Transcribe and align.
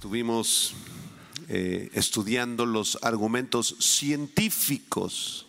Estuvimos 0.00 0.72
eh, 1.50 1.90
estudiando 1.92 2.64
los 2.64 2.96
argumentos 3.02 3.76
científicos 3.80 5.46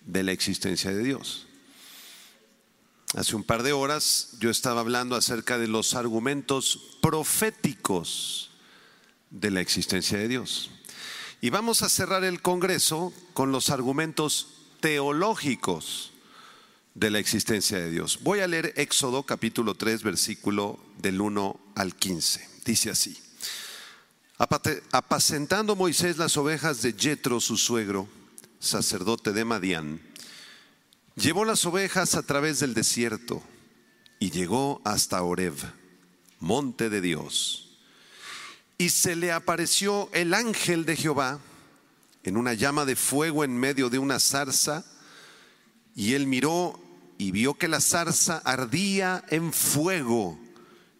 de 0.00 0.22
la 0.22 0.32
existencia 0.32 0.90
de 0.94 1.02
Dios. 1.02 1.46
Hace 3.14 3.36
un 3.36 3.44
par 3.44 3.62
de 3.62 3.74
horas 3.74 4.30
yo 4.40 4.48
estaba 4.48 4.80
hablando 4.80 5.14
acerca 5.14 5.58
de 5.58 5.68
los 5.68 5.92
argumentos 5.92 6.96
proféticos 7.02 8.48
de 9.28 9.50
la 9.50 9.60
existencia 9.60 10.16
de 10.16 10.28
Dios. 10.28 10.70
Y 11.42 11.50
vamos 11.50 11.82
a 11.82 11.90
cerrar 11.90 12.24
el 12.24 12.40
Congreso 12.40 13.12
con 13.34 13.52
los 13.52 13.68
argumentos 13.68 14.54
teológicos 14.80 16.14
de 16.94 17.10
la 17.10 17.18
existencia 17.18 17.76
de 17.76 17.90
Dios. 17.90 18.20
Voy 18.22 18.40
a 18.40 18.46
leer 18.46 18.72
Éxodo 18.76 19.24
capítulo 19.24 19.74
3, 19.74 20.02
versículo 20.02 20.80
del 20.96 21.20
1 21.20 21.60
al 21.74 21.94
15. 21.94 22.48
Dice 22.64 22.88
así. 22.88 23.25
Apacentando 24.38 25.76
Moisés 25.76 26.18
las 26.18 26.36
ovejas 26.36 26.82
de 26.82 26.92
Jetro, 26.92 27.40
su 27.40 27.56
suegro, 27.56 28.06
sacerdote 28.58 29.32
de 29.32 29.46
Madián, 29.46 30.00
llevó 31.14 31.46
las 31.46 31.64
ovejas 31.64 32.14
a 32.14 32.22
través 32.22 32.60
del 32.60 32.74
desierto 32.74 33.42
y 34.18 34.30
llegó 34.30 34.82
hasta 34.84 35.22
Oreb, 35.22 35.54
monte 36.38 36.90
de 36.90 37.00
Dios. 37.00 37.78
Y 38.76 38.90
se 38.90 39.16
le 39.16 39.32
apareció 39.32 40.10
el 40.12 40.34
ángel 40.34 40.84
de 40.84 40.96
Jehová 40.96 41.40
en 42.22 42.36
una 42.36 42.52
llama 42.52 42.84
de 42.84 42.96
fuego 42.96 43.42
en 43.42 43.56
medio 43.56 43.88
de 43.88 43.98
una 43.98 44.20
zarza, 44.20 44.84
y 45.94 46.12
él 46.12 46.26
miró 46.26 46.78
y 47.16 47.30
vio 47.30 47.54
que 47.54 47.68
la 47.68 47.80
zarza 47.80 48.42
ardía 48.44 49.24
en 49.30 49.52
fuego 49.52 50.38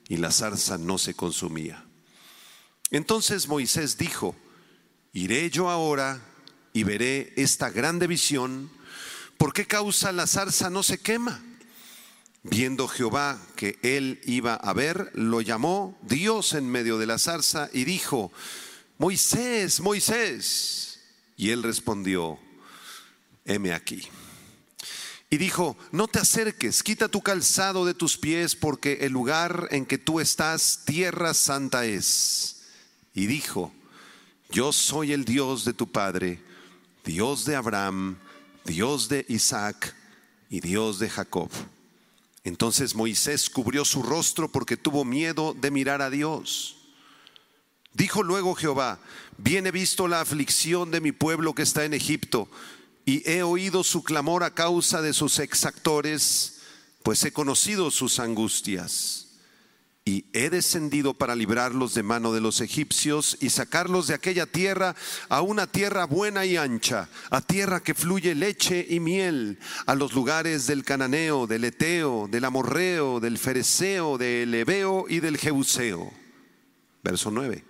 y 0.08 0.16
la 0.16 0.30
zarza 0.30 0.78
no 0.78 0.96
se 0.96 1.12
consumía. 1.12 1.85
Entonces 2.90 3.48
Moisés 3.48 3.98
dijo, 3.98 4.36
iré 5.12 5.50
yo 5.50 5.70
ahora 5.70 6.20
y 6.72 6.84
veré 6.84 7.32
esta 7.36 7.70
grande 7.70 8.06
visión, 8.06 8.70
¿por 9.38 9.52
qué 9.52 9.66
causa 9.66 10.12
la 10.12 10.26
zarza 10.26 10.70
no 10.70 10.82
se 10.82 10.98
quema? 10.98 11.42
Viendo 12.42 12.86
Jehová 12.86 13.40
que 13.56 13.78
él 13.82 14.20
iba 14.24 14.54
a 14.54 14.72
ver, 14.72 15.10
lo 15.14 15.40
llamó 15.40 15.98
Dios 16.02 16.52
en 16.52 16.70
medio 16.70 16.96
de 16.96 17.06
la 17.06 17.18
zarza 17.18 17.68
y 17.72 17.84
dijo, 17.84 18.30
Moisés, 18.98 19.80
Moisés. 19.80 21.00
Y 21.36 21.50
él 21.50 21.62
respondió, 21.62 22.38
heme 23.44 23.72
aquí. 23.72 24.06
Y 25.28 25.38
dijo, 25.38 25.76
no 25.90 26.06
te 26.06 26.20
acerques, 26.20 26.82
quita 26.82 27.08
tu 27.08 27.20
calzado 27.20 27.84
de 27.84 27.94
tus 27.94 28.16
pies, 28.16 28.54
porque 28.54 28.98
el 29.02 29.12
lugar 29.12 29.68
en 29.72 29.84
que 29.84 29.98
tú 29.98 30.20
estás, 30.20 30.82
tierra 30.84 31.34
santa 31.34 31.84
es. 31.84 32.55
Y 33.16 33.26
dijo, 33.26 33.72
yo 34.50 34.72
soy 34.72 35.12
el 35.12 35.24
Dios 35.24 35.64
de 35.64 35.72
tu 35.72 35.88
Padre, 35.90 36.38
Dios 37.02 37.46
de 37.46 37.56
Abraham, 37.56 38.18
Dios 38.66 39.08
de 39.08 39.24
Isaac 39.28 39.96
y 40.50 40.60
Dios 40.60 40.98
de 40.98 41.08
Jacob. 41.08 41.50
Entonces 42.44 42.94
Moisés 42.94 43.48
cubrió 43.48 43.86
su 43.86 44.02
rostro 44.02 44.52
porque 44.52 44.76
tuvo 44.76 45.04
miedo 45.04 45.56
de 45.58 45.70
mirar 45.70 46.02
a 46.02 46.10
Dios. 46.10 46.76
Dijo 47.94 48.22
luego 48.22 48.54
Jehová, 48.54 49.00
bien 49.38 49.66
he 49.66 49.70
visto 49.70 50.08
la 50.08 50.20
aflicción 50.20 50.90
de 50.90 51.00
mi 51.00 51.10
pueblo 51.10 51.54
que 51.54 51.62
está 51.62 51.86
en 51.86 51.94
Egipto 51.94 52.48
y 53.06 53.28
he 53.28 53.42
oído 53.42 53.82
su 53.82 54.02
clamor 54.02 54.44
a 54.44 54.52
causa 54.52 55.00
de 55.00 55.14
sus 55.14 55.38
exactores, 55.38 56.60
pues 57.02 57.24
he 57.24 57.32
conocido 57.32 57.90
sus 57.90 58.18
angustias. 58.18 59.25
Y 60.08 60.24
he 60.32 60.50
descendido 60.50 61.14
para 61.14 61.34
librarlos 61.34 61.92
de 61.92 62.04
mano 62.04 62.32
de 62.32 62.40
los 62.40 62.60
egipcios 62.60 63.36
y 63.40 63.50
sacarlos 63.50 64.06
de 64.06 64.14
aquella 64.14 64.46
tierra 64.46 64.94
a 65.28 65.40
una 65.42 65.66
tierra 65.66 66.06
buena 66.06 66.46
y 66.46 66.56
ancha, 66.56 67.08
a 67.28 67.40
tierra 67.40 67.80
que 67.80 67.92
fluye 67.92 68.36
leche 68.36 68.86
y 68.88 69.00
miel, 69.00 69.58
a 69.84 69.96
los 69.96 70.14
lugares 70.14 70.68
del 70.68 70.84
cananeo, 70.84 71.48
del 71.48 71.64
eteo, 71.64 72.28
del 72.30 72.44
amorreo, 72.44 73.18
del 73.18 73.36
fereceo, 73.36 74.16
del 74.16 74.54
ebeo 74.54 75.06
y 75.08 75.18
del 75.18 75.38
jebuseo. 75.38 76.12
Verso 77.02 77.32
9. 77.32 77.64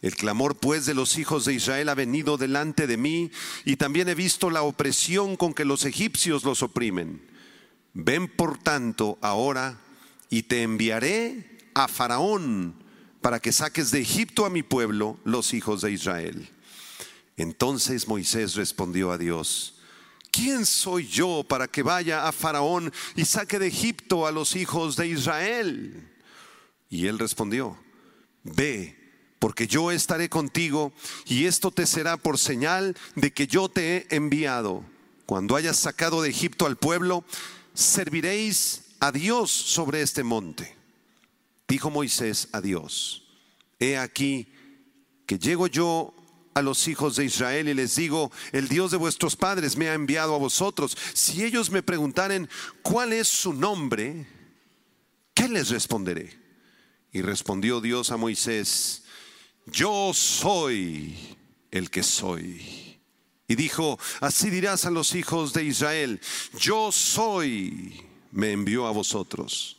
El 0.00 0.16
clamor 0.16 0.56
pues 0.56 0.86
de 0.86 0.94
los 0.94 1.18
hijos 1.18 1.44
de 1.44 1.52
Israel 1.52 1.90
ha 1.90 1.94
venido 1.94 2.38
delante 2.38 2.86
de 2.86 2.96
mí 2.96 3.30
y 3.66 3.76
también 3.76 4.08
he 4.08 4.14
visto 4.14 4.48
la 4.48 4.62
opresión 4.62 5.36
con 5.36 5.52
que 5.52 5.66
los 5.66 5.84
egipcios 5.84 6.44
los 6.44 6.62
oprimen. 6.62 7.22
Ven 7.92 8.26
por 8.26 8.56
tanto 8.56 9.18
ahora 9.20 9.78
y 10.32 10.44
te 10.44 10.62
enviaré 10.62 11.58
a 11.74 11.88
Faraón 11.88 12.74
para 13.20 13.38
que 13.38 13.52
saques 13.52 13.90
de 13.90 14.00
Egipto 14.00 14.46
a 14.46 14.50
mi 14.50 14.62
pueblo, 14.62 15.20
los 15.24 15.52
hijos 15.52 15.82
de 15.82 15.92
Israel. 15.92 16.48
Entonces 17.36 18.08
Moisés 18.08 18.54
respondió 18.54 19.12
a 19.12 19.18
Dios, 19.18 19.74
¿quién 20.30 20.64
soy 20.64 21.06
yo 21.06 21.44
para 21.46 21.68
que 21.68 21.82
vaya 21.82 22.26
a 22.26 22.32
Faraón 22.32 22.90
y 23.14 23.26
saque 23.26 23.58
de 23.58 23.66
Egipto 23.66 24.26
a 24.26 24.32
los 24.32 24.56
hijos 24.56 24.96
de 24.96 25.08
Israel? 25.08 26.10
Y 26.88 27.08
él 27.08 27.18
respondió, 27.18 27.76
ve 28.42 28.98
porque 29.38 29.66
yo 29.66 29.90
estaré 29.90 30.30
contigo 30.30 30.94
y 31.26 31.44
esto 31.44 31.70
te 31.70 31.84
será 31.84 32.16
por 32.16 32.38
señal 32.38 32.96
de 33.16 33.34
que 33.34 33.46
yo 33.46 33.68
te 33.68 33.96
he 33.96 34.16
enviado. 34.16 34.82
Cuando 35.26 35.56
hayas 35.56 35.76
sacado 35.76 36.22
de 36.22 36.30
Egipto 36.30 36.64
al 36.64 36.78
pueblo, 36.78 37.22
serviréis 37.74 38.91
a 39.02 39.10
Dios 39.10 39.50
sobre 39.50 40.00
este 40.00 40.22
monte. 40.22 40.76
Dijo 41.66 41.90
Moisés 41.90 42.48
a 42.52 42.60
Dios, 42.60 43.24
he 43.80 43.98
aquí 43.98 44.46
que 45.26 45.40
llego 45.40 45.66
yo 45.66 46.14
a 46.54 46.62
los 46.62 46.86
hijos 46.86 47.16
de 47.16 47.24
Israel 47.24 47.68
y 47.68 47.74
les 47.74 47.96
digo, 47.96 48.30
el 48.52 48.68
Dios 48.68 48.92
de 48.92 48.98
vuestros 48.98 49.34
padres 49.34 49.76
me 49.76 49.88
ha 49.88 49.94
enviado 49.94 50.36
a 50.36 50.38
vosotros. 50.38 50.96
Si 51.14 51.42
ellos 51.42 51.70
me 51.70 51.82
preguntaren, 51.82 52.48
¿cuál 52.82 53.12
es 53.12 53.26
su 53.26 53.52
nombre? 53.52 54.28
¿Qué 55.34 55.48
les 55.48 55.70
responderé? 55.70 56.38
Y 57.10 57.22
respondió 57.22 57.80
Dios 57.80 58.12
a 58.12 58.16
Moisés, 58.16 59.02
yo 59.66 60.12
soy 60.14 61.36
el 61.72 61.90
que 61.90 62.04
soy. 62.04 63.00
Y 63.48 63.56
dijo, 63.56 63.98
así 64.20 64.48
dirás 64.48 64.84
a 64.84 64.92
los 64.92 65.16
hijos 65.16 65.52
de 65.52 65.64
Israel, 65.64 66.20
yo 66.56 66.92
soy, 66.92 68.11
me 68.32 68.50
envió 68.52 68.86
a 68.86 68.90
vosotros. 68.90 69.78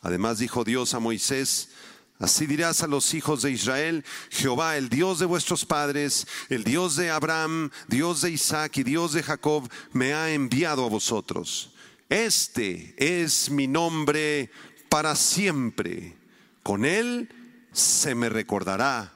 Además 0.00 0.38
dijo 0.38 0.62
Dios 0.62 0.94
a 0.94 1.00
Moisés, 1.00 1.70
así 2.18 2.46
dirás 2.46 2.82
a 2.82 2.86
los 2.86 3.14
hijos 3.14 3.42
de 3.42 3.50
Israel, 3.50 4.04
Jehová, 4.30 4.76
el 4.76 4.88
Dios 4.88 5.18
de 5.18 5.26
vuestros 5.26 5.64
padres, 5.64 6.26
el 6.50 6.62
Dios 6.62 6.96
de 6.96 7.10
Abraham, 7.10 7.70
Dios 7.88 8.20
de 8.20 8.30
Isaac 8.30 8.76
y 8.76 8.82
Dios 8.84 9.14
de 9.14 9.22
Jacob, 9.22 9.68
me 9.92 10.12
ha 10.12 10.30
enviado 10.32 10.84
a 10.84 10.90
vosotros. 10.90 11.72
Este 12.08 12.94
es 12.98 13.50
mi 13.50 13.66
nombre 13.66 14.50
para 14.88 15.16
siempre. 15.16 16.16
Con 16.62 16.84
él 16.84 17.28
se 17.72 18.14
me 18.14 18.28
recordará 18.28 19.12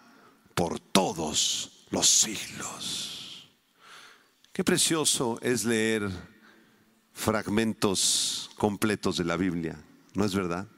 por 0.54 0.80
todos 0.80 1.86
los 1.90 2.08
siglos. 2.08 3.48
Qué 4.52 4.64
precioso 4.64 5.38
es 5.40 5.64
leer 5.64 6.10
fragmentos 7.18 8.50
completos 8.56 9.16
de 9.16 9.24
la 9.24 9.36
Biblia, 9.36 9.76
¿no 10.14 10.24
es 10.24 10.34
verdad? 10.34 10.68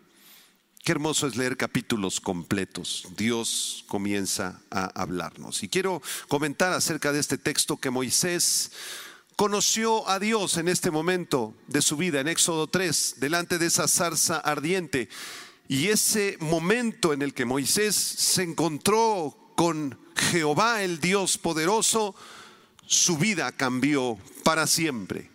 Qué 0.83 0.93
hermoso 0.93 1.27
es 1.27 1.37
leer 1.37 1.59
capítulos 1.59 2.19
completos. 2.19 3.06
Dios 3.15 3.84
comienza 3.87 4.62
a 4.71 4.87
hablarnos. 5.01 5.62
Y 5.62 5.69
quiero 5.69 6.01
comentar 6.28 6.73
acerca 6.73 7.12
de 7.12 7.21
este 7.21 7.37
texto 7.37 7.77
que 7.77 7.91
Moisés 7.91 8.73
conoció 9.37 10.09
a 10.09 10.19
Dios 10.19 10.56
en 10.56 10.69
este 10.69 10.91
momento 10.91 11.55
de 11.67 11.83
su 11.83 11.99
vida, 11.99 12.21
en 12.21 12.28
Éxodo 12.28 12.67
3, 12.67 13.17
delante 13.19 13.59
de 13.59 13.67
esa 13.67 13.87
zarza 13.87 14.39
ardiente. 14.39 15.11
Y 15.69 15.89
ese 15.89 16.39
momento 16.41 17.12
en 17.12 17.21
el 17.21 17.34
que 17.34 17.45
Moisés 17.45 17.95
se 17.95 18.43
encontró 18.43 19.37
con 19.57 19.98
Jehová 20.31 20.83
el 20.83 21.01
Dios 21.01 21.37
poderoso, 21.37 22.15
su 22.87 23.19
vida 23.19 23.53
cambió 23.53 24.19
para 24.42 24.66
siempre. 24.66 25.31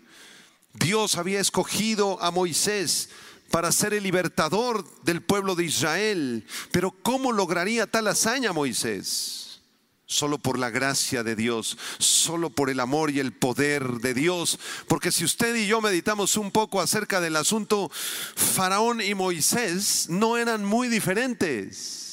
Dios 0.79 1.17
había 1.17 1.39
escogido 1.39 2.21
a 2.21 2.31
Moisés 2.31 3.09
para 3.51 3.71
ser 3.71 3.93
el 3.93 4.03
libertador 4.03 4.85
del 5.03 5.21
pueblo 5.21 5.55
de 5.55 5.65
Israel, 5.65 6.45
pero 6.71 6.91
¿cómo 6.91 7.31
lograría 7.31 7.87
tal 7.87 8.07
hazaña 8.07 8.53
Moisés? 8.53 9.61
Solo 10.07 10.37
por 10.37 10.59
la 10.59 10.69
gracia 10.69 11.23
de 11.23 11.35
Dios, 11.35 11.77
solo 11.97 12.51
por 12.51 12.69
el 12.69 12.79
amor 12.79 13.09
y 13.09 13.19
el 13.19 13.33
poder 13.33 13.83
de 14.01 14.13
Dios. 14.13 14.59
Porque 14.87 15.11
si 15.11 15.25
usted 15.25 15.55
y 15.55 15.65
yo 15.65 15.81
meditamos 15.81 16.37
un 16.37 16.51
poco 16.51 16.79
acerca 16.79 17.21
del 17.21 17.35
asunto, 17.35 17.89
Faraón 18.35 19.01
y 19.01 19.15
Moisés 19.15 20.07
no 20.09 20.37
eran 20.37 20.63
muy 20.63 20.89
diferentes 20.89 22.05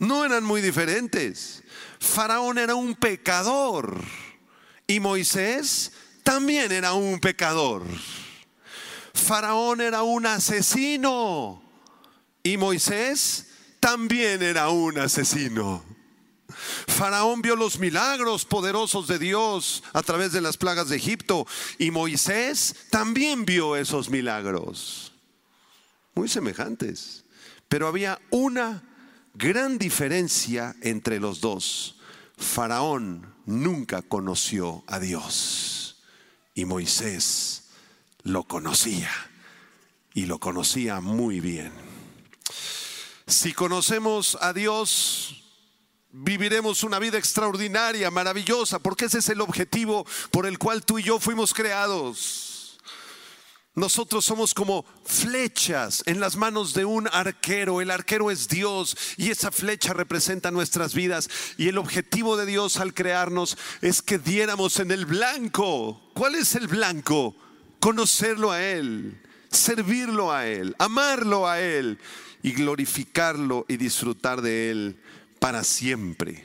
no 0.00 0.24
eran 0.24 0.42
muy 0.42 0.60
diferentes. 0.62 1.62
Faraón 2.00 2.58
era 2.58 2.74
un 2.74 2.94
pecador 2.94 4.00
y 4.86 4.98
Moisés 4.98 5.92
también 6.22 6.72
era 6.72 6.92
un 6.92 7.20
pecador. 7.20 7.84
Faraón 9.14 9.80
era 9.80 10.02
un 10.02 10.26
asesino 10.26 11.62
y 12.42 12.56
Moisés 12.56 13.48
también 13.80 14.42
era 14.42 14.70
un 14.70 14.98
asesino. 14.98 15.84
Faraón 16.88 17.42
vio 17.42 17.56
los 17.56 17.78
milagros 17.78 18.44
poderosos 18.44 19.06
de 19.06 19.18
Dios 19.18 19.82
a 19.92 20.02
través 20.02 20.32
de 20.32 20.40
las 20.40 20.56
plagas 20.56 20.88
de 20.88 20.96
Egipto 20.96 21.46
y 21.78 21.90
Moisés 21.90 22.74
también 22.90 23.44
vio 23.44 23.76
esos 23.76 24.10
milagros. 24.10 25.12
Muy 26.14 26.28
semejantes. 26.28 27.24
Pero 27.68 27.86
había 27.86 28.20
una 28.30 28.82
gran 29.34 29.78
diferencia 29.78 30.74
entre 30.82 31.20
los 31.20 31.40
dos. 31.40 32.00
Faraón 32.36 33.32
nunca 33.46 34.02
conoció 34.02 34.82
a 34.88 34.98
Dios 34.98 35.79
y 36.54 36.64
Moisés 36.64 37.70
lo 38.22 38.44
conocía 38.44 39.10
y 40.14 40.26
lo 40.26 40.38
conocía 40.38 41.00
muy 41.00 41.40
bien. 41.40 41.72
Si 43.26 43.52
conocemos 43.52 44.36
a 44.40 44.52
Dios, 44.52 45.44
viviremos 46.10 46.82
una 46.82 46.98
vida 46.98 47.18
extraordinaria, 47.18 48.10
maravillosa, 48.10 48.78
porque 48.80 49.04
ese 49.04 49.18
es 49.18 49.28
el 49.28 49.40
objetivo 49.40 50.04
por 50.30 50.46
el 50.46 50.58
cual 50.58 50.84
tú 50.84 50.98
y 50.98 51.04
yo 51.04 51.20
fuimos 51.20 51.54
creados. 51.54 52.49
Nosotros 53.74 54.24
somos 54.24 54.52
como 54.52 54.84
flechas 55.04 56.02
en 56.06 56.18
las 56.18 56.36
manos 56.36 56.74
de 56.74 56.84
un 56.84 57.08
arquero. 57.12 57.80
El 57.80 57.92
arquero 57.92 58.30
es 58.30 58.48
Dios 58.48 58.96
y 59.16 59.30
esa 59.30 59.52
flecha 59.52 59.92
representa 59.92 60.50
nuestras 60.50 60.92
vidas. 60.92 61.30
Y 61.56 61.68
el 61.68 61.78
objetivo 61.78 62.36
de 62.36 62.46
Dios 62.46 62.78
al 62.78 62.94
crearnos 62.94 63.56
es 63.80 64.02
que 64.02 64.18
diéramos 64.18 64.80
en 64.80 64.90
el 64.90 65.06
blanco. 65.06 66.10
¿Cuál 66.14 66.34
es 66.34 66.56
el 66.56 66.66
blanco? 66.66 67.36
Conocerlo 67.78 68.50
a 68.50 68.60
Él, 68.60 69.22
servirlo 69.50 70.32
a 70.32 70.48
Él, 70.48 70.74
amarlo 70.78 71.48
a 71.48 71.60
Él 71.60 71.98
y 72.42 72.52
glorificarlo 72.52 73.66
y 73.68 73.76
disfrutar 73.76 74.42
de 74.42 74.70
Él 74.72 75.00
para 75.38 75.62
siempre. 75.62 76.44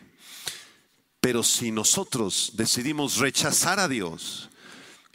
Pero 1.21 1.41
si 1.41 1.71
nosotros 1.71 2.51
decidimos 2.53 3.17
rechazar 3.17 3.79
a 3.79 3.87
Dios 3.87 4.51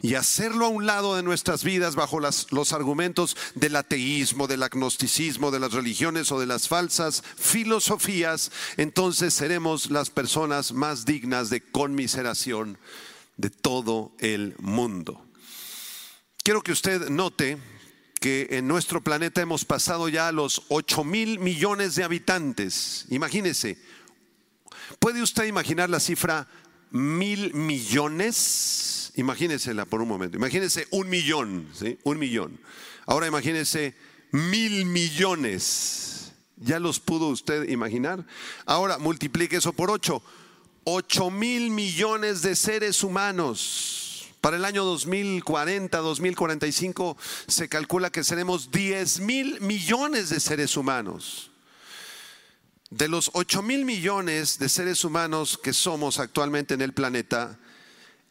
y 0.01 0.15
hacerlo 0.15 0.65
a 0.65 0.69
un 0.69 0.85
lado 0.85 1.15
de 1.15 1.23
nuestras 1.23 1.63
vidas 1.63 1.95
bajo 1.95 2.19
los 2.19 2.73
argumentos 2.73 3.37
del 3.55 3.75
ateísmo, 3.75 4.47
del 4.47 4.63
agnosticismo, 4.63 5.51
de 5.51 5.59
las 5.59 5.73
religiones 5.73 6.31
o 6.31 6.39
de 6.39 6.47
las 6.47 6.67
falsas 6.67 7.23
filosofías, 7.37 8.51
entonces 8.77 9.33
seremos 9.33 9.91
las 9.91 10.09
personas 10.09 10.73
más 10.73 11.05
dignas 11.05 11.49
de 11.49 11.61
conmiseración 11.61 12.77
de 13.37 13.49
todo 13.49 14.11
el 14.19 14.55
mundo. 14.59 15.23
Quiero 16.43 16.63
que 16.63 16.71
usted 16.71 17.09
note 17.09 17.59
que 18.19 18.47
en 18.51 18.67
nuestro 18.67 19.03
planeta 19.03 19.41
hemos 19.41 19.65
pasado 19.65 20.09
ya 20.09 20.31
los 20.31 20.63
8 20.69 21.03
mil 21.03 21.39
millones 21.39 21.95
de 21.95 22.03
habitantes. 22.03 23.05
Imagínese, 23.09 23.77
¿puede 24.99 25.21
usted 25.21 25.45
imaginar 25.45 25.89
la 25.89 25.99
cifra 25.99 26.47
mil 26.91 27.53
millones? 27.53 29.00
Imagínesela 29.15 29.85
por 29.85 30.01
un 30.01 30.07
momento. 30.07 30.37
Imagínese 30.37 30.87
un 30.91 31.09
millón, 31.09 31.67
¿sí? 31.73 31.97
Un 32.03 32.19
millón. 32.19 32.59
Ahora 33.05 33.27
imagínese 33.27 33.95
mil 34.31 34.85
millones. 34.85 36.33
¿Ya 36.57 36.79
los 36.79 36.99
pudo 36.99 37.27
usted 37.27 37.69
imaginar? 37.69 38.25
Ahora 38.65 38.97
multiplique 38.97 39.57
eso 39.57 39.73
por 39.73 39.89
8. 39.89 40.21
8 40.83 41.31
mil 41.31 41.71
millones 41.71 42.41
de 42.41 42.55
seres 42.55 43.03
humanos 43.03 44.01
para 44.41 44.57
el 44.57 44.65
año 44.65 44.83
2040, 44.83 45.99
2045 45.99 47.15
se 47.47 47.69
calcula 47.69 48.09
que 48.09 48.23
seremos 48.23 48.71
10 48.71 49.19
mil 49.19 49.61
millones 49.61 50.29
de 50.29 50.39
seres 50.39 50.75
humanos. 50.75 51.51
De 52.89 53.07
los 53.07 53.29
8 53.33 53.61
mil 53.61 53.85
millones 53.85 54.57
de 54.57 54.67
seres 54.67 55.05
humanos 55.05 55.59
que 55.61 55.73
somos 55.73 56.19
actualmente 56.19 56.73
en 56.73 56.81
el 56.81 56.91
planeta, 56.91 57.59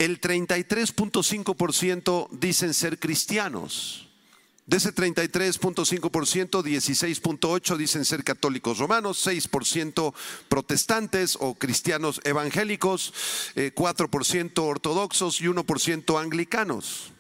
el 0.01 0.21
33.5% 0.21 2.29
dicen 2.31 2.75
ser 2.75 2.99
cristianos. 2.99 4.09
De 4.65 4.79
ese 4.79 4.95
33.5%, 4.95 6.63
16.8% 6.63 7.77
dicen 7.77 8.07
ser 8.07 8.25
católicos 8.25 8.79
romanos, 8.79 9.27
6% 9.27 10.15
protestantes 10.49 11.37
o 11.39 11.55
cristianos 11.55 12.23
evangélicos, 12.25 13.13
4% 13.55 14.53
eh, 14.57 14.61
ortodoxos 14.61 15.43
y 15.43 15.45
1% 15.45 16.19
anglicanos. 16.19 17.13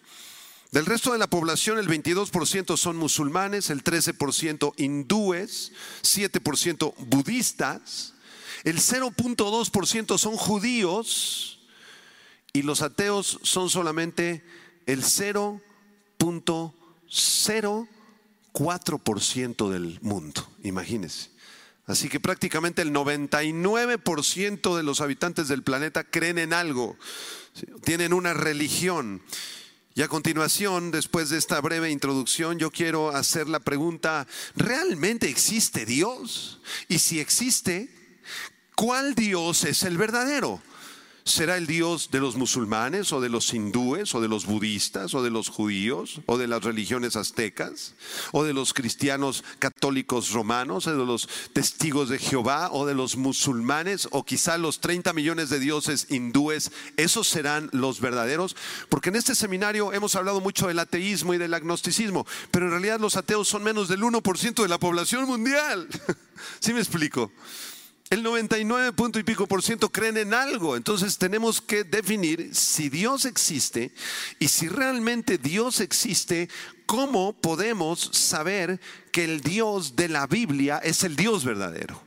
Del 0.70 0.86
resto 0.86 1.12
de 1.12 1.18
la 1.18 1.28
población, 1.28 1.78
el 1.78 1.88
22% 1.88 2.78
son 2.78 2.96
musulmanes, 2.96 3.68
el 3.68 3.84
13% 3.84 4.72
hindúes, 4.78 5.72
7% 6.02 6.94
budistas, 6.96 8.14
el 8.64 8.78
0.2% 8.78 10.16
son 10.16 10.36
judíos 10.36 11.59
y 12.52 12.62
los 12.62 12.82
ateos 12.82 13.38
son 13.42 13.70
solamente 13.70 14.44
el 14.86 15.02
0.2%. 15.02 16.74
0,4% 17.10 19.70
del 19.70 19.98
mundo, 20.00 20.48
imagínense. 20.62 21.30
Así 21.86 22.08
que 22.08 22.20
prácticamente 22.20 22.82
el 22.82 22.92
99% 22.92 24.76
de 24.76 24.82
los 24.84 25.00
habitantes 25.00 25.48
del 25.48 25.64
planeta 25.64 26.04
creen 26.04 26.38
en 26.38 26.52
algo, 26.52 26.96
tienen 27.82 28.12
una 28.12 28.32
religión. 28.32 29.20
Y 29.96 30.02
a 30.02 30.08
continuación, 30.08 30.92
después 30.92 31.30
de 31.30 31.38
esta 31.38 31.60
breve 31.60 31.90
introducción, 31.90 32.60
yo 32.60 32.70
quiero 32.70 33.10
hacer 33.10 33.48
la 33.48 33.58
pregunta, 33.58 34.28
¿realmente 34.54 35.28
existe 35.28 35.84
Dios? 35.84 36.60
Y 36.88 37.00
si 37.00 37.18
existe, 37.18 37.92
¿cuál 38.76 39.16
Dios 39.16 39.64
es 39.64 39.82
el 39.82 39.98
verdadero? 39.98 40.62
¿Será 41.24 41.56
el 41.56 41.66
Dios 41.66 42.10
de 42.10 42.18
los 42.18 42.36
musulmanes 42.36 43.12
o 43.12 43.20
de 43.20 43.28
los 43.28 43.52
hindúes 43.52 44.14
o 44.14 44.20
de 44.20 44.28
los 44.28 44.46
budistas 44.46 45.14
o 45.14 45.22
de 45.22 45.30
los 45.30 45.48
judíos 45.48 46.20
o 46.26 46.38
de 46.38 46.48
las 46.48 46.64
religiones 46.64 47.14
aztecas 47.14 47.94
o 48.32 48.42
de 48.42 48.54
los 48.54 48.72
cristianos 48.72 49.44
católicos 49.58 50.30
romanos 50.30 50.86
o 50.86 50.98
de 50.98 51.04
los 51.04 51.28
testigos 51.52 52.08
de 52.08 52.18
Jehová 52.18 52.70
o 52.72 52.86
de 52.86 52.94
los 52.94 53.16
musulmanes 53.16 54.08
o 54.12 54.24
quizá 54.24 54.56
los 54.56 54.80
30 54.80 55.12
millones 55.12 55.50
de 55.50 55.58
dioses 55.58 56.06
hindúes? 56.08 56.72
¿Esos 56.96 57.28
serán 57.28 57.68
los 57.72 58.00
verdaderos? 58.00 58.56
Porque 58.88 59.10
en 59.10 59.16
este 59.16 59.34
seminario 59.34 59.92
hemos 59.92 60.16
hablado 60.16 60.40
mucho 60.40 60.68
del 60.68 60.78
ateísmo 60.78 61.34
y 61.34 61.38
del 61.38 61.54
agnosticismo, 61.54 62.26
pero 62.50 62.66
en 62.66 62.72
realidad 62.72 62.98
los 62.98 63.16
ateos 63.16 63.46
son 63.46 63.62
menos 63.62 63.88
del 63.88 64.00
1% 64.00 64.62
de 64.62 64.68
la 64.68 64.78
población 64.78 65.26
mundial. 65.26 65.86
¿Sí 66.60 66.72
me 66.72 66.80
explico? 66.80 67.30
El 68.10 68.24
99 68.24 68.92
punto 68.92 69.20
y 69.20 69.22
pico 69.22 69.46
por 69.46 69.62
ciento 69.62 69.92
creen 69.92 70.16
en 70.16 70.34
algo. 70.34 70.74
Entonces 70.74 71.16
tenemos 71.16 71.60
que 71.60 71.84
definir 71.84 72.52
si 72.56 72.88
Dios 72.88 73.24
existe 73.24 73.94
y 74.40 74.48
si 74.48 74.66
realmente 74.66 75.38
Dios 75.38 75.78
existe, 75.78 76.48
¿cómo 76.86 77.40
podemos 77.40 78.10
saber 78.12 78.80
que 79.12 79.22
el 79.22 79.42
Dios 79.42 79.94
de 79.94 80.08
la 80.08 80.26
Biblia 80.26 80.78
es 80.82 81.04
el 81.04 81.14
Dios 81.14 81.44
verdadero? 81.44 82.02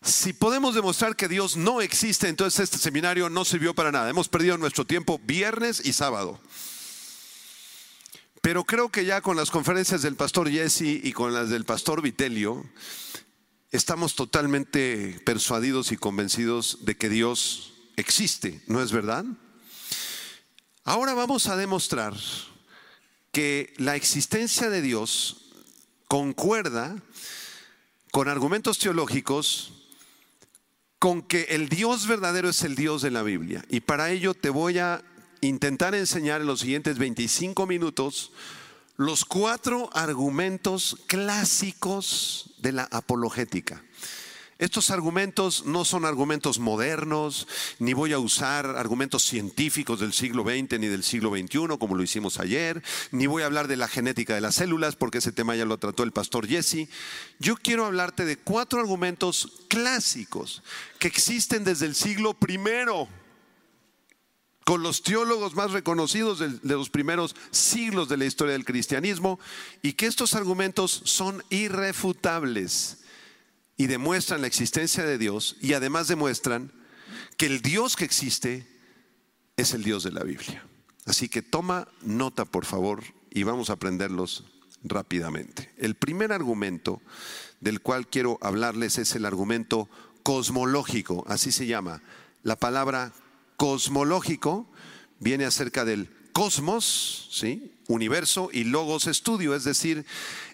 Si 0.00 0.32
podemos 0.32 0.74
demostrar 0.74 1.14
que 1.14 1.28
Dios 1.28 1.58
no 1.58 1.82
existe, 1.82 2.28
entonces 2.30 2.60
este 2.60 2.78
seminario 2.78 3.28
no 3.28 3.44
sirvió 3.44 3.74
para 3.74 3.92
nada. 3.92 4.08
Hemos 4.08 4.30
perdido 4.30 4.56
nuestro 4.56 4.86
tiempo 4.86 5.20
viernes 5.22 5.82
y 5.84 5.92
sábado. 5.92 6.40
Pero 8.40 8.64
creo 8.64 8.88
que 8.88 9.04
ya 9.04 9.20
con 9.20 9.36
las 9.36 9.50
conferencias 9.50 10.00
del 10.00 10.16
pastor 10.16 10.50
Jesse 10.50 11.02
y 11.02 11.12
con 11.12 11.34
las 11.34 11.50
del 11.50 11.66
pastor 11.66 12.00
Vitelio, 12.00 12.64
estamos 13.74 14.14
totalmente 14.14 15.20
persuadidos 15.24 15.90
y 15.90 15.96
convencidos 15.96 16.78
de 16.82 16.96
que 16.96 17.08
Dios 17.08 17.72
existe, 17.96 18.62
¿no 18.68 18.80
es 18.80 18.92
verdad? 18.92 19.24
Ahora 20.84 21.12
vamos 21.12 21.48
a 21.48 21.56
demostrar 21.56 22.14
que 23.32 23.74
la 23.78 23.96
existencia 23.96 24.70
de 24.70 24.80
Dios 24.80 25.50
concuerda 26.06 26.94
con 28.12 28.28
argumentos 28.28 28.78
teológicos 28.78 29.72
con 31.00 31.20
que 31.20 31.48
el 31.50 31.68
Dios 31.68 32.06
verdadero 32.06 32.50
es 32.50 32.62
el 32.62 32.76
Dios 32.76 33.02
de 33.02 33.10
la 33.10 33.24
Biblia. 33.24 33.64
Y 33.68 33.80
para 33.80 34.12
ello 34.12 34.34
te 34.34 34.50
voy 34.50 34.78
a 34.78 35.02
intentar 35.40 35.96
enseñar 35.96 36.40
en 36.40 36.46
los 36.46 36.60
siguientes 36.60 36.96
25 36.96 37.66
minutos 37.66 38.30
los 38.96 39.24
cuatro 39.24 39.90
argumentos 39.92 40.96
clásicos 41.06 42.50
de 42.58 42.72
la 42.72 42.84
apologética. 42.90 43.82
Estos 44.58 44.90
argumentos 44.90 45.66
no 45.66 45.84
son 45.84 46.04
argumentos 46.04 46.60
modernos, 46.60 47.48
ni 47.80 47.92
voy 47.92 48.12
a 48.12 48.20
usar 48.20 48.66
argumentos 48.66 49.24
científicos 49.24 49.98
del 49.98 50.12
siglo 50.12 50.44
XX 50.44 50.78
ni 50.78 50.86
del 50.86 51.02
siglo 51.02 51.30
XXI, 51.30 51.76
como 51.78 51.96
lo 51.96 52.04
hicimos 52.04 52.38
ayer, 52.38 52.80
ni 53.10 53.26
voy 53.26 53.42
a 53.42 53.46
hablar 53.46 53.66
de 53.66 53.76
la 53.76 53.88
genética 53.88 54.34
de 54.34 54.40
las 54.40 54.54
células, 54.54 54.94
porque 54.94 55.18
ese 55.18 55.32
tema 55.32 55.56
ya 55.56 55.64
lo 55.64 55.78
trató 55.78 56.04
el 56.04 56.12
pastor 56.12 56.46
Jesse. 56.46 56.88
Yo 57.40 57.56
quiero 57.56 57.84
hablarte 57.84 58.24
de 58.24 58.36
cuatro 58.36 58.78
argumentos 58.78 59.64
clásicos 59.68 60.62
que 61.00 61.08
existen 61.08 61.64
desde 61.64 61.86
el 61.86 61.96
siglo 61.96 62.36
I 62.46 62.58
con 64.64 64.82
los 64.82 65.02
teólogos 65.02 65.54
más 65.54 65.72
reconocidos 65.72 66.38
de, 66.38 66.58
los 66.62 66.90
primeros 66.90 67.36
siglos 67.50 68.08
de 68.08 68.16
la 68.16 68.24
historia 68.24 68.54
del 68.54 68.64
cristianismo 68.64 69.38
y 69.82 69.92
que 69.92 70.06
estos 70.06 70.34
argumentos 70.34 71.02
son 71.04 71.44
irrefutables 71.50 72.98
y 73.76 73.86
demuestran 73.86 74.40
la 74.40 74.46
existencia 74.46 75.04
de 75.04 75.18
Dios 75.18 75.56
y 75.60 75.74
además 75.74 76.08
demuestran 76.08 76.72
que 77.36 77.46
el 77.46 77.60
Dios 77.60 77.96
que 77.96 78.04
existe 78.04 78.66
es 79.56 79.74
el 79.74 79.84
Dios 79.84 80.02
de 80.02 80.12
la 80.12 80.24
Biblia. 80.24 80.64
Así 81.04 81.28
que 81.28 81.42
toma 81.42 81.88
nota, 82.00 82.46
por 82.46 82.64
favor, 82.64 83.02
y 83.30 83.42
vamos 83.42 83.68
a 83.68 83.74
aprenderlos 83.74 84.44
rápidamente. 84.82 85.72
El 85.76 85.94
primer 85.96 86.32
argumento 86.32 87.02
del 87.60 87.80
cual 87.80 88.06
quiero 88.06 88.38
hablarles 88.40 88.96
es 88.98 89.14
el 89.14 89.26
argumento 89.26 89.90
cosmológico, 90.22 91.24
así 91.28 91.52
se 91.52 91.66
llama. 91.66 92.00
La 92.42 92.56
palabra 92.56 93.12
cosmológico 93.64 94.70
viene 95.20 95.46
acerca 95.46 95.86
del 95.86 96.10
cosmos, 96.34 97.30
¿sí? 97.32 97.72
universo, 97.88 98.50
y 98.52 98.64
logos 98.64 99.06
estudio, 99.06 99.54
es 99.54 99.64
decir, 99.64 100.04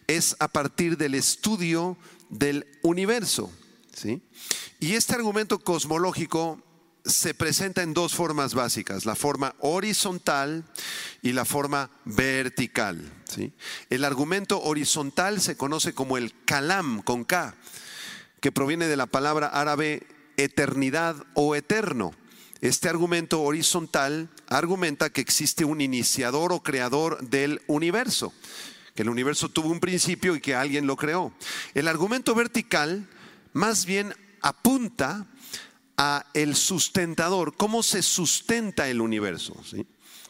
es 0.07 0.37
a 0.39 0.47
partir 0.47 0.97
del 0.97 1.17
estudio 1.17 1.99
del 2.29 2.69
universo. 2.83 3.51
¿sí? 3.93 4.23
Y 4.79 4.95
este 4.95 5.17
argumento 5.17 5.59
cosmológico 5.59 6.63
se 7.05 7.35
presenta 7.35 7.83
en 7.83 7.95
dos 7.95 8.15
formas 8.15 8.55
básicas, 8.55 9.05
la 9.07 9.17
forma 9.17 9.57
horizontal 9.59 10.65
y 11.21 11.33
la 11.33 11.45
forma 11.45 11.91
vertical. 12.05 13.13
¿sí? 13.25 13.53
El 13.89 14.05
argumento 14.05 14.63
horizontal 14.63 15.41
se 15.41 15.57
conoce 15.57 15.95
como 15.95 16.17
el 16.17 16.33
kalam 16.45 17.03
con 17.03 17.25
K, 17.25 17.57
que 18.41 18.53
proviene 18.53 18.87
de 18.87 18.97
la 18.97 19.07
palabra 19.07 19.49
árabe 19.49 20.07
eternidad 20.37 21.17
o 21.35 21.57
eterno. 21.57 22.15
Este 22.61 22.91
argumento 22.91 23.41
horizontal 23.41 24.29
argumenta 24.49 25.11
que 25.11 25.23
existe 25.23 25.65
un 25.65 25.81
iniciador 25.81 26.53
o 26.53 26.63
creador 26.63 27.27
del 27.27 27.63
universo, 27.67 28.35
que 28.95 29.03
el 29.03 29.09
universo 29.09 29.49
tuvo 29.49 29.71
un 29.71 29.81
principio 29.81 30.37
y 30.37 30.41
que 30.41 30.55
alguien 30.55 30.87
lo 30.87 30.97
creó. 30.97 31.33
El 31.75 31.89
argumento 31.89 32.35
vertical 32.35 33.09
más 33.55 33.87
bien 33.87 34.15
apunta 34.43 35.27
a 35.97 36.27
el 36.35 36.55
sustentador, 36.55 37.57
cómo 37.57 37.83
se 37.83 38.03
sustenta 38.03 38.89
el 38.89 39.01
universo. 39.01 39.55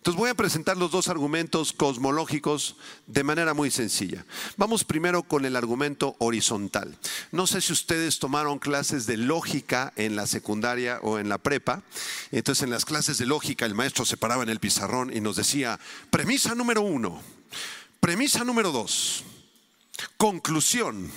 Entonces 0.00 0.18
voy 0.18 0.30
a 0.30 0.34
presentar 0.34 0.78
los 0.78 0.90
dos 0.90 1.08
argumentos 1.08 1.74
cosmológicos 1.74 2.76
de 3.06 3.22
manera 3.22 3.52
muy 3.52 3.70
sencilla. 3.70 4.24
Vamos 4.56 4.82
primero 4.82 5.24
con 5.24 5.44
el 5.44 5.56
argumento 5.56 6.16
horizontal. 6.20 6.96
No 7.32 7.46
sé 7.46 7.60
si 7.60 7.74
ustedes 7.74 8.18
tomaron 8.18 8.58
clases 8.58 9.04
de 9.04 9.18
lógica 9.18 9.92
en 9.96 10.16
la 10.16 10.26
secundaria 10.26 11.00
o 11.02 11.18
en 11.18 11.28
la 11.28 11.36
prepa. 11.36 11.82
Entonces 12.32 12.62
en 12.62 12.70
las 12.70 12.86
clases 12.86 13.18
de 13.18 13.26
lógica 13.26 13.66
el 13.66 13.74
maestro 13.74 14.06
se 14.06 14.16
paraba 14.16 14.42
en 14.42 14.48
el 14.48 14.58
pizarrón 14.58 15.14
y 15.14 15.20
nos 15.20 15.36
decía, 15.36 15.78
premisa 16.08 16.54
número 16.54 16.80
uno, 16.80 17.20
premisa 18.00 18.42
número 18.42 18.72
dos, 18.72 19.22
conclusión. 20.16 21.12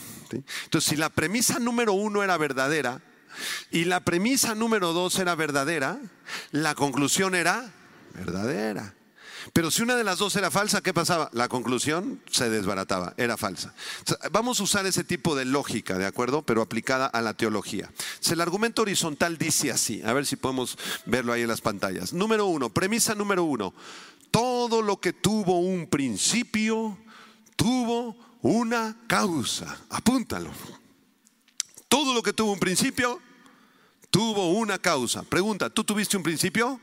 Entonces 0.66 0.90
si 0.90 0.98
la 0.98 1.10
premisa 1.10 1.58
número 1.58 1.94
uno 1.94 2.22
era 2.22 2.36
verdadera, 2.36 3.02
y 3.72 3.86
la 3.86 4.02
premisa 4.02 4.56
número 4.56 4.92
dos 4.92 5.18
era 5.20 5.36
verdadera, 5.36 6.00
la 6.52 6.76
conclusión 6.76 7.34
era 7.34 7.72
verdadera. 8.14 8.94
Pero 9.52 9.72
si 9.72 9.82
una 9.82 9.96
de 9.96 10.04
las 10.04 10.20
dos 10.20 10.36
era 10.36 10.52
falsa, 10.52 10.82
¿qué 10.82 10.94
pasaba? 10.94 11.30
La 11.34 11.50
conclusión 11.50 12.22
se 12.32 12.50
desbarataba, 12.50 13.14
era 13.18 13.36
falsa. 13.36 13.74
Vamos 14.32 14.60
a 14.60 14.64
usar 14.64 14.86
ese 14.86 15.04
tipo 15.04 15.36
de 15.36 15.44
lógica, 15.44 15.98
¿de 15.98 16.06
acuerdo? 16.06 16.44
Pero 16.44 16.62
aplicada 16.62 17.08
a 17.08 17.22
la 17.22 17.34
teología. 17.34 17.92
El 18.32 18.42
argumento 18.42 18.84
horizontal 18.84 19.38
dice 19.38 19.72
así, 19.72 20.02
a 20.04 20.14
ver 20.14 20.26
si 20.26 20.38
podemos 20.38 20.78
verlo 21.06 21.34
ahí 21.34 21.42
en 21.42 21.50
las 21.50 21.62
pantallas. 21.62 22.14
Número 22.14 22.46
uno, 22.46 22.70
premisa 22.70 23.16
número 23.16 23.44
uno, 23.44 23.74
todo 24.32 24.82
lo 24.82 25.00
que 25.00 25.14
tuvo 25.14 25.60
un 25.60 25.88
principio, 25.88 26.98
tuvo 27.56 28.16
una 28.42 28.98
causa. 29.08 29.78
Apúntalo. 29.90 30.52
Todo 31.88 32.14
lo 32.14 32.24
que 32.24 32.34
tuvo 32.34 32.54
un 32.54 32.60
principio, 32.60 33.20
tuvo 34.10 34.52
una 34.54 34.80
causa. 34.80 35.22
Pregunta, 35.24 35.70
¿tú 35.70 35.84
tuviste 35.84 36.18
un 36.18 36.24
principio? 36.24 36.80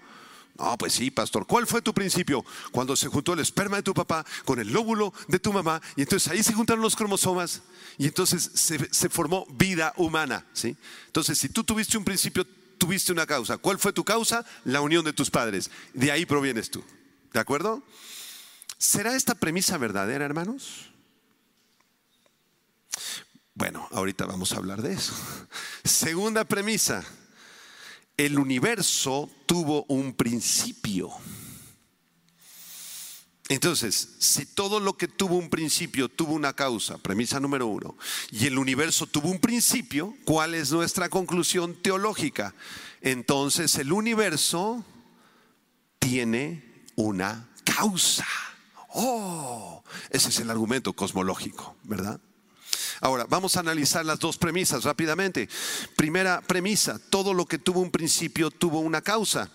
No, 0.59 0.77
pues 0.77 0.93
sí, 0.93 1.11
pastor. 1.11 1.47
¿Cuál 1.47 1.67
fue 1.67 1.81
tu 1.81 1.95
principio? 1.95 2.45
Cuando 2.71 2.95
se 2.97 3.09
juntó 3.09 3.33
el 3.33 3.41
esperma 3.41 3.77
de 3.77 3.83
tu 3.83 3.95
papá 3.95 4.25
con 4.45 4.59
el 4.59 4.73
lóbulo 4.73 5.13
de 5.29 5.39
tu 5.39 5.53
mamá 5.53 5.81
y 5.97 6.03
entonces 6.03 6.31
ahí 6.31 6.43
se 6.43 6.53
juntaron 6.53 6.83
los 6.83 6.97
cromosomas 6.97 7.63
y 7.97 8.07
entonces 8.07 8.51
se, 8.55 9.09
formó 9.09 9.47
vida 9.51 9.93
humana. 9.97 10.47
¿sí? 10.53 10.77
Entonces, 11.07 11.39
si 11.39 11.49
tú 11.49 11.65
tuviste 11.65 11.97
un 11.97 12.05
principio, 12.05 12.47
tuviste 12.79 13.13
una 13.13 13.27
causa. 13.27 13.59
¿Cuál 13.59 13.79
fue 13.79 13.93
tu 13.93 14.05
causa? 14.05 14.45
La 14.65 14.81
unión 14.81 15.05
de 15.05 15.13
tus 15.13 15.31
padres. 15.31 15.71
De 15.95 16.11
ahí 16.13 16.27
provienes 16.27 16.71
tú. 16.71 16.85
¿De 17.33 17.41
acuerdo? 17.41 17.83
¿Será 18.79 19.15
esta 19.15 19.35
premisa 19.35 19.79
verdadera, 19.79 20.25
hermanos? 20.25 20.91
Bueno, 23.55 23.87
ahorita 23.93 24.25
vamos 24.25 24.53
a 24.53 24.57
hablar 24.57 24.81
de 24.81 24.95
eso. 24.95 25.13
Segunda 25.85 26.45
premisa, 26.45 27.05
el 28.27 28.39
universo 28.39 29.31
tuvo 29.47 29.85
un 29.89 30.13
principio. 30.13 31.11
Entonces, 33.49 34.17
si 34.19 34.45
todo 34.45 34.79
lo 34.79 34.97
que 34.97 35.09
tuvo 35.09 35.37
un 35.37 35.49
principio 35.49 36.09
tuvo 36.09 36.35
una 36.35 36.53
causa, 36.53 36.99
premisa 36.99 37.41
número 37.41 37.67
uno, 37.67 37.97
y 38.31 38.47
el 38.47 38.59
universo 38.59 39.07
tuvo 39.07 39.31
un 39.31 39.41
principio, 39.41 40.15
¿cuál 40.27 40.55
es 40.55 40.71
nuestra 40.71 41.09
conclusión 41.09 41.75
teológica? 41.83 42.55
Entonces 43.01 43.75
el 43.77 43.91
universo 43.91 44.85
tiene 45.99 46.85
una 46.97 47.49
causa. 47.65 48.27
Oh, 48.91 49.83
ese 50.11 50.29
es 50.29 50.41
el 50.41 50.51
argumento 50.51 50.93
cosmológico, 50.93 51.75
¿verdad? 51.85 52.21
Ahora, 53.01 53.27
vamos 53.29 53.57
a 53.57 53.61
analizar 53.61 54.05
las 54.05 54.19
dos 54.19 54.37
premisas 54.37 54.85
rápidamente. 54.85 55.49
Primera 55.97 56.43
premisa, 56.43 56.99
todo 57.11 57.33
lo 57.33 57.47
que 57.47 57.59
tuvo 57.59 57.81
un 57.81 57.91
principio 57.91 58.51
tuvo 58.51 58.81
una 58.81 59.01
causa. 59.01 59.51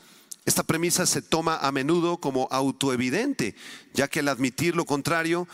Esta 0.46 0.64
premisa 0.64 1.06
se 1.06 1.22
toma 1.22 1.58
a 1.58 1.72
menudo 1.72 2.18
como 2.18 2.48
autoevidente, 2.52 3.56
ya 3.94 4.08
que 4.08 4.20
al 4.20 4.30
admitir 4.30 4.76
lo 4.76 4.86
contrario, 4.86 5.48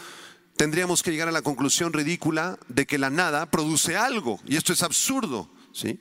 tendríamos 0.57 1.03
que 1.03 1.11
llegar 1.11 1.27
a 1.27 1.33
la 1.33 1.41
conclusión 1.41 1.93
ridícula 1.93 2.59
de 2.67 2.85
que 2.85 2.97
la 2.97 3.09
nada 3.09 3.49
produce 3.49 3.95
algo, 3.95 4.39
y 4.45 4.57
esto 4.57 4.73
es 4.73 4.83
absurdo, 4.83 5.49
¿sí? 5.73 5.99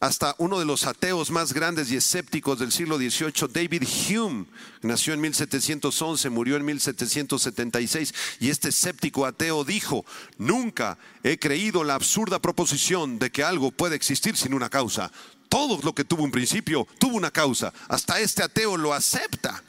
Hasta 0.00 0.34
uno 0.38 0.58
de 0.58 0.64
los 0.64 0.86
ateos 0.86 1.30
más 1.30 1.52
grandes 1.52 1.90
y 1.90 1.96
escépticos 1.96 2.58
del 2.58 2.70
siglo 2.70 2.98
XVIII, 2.98 3.48
David 3.52 3.82
Hume, 4.08 4.46
nació 4.82 5.12
en 5.12 5.20
1711, 5.20 6.30
murió 6.30 6.56
en 6.56 6.64
1776, 6.64 8.14
y 8.40 8.50
este 8.50 8.68
escéptico 8.68 9.26
ateo 9.26 9.64
dijo, 9.64 10.04
nunca 10.36 10.98
he 11.24 11.38
creído 11.38 11.82
la 11.82 11.94
absurda 11.94 12.38
proposición 12.38 13.18
de 13.18 13.30
que 13.30 13.42
algo 13.42 13.72
puede 13.72 13.96
existir 13.96 14.36
sin 14.36 14.54
una 14.54 14.70
causa. 14.70 15.10
Todo 15.48 15.80
lo 15.82 15.94
que 15.94 16.04
tuvo 16.04 16.22
un 16.22 16.30
principio 16.30 16.86
tuvo 16.98 17.16
una 17.16 17.30
causa. 17.30 17.72
Hasta 17.88 18.20
este 18.20 18.42
ateo 18.42 18.76
lo 18.76 18.92
acepta. 18.92 19.62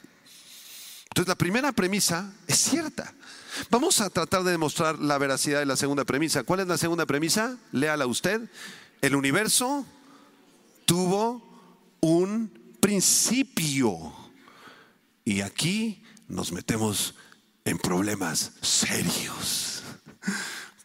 Entonces 1.08 1.28
la 1.28 1.34
primera 1.34 1.72
premisa 1.72 2.32
es 2.46 2.58
cierta. 2.58 3.14
Vamos 3.70 4.00
a 4.00 4.10
tratar 4.10 4.44
de 4.44 4.52
demostrar 4.52 4.98
la 4.98 5.18
veracidad 5.18 5.58
de 5.58 5.66
la 5.66 5.76
segunda 5.76 6.04
premisa. 6.04 6.44
¿Cuál 6.44 6.60
es 6.60 6.68
la 6.68 6.78
segunda 6.78 7.06
premisa? 7.06 7.56
Léala 7.72 8.06
usted. 8.06 8.42
El 9.00 9.16
universo 9.16 9.86
tuvo 10.90 11.40
un 12.00 12.50
principio. 12.80 14.12
Y 15.24 15.40
aquí 15.42 16.02
nos 16.26 16.50
metemos 16.50 17.14
en 17.64 17.78
problemas 17.78 18.54
serios. 18.60 19.84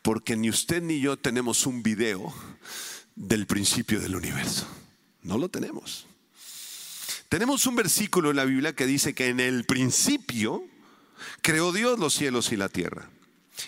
Porque 0.04 0.36
ni 0.36 0.52
usted 0.52 0.84
ni 0.84 1.00
yo 1.00 1.18
tenemos 1.18 1.66
un 1.66 1.82
video 1.82 2.32
del 3.16 3.48
principio 3.48 4.00
del 4.00 4.16
universo. 4.16 4.68
No 5.24 5.40
lo 5.40 5.50
tenemos. 5.50 6.06
Tenemos 7.28 7.66
un 7.66 7.76
versículo 7.76 8.30
en 8.30 8.36
la 8.36 8.46
Biblia 8.46 8.76
que 8.76 8.86
dice 8.86 9.16
que 9.16 9.30
en 9.30 9.40
el 9.40 9.64
principio 9.64 10.64
creó 11.42 11.72
Dios 11.72 11.98
los 11.98 12.14
cielos 12.14 12.52
y 12.52 12.58
la 12.58 12.70
tierra. 12.70 13.10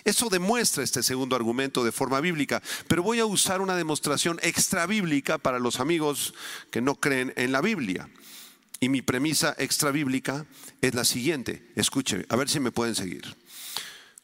Eso 0.04 0.28
demuestra 0.28 0.84
este 0.84 1.02
segundo 1.02 1.36
argumento 1.36 1.84
de 1.84 1.92
forma 1.92 2.20
bíblica, 2.20 2.62
pero 2.86 3.02
voy 3.02 3.20
a 3.20 3.26
usar 3.26 3.60
una 3.60 3.76
demostración 3.76 4.38
extra 4.42 4.86
bíblica 4.86 5.38
para 5.38 5.58
los 5.58 5.80
amigos 5.80 6.34
que 6.70 6.80
no 6.80 6.96
creen 6.96 7.32
en 7.36 7.52
la 7.52 7.60
Biblia. 7.60 8.08
Y 8.80 8.88
mi 8.88 9.02
premisa 9.02 9.56
extra 9.58 9.90
bíblica 9.90 10.46
es 10.80 10.94
la 10.94 11.04
siguiente. 11.04 11.72
Escuche, 11.74 12.26
a 12.28 12.36
ver 12.36 12.48
si 12.48 12.60
me 12.60 12.70
pueden 12.70 12.94
seguir. 12.94 13.36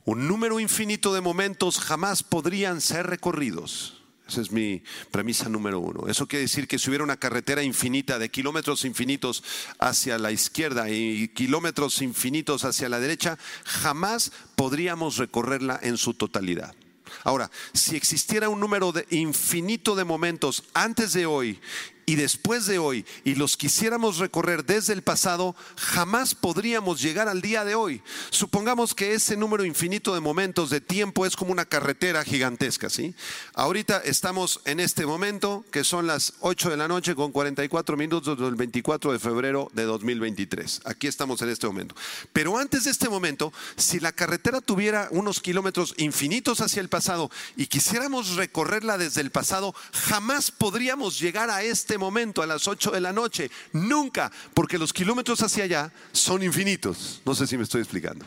Un 0.04 0.28
número 0.28 0.60
infinito 0.60 1.14
de 1.14 1.20
momentos 1.20 1.80
jamás 1.80 2.22
podrían 2.22 2.80
ser 2.80 3.06
recorridos 3.06 4.03
esa 4.26 4.40
es 4.40 4.50
mi 4.50 4.82
premisa 5.10 5.48
número 5.48 5.80
uno. 5.80 6.08
Eso 6.08 6.26
quiere 6.26 6.42
decir 6.42 6.66
que 6.66 6.78
si 6.78 6.88
hubiera 6.88 7.04
una 7.04 7.18
carretera 7.18 7.62
infinita 7.62 8.18
de 8.18 8.30
kilómetros 8.30 8.84
infinitos 8.84 9.44
hacia 9.78 10.18
la 10.18 10.32
izquierda 10.32 10.90
y 10.90 11.28
kilómetros 11.28 12.00
infinitos 12.00 12.64
hacia 12.64 12.88
la 12.88 13.00
derecha, 13.00 13.38
jamás 13.64 14.32
podríamos 14.56 15.18
recorrerla 15.18 15.78
en 15.82 15.98
su 15.98 16.14
totalidad. 16.14 16.74
Ahora, 17.22 17.50
si 17.74 17.96
existiera 17.96 18.48
un 18.48 18.60
número 18.60 18.92
de 18.92 19.06
infinito 19.10 19.94
de 19.94 20.04
momentos 20.04 20.64
antes 20.72 21.12
de 21.12 21.26
hoy 21.26 21.60
y 22.06 22.16
después 22.16 22.66
de 22.66 22.78
hoy 22.78 23.04
y 23.24 23.34
los 23.34 23.56
quisiéramos 23.56 24.18
recorrer 24.18 24.64
desde 24.64 24.92
el 24.92 25.02
pasado, 25.02 25.56
jamás 25.76 26.34
podríamos 26.34 27.00
llegar 27.00 27.28
al 27.28 27.40
día 27.40 27.64
de 27.64 27.74
hoy. 27.74 28.02
Supongamos 28.30 28.94
que 28.94 29.14
ese 29.14 29.36
número 29.36 29.64
infinito 29.64 30.14
de 30.14 30.20
momentos 30.20 30.70
de 30.70 30.80
tiempo 30.80 31.26
es 31.26 31.36
como 31.36 31.52
una 31.52 31.64
carretera 31.64 32.24
gigantesca, 32.24 32.90
¿sí? 32.90 33.14
Ahorita 33.54 33.98
estamos 34.04 34.60
en 34.64 34.80
este 34.80 35.06
momento, 35.06 35.64
que 35.70 35.84
son 35.84 36.06
las 36.06 36.34
8 36.40 36.70
de 36.70 36.76
la 36.76 36.88
noche 36.88 37.14
con 37.14 37.32
44 37.32 37.96
minutos 37.96 38.38
del 38.38 38.54
24 38.54 39.12
de 39.12 39.18
febrero 39.18 39.70
de 39.72 39.84
2023. 39.84 40.82
Aquí 40.84 41.06
estamos 41.06 41.40
en 41.42 41.48
este 41.48 41.66
momento. 41.66 41.94
Pero 42.32 42.58
antes 42.58 42.84
de 42.84 42.90
este 42.90 43.08
momento, 43.08 43.52
si 43.76 44.00
la 44.00 44.12
carretera 44.12 44.60
tuviera 44.60 45.08
unos 45.10 45.40
kilómetros 45.40 45.94
infinitos 45.96 46.60
hacia 46.60 46.80
el 46.80 46.88
pasado 46.88 47.30
y 47.56 47.66
quisiéramos 47.66 48.36
recorrerla 48.36 48.98
desde 48.98 49.20
el 49.20 49.30
pasado, 49.30 49.74
jamás 49.92 50.50
podríamos 50.50 51.18
llegar 51.18 51.50
a 51.50 51.62
este 51.62 51.93
momento, 51.98 52.42
a 52.42 52.46
las 52.46 52.68
8 52.68 52.90
de 52.90 53.00
la 53.00 53.12
noche. 53.12 53.50
Nunca, 53.72 54.30
porque 54.52 54.78
los 54.78 54.92
kilómetros 54.92 55.42
hacia 55.42 55.64
allá 55.64 55.92
son 56.12 56.42
infinitos. 56.42 57.20
No 57.24 57.34
sé 57.34 57.46
si 57.46 57.56
me 57.56 57.64
estoy 57.64 57.80
explicando. 57.80 58.24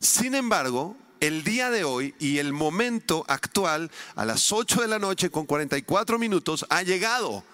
Sin 0.00 0.34
embargo, 0.34 0.96
el 1.20 1.44
día 1.44 1.70
de 1.70 1.84
hoy 1.84 2.14
y 2.18 2.38
el 2.38 2.52
momento 2.52 3.24
actual, 3.28 3.90
a 4.14 4.24
las 4.24 4.52
8 4.52 4.82
de 4.82 4.88
la 4.88 4.98
noche 4.98 5.30
con 5.30 5.46
44 5.46 6.18
minutos, 6.18 6.66
ha 6.68 6.82
llegado 6.82 7.44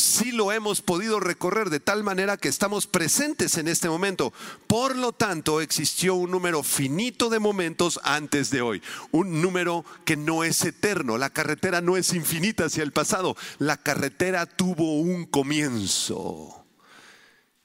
sí 0.00 0.32
lo 0.32 0.52
hemos 0.52 0.82
podido 0.82 1.20
recorrer 1.20 1.70
de 1.70 1.80
tal 1.80 2.02
manera 2.02 2.36
que 2.36 2.48
estamos 2.48 2.86
presentes 2.86 3.56
en 3.56 3.68
este 3.68 3.88
momento. 3.88 4.32
Por 4.66 4.96
lo 4.96 5.12
tanto, 5.12 5.60
existió 5.60 6.14
un 6.14 6.30
número 6.30 6.62
finito 6.62 7.28
de 7.28 7.38
momentos 7.38 8.00
antes 8.02 8.50
de 8.50 8.62
hoy, 8.62 8.82
un 9.10 9.40
número 9.40 9.84
que 10.04 10.16
no 10.16 10.44
es 10.44 10.64
eterno. 10.64 11.18
La 11.18 11.30
carretera 11.30 11.80
no 11.80 11.96
es 11.96 12.12
infinita 12.12 12.64
hacia 12.64 12.82
el 12.82 12.92
pasado, 12.92 13.36
la 13.58 13.76
carretera 13.76 14.46
tuvo 14.46 15.00
un 15.00 15.26
comienzo. 15.26 16.66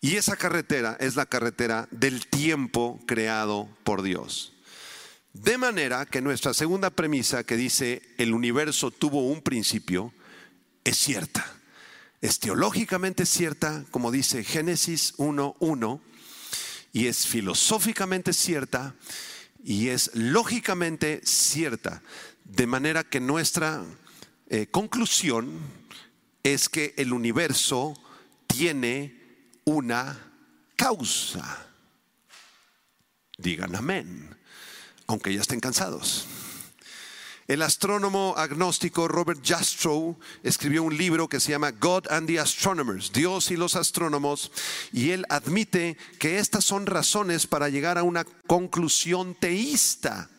Y 0.02 0.18
esa 0.18 0.36
carretera 0.36 0.98
es 1.00 1.16
la 1.16 1.26
carretera 1.26 1.88
del 1.90 2.28
tiempo 2.28 3.00
creado 3.08 3.68
por 3.84 4.04
Dios. 4.04 4.54
De 5.34 5.58
manera 5.58 6.06
que 6.06 6.22
nuestra 6.22 6.54
segunda 6.54 6.92
premisa 6.92 7.44
que 7.44 7.58
dice 7.58 8.02
el 8.18 8.34
universo 8.34 8.92
tuvo 8.92 9.28
un 9.28 9.42
principio 9.42 10.14
es 10.84 10.98
cierta 10.98 11.56
es 12.26 12.40
teológicamente 12.40 13.24
cierta, 13.26 13.86
como 13.92 14.10
dice 14.12 14.44
Génesis 14.44 15.16
1.1, 15.18 16.02
y 16.92 17.06
es 17.06 17.28
filosóficamente 17.28 18.34
cierta 18.34 18.96
y 19.64 19.90
es 19.90 20.10
lógicamente 20.16 21.22
cierta, 21.24 22.02
de 22.44 22.66
manera 22.66 23.04
que 23.04 23.20
nuestra 23.20 23.84
eh, 24.50 24.66
conclusión 24.72 25.60
es 26.42 26.68
que 26.68 26.96
el 26.98 27.14
universo 27.14 27.94
tiene 28.48 29.48
una 29.64 30.18
causa. 30.76 31.68
Digan 33.38 33.76
amén, 33.76 34.36
aunque 35.06 35.32
ya 35.32 35.42
estén 35.42 35.60
cansados. 35.60 36.26
El 37.48 37.62
astrónomo 37.62 38.34
agnóstico 38.38 39.08
Robert 39.08 39.40
Jastrow 39.46 40.18
escribió 40.42 40.82
un 40.82 40.98
libro 40.98 41.30
que 41.30 41.40
se 41.40 41.52
llama 41.52 41.70
God 41.70 42.08
and 42.10 42.26
the 42.26 42.40
Astronomers, 42.40 43.12
Dios 43.14 43.52
y 43.52 43.56
los 43.56 43.76
astrónomos, 43.76 44.52
y 44.92 45.12
él 45.12 45.26
admite 45.30 45.96
que 46.18 46.40
estas 46.40 46.66
son 46.66 46.88
razones 46.88 47.46
para 47.46 47.70
llegar 47.70 48.00
a 48.00 48.04
una 48.04 48.24
conclusión 48.48 49.36
teísta. 49.36 50.32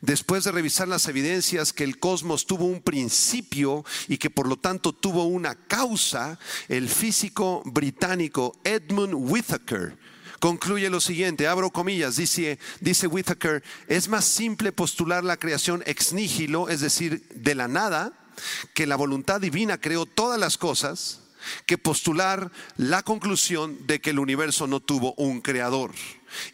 Después 0.00 0.42
de 0.42 0.50
revisar 0.50 0.88
las 0.88 1.06
evidencias 1.06 1.72
que 1.72 1.84
el 1.84 2.00
cosmos 2.00 2.44
tuvo 2.44 2.64
un 2.64 2.82
principio 2.82 3.84
y 4.08 4.18
que 4.18 4.28
por 4.28 4.48
lo 4.48 4.56
tanto 4.56 4.92
tuvo 4.92 5.26
una 5.26 5.54
causa, 5.54 6.40
el 6.68 6.88
físico 6.88 7.62
británico 7.66 8.56
Edmund 8.64 9.14
Whittaker 9.14 9.96
concluye 10.40 10.90
lo 10.90 11.00
siguiente, 11.00 11.46
abro 11.46 11.70
comillas, 11.70 12.16
dice, 12.16 12.58
dice 12.80 13.06
Whittaker, 13.06 13.62
es 13.88 14.08
más 14.08 14.24
simple 14.24 14.72
postular 14.72 15.24
la 15.24 15.36
creación 15.36 15.82
ex 15.86 16.12
nihilo, 16.12 16.68
es 16.68 16.80
decir, 16.80 17.26
de 17.34 17.54
la 17.54 17.68
nada, 17.68 18.12
que 18.74 18.86
la 18.86 18.96
voluntad 18.96 19.40
divina 19.40 19.78
creó 19.78 20.06
todas 20.06 20.38
las 20.38 20.56
cosas, 20.58 21.20
que 21.66 21.78
postular 21.78 22.50
la 22.76 23.02
conclusión 23.02 23.86
de 23.86 24.00
que 24.00 24.10
el 24.10 24.18
universo 24.18 24.66
no 24.66 24.80
tuvo 24.80 25.14
un 25.14 25.40
creador. 25.40 25.92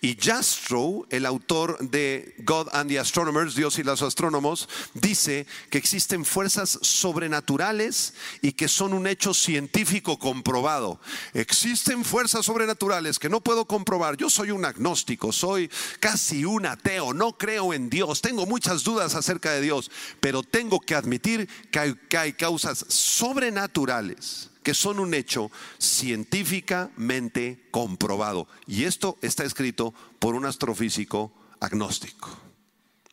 Y 0.01 0.17
Jastrow, 0.21 1.07
el 1.11 1.27
autor 1.27 1.79
de 1.91 2.35
God 2.39 2.69
and 2.73 2.91
the 2.91 2.99
Astronomers, 2.99 3.55
Dios 3.55 3.79
y 3.79 3.83
los 3.83 4.03
astrónomos, 4.03 4.69
dice 4.95 5.47
que 5.71 5.79
existen 5.79 6.25
fuerzas 6.25 6.79
sobrenaturales 6.83 8.15
y 8.43 8.53
que 8.53 8.69
son 8.69 8.93
un 8.93 9.07
hecho 9.07 9.35
científico 9.35 10.19
comprobado. 10.19 11.01
Existen 11.33 12.05
fuerzas 12.05 12.47
sobrenaturales 12.47 13.19
que 13.19 13.29
no 13.29 13.41
puedo 13.41 13.67
comprobar. 13.67 14.17
Yo 14.17 14.31
soy 14.31 14.51
un 14.51 14.65
agnóstico, 14.65 15.33
soy 15.33 15.71
casi 16.01 16.45
un 16.45 16.67
ateo, 16.67 17.13
no 17.13 17.37
creo 17.37 17.75
en 17.75 17.91
Dios, 17.91 18.21
tengo 18.21 18.47
muchas 18.47 18.85
dudas 18.85 19.15
acerca 19.15 19.51
de 19.53 19.61
Dios, 19.61 19.91
pero 20.21 20.43
tengo 20.43 20.81
que 20.81 20.95
admitir 20.95 21.49
que 21.71 21.79
hay, 21.79 21.95
que 22.09 22.19
hay 22.19 22.33
causas 22.33 22.85
sobrenaturales 22.89 24.51
que 24.65 24.75
son 24.75 24.99
un 24.99 25.15
hecho 25.15 25.53
científicamente 25.79 27.69
comprobado. 27.71 28.49
Y 28.67 28.85
esto 28.85 29.17
está 29.23 29.45
escrito 29.45 29.95
por 30.19 30.35
un 30.35 30.47
astrofísico 30.47 31.33
agnóstico. 31.61 32.37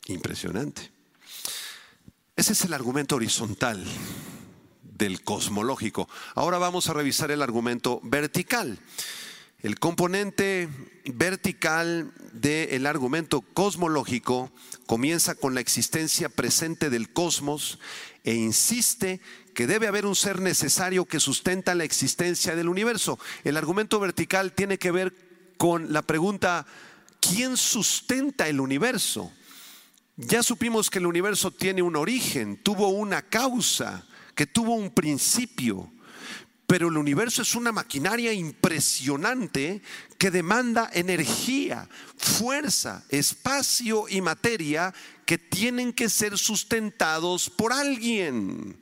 Impresionante. 0.08 0.90
Ese 2.36 2.54
es 2.54 2.66
el 2.66 2.74
argumento 2.74 3.18
horizontal 3.18 3.86
del 4.82 5.24
cosmológico. 5.24 6.10
Ahora 6.34 6.58
vamos 6.58 6.90
a 6.90 6.94
revisar 6.94 7.30
el 7.30 7.44
argumento 7.44 8.00
vertical. 8.04 8.80
El 9.62 9.78
componente 9.78 10.70
vertical 11.06 12.12
del 12.34 12.88
argumento 12.88 13.42
cosmológico 13.42 14.52
comienza 14.88 15.36
con 15.36 15.54
la 15.54 15.62
existencia 15.62 16.30
presente 16.30 16.90
del 16.90 17.14
cosmos 17.14 17.78
e 18.24 18.34
insiste 18.34 19.22
que 19.54 19.68
debe 19.68 19.88
haber 19.88 20.06
un 20.06 20.16
ser 20.16 20.40
necesario 20.40 21.06
que 21.06 21.20
sustenta 21.20 21.76
la 21.76 21.84
existencia 21.84 22.56
del 22.56 22.70
universo. 22.70 23.20
El 23.44 23.58
argumento 23.58 24.00
vertical 24.00 24.54
tiene 24.54 24.78
que 24.78 24.92
ver 24.92 25.14
con 25.58 25.94
la 25.94 26.02
pregunta, 26.02 26.66
¿quién 27.20 27.58
sustenta 27.58 28.48
el 28.48 28.60
universo? 28.60 29.32
Ya 30.16 30.44
supimos 30.44 30.90
que 30.90 31.00
el 31.00 31.06
universo 31.06 31.52
tiene 31.52 31.82
un 31.82 31.96
origen, 31.96 32.58
tuvo 32.58 32.90
una 32.90 33.22
causa, 33.22 34.06
que 34.36 34.46
tuvo 34.46 34.76
un 34.76 34.92
principio, 34.92 35.92
pero 36.68 36.88
el 36.88 36.98
universo 36.98 37.42
es 37.42 37.56
una 37.56 37.72
maquinaria 37.72 38.32
impresionante 38.32 39.82
que 40.18 40.32
demanda 40.32 40.90
energía, 40.94 41.90
fuerza, 42.16 43.04
espacio 43.10 44.06
y 44.08 44.22
materia 44.22 44.94
que 45.26 45.38
tienen 45.38 45.92
que 45.92 46.08
ser 46.08 46.38
sustentados 46.38 47.50
por 47.50 47.74
alguien. 47.74 48.80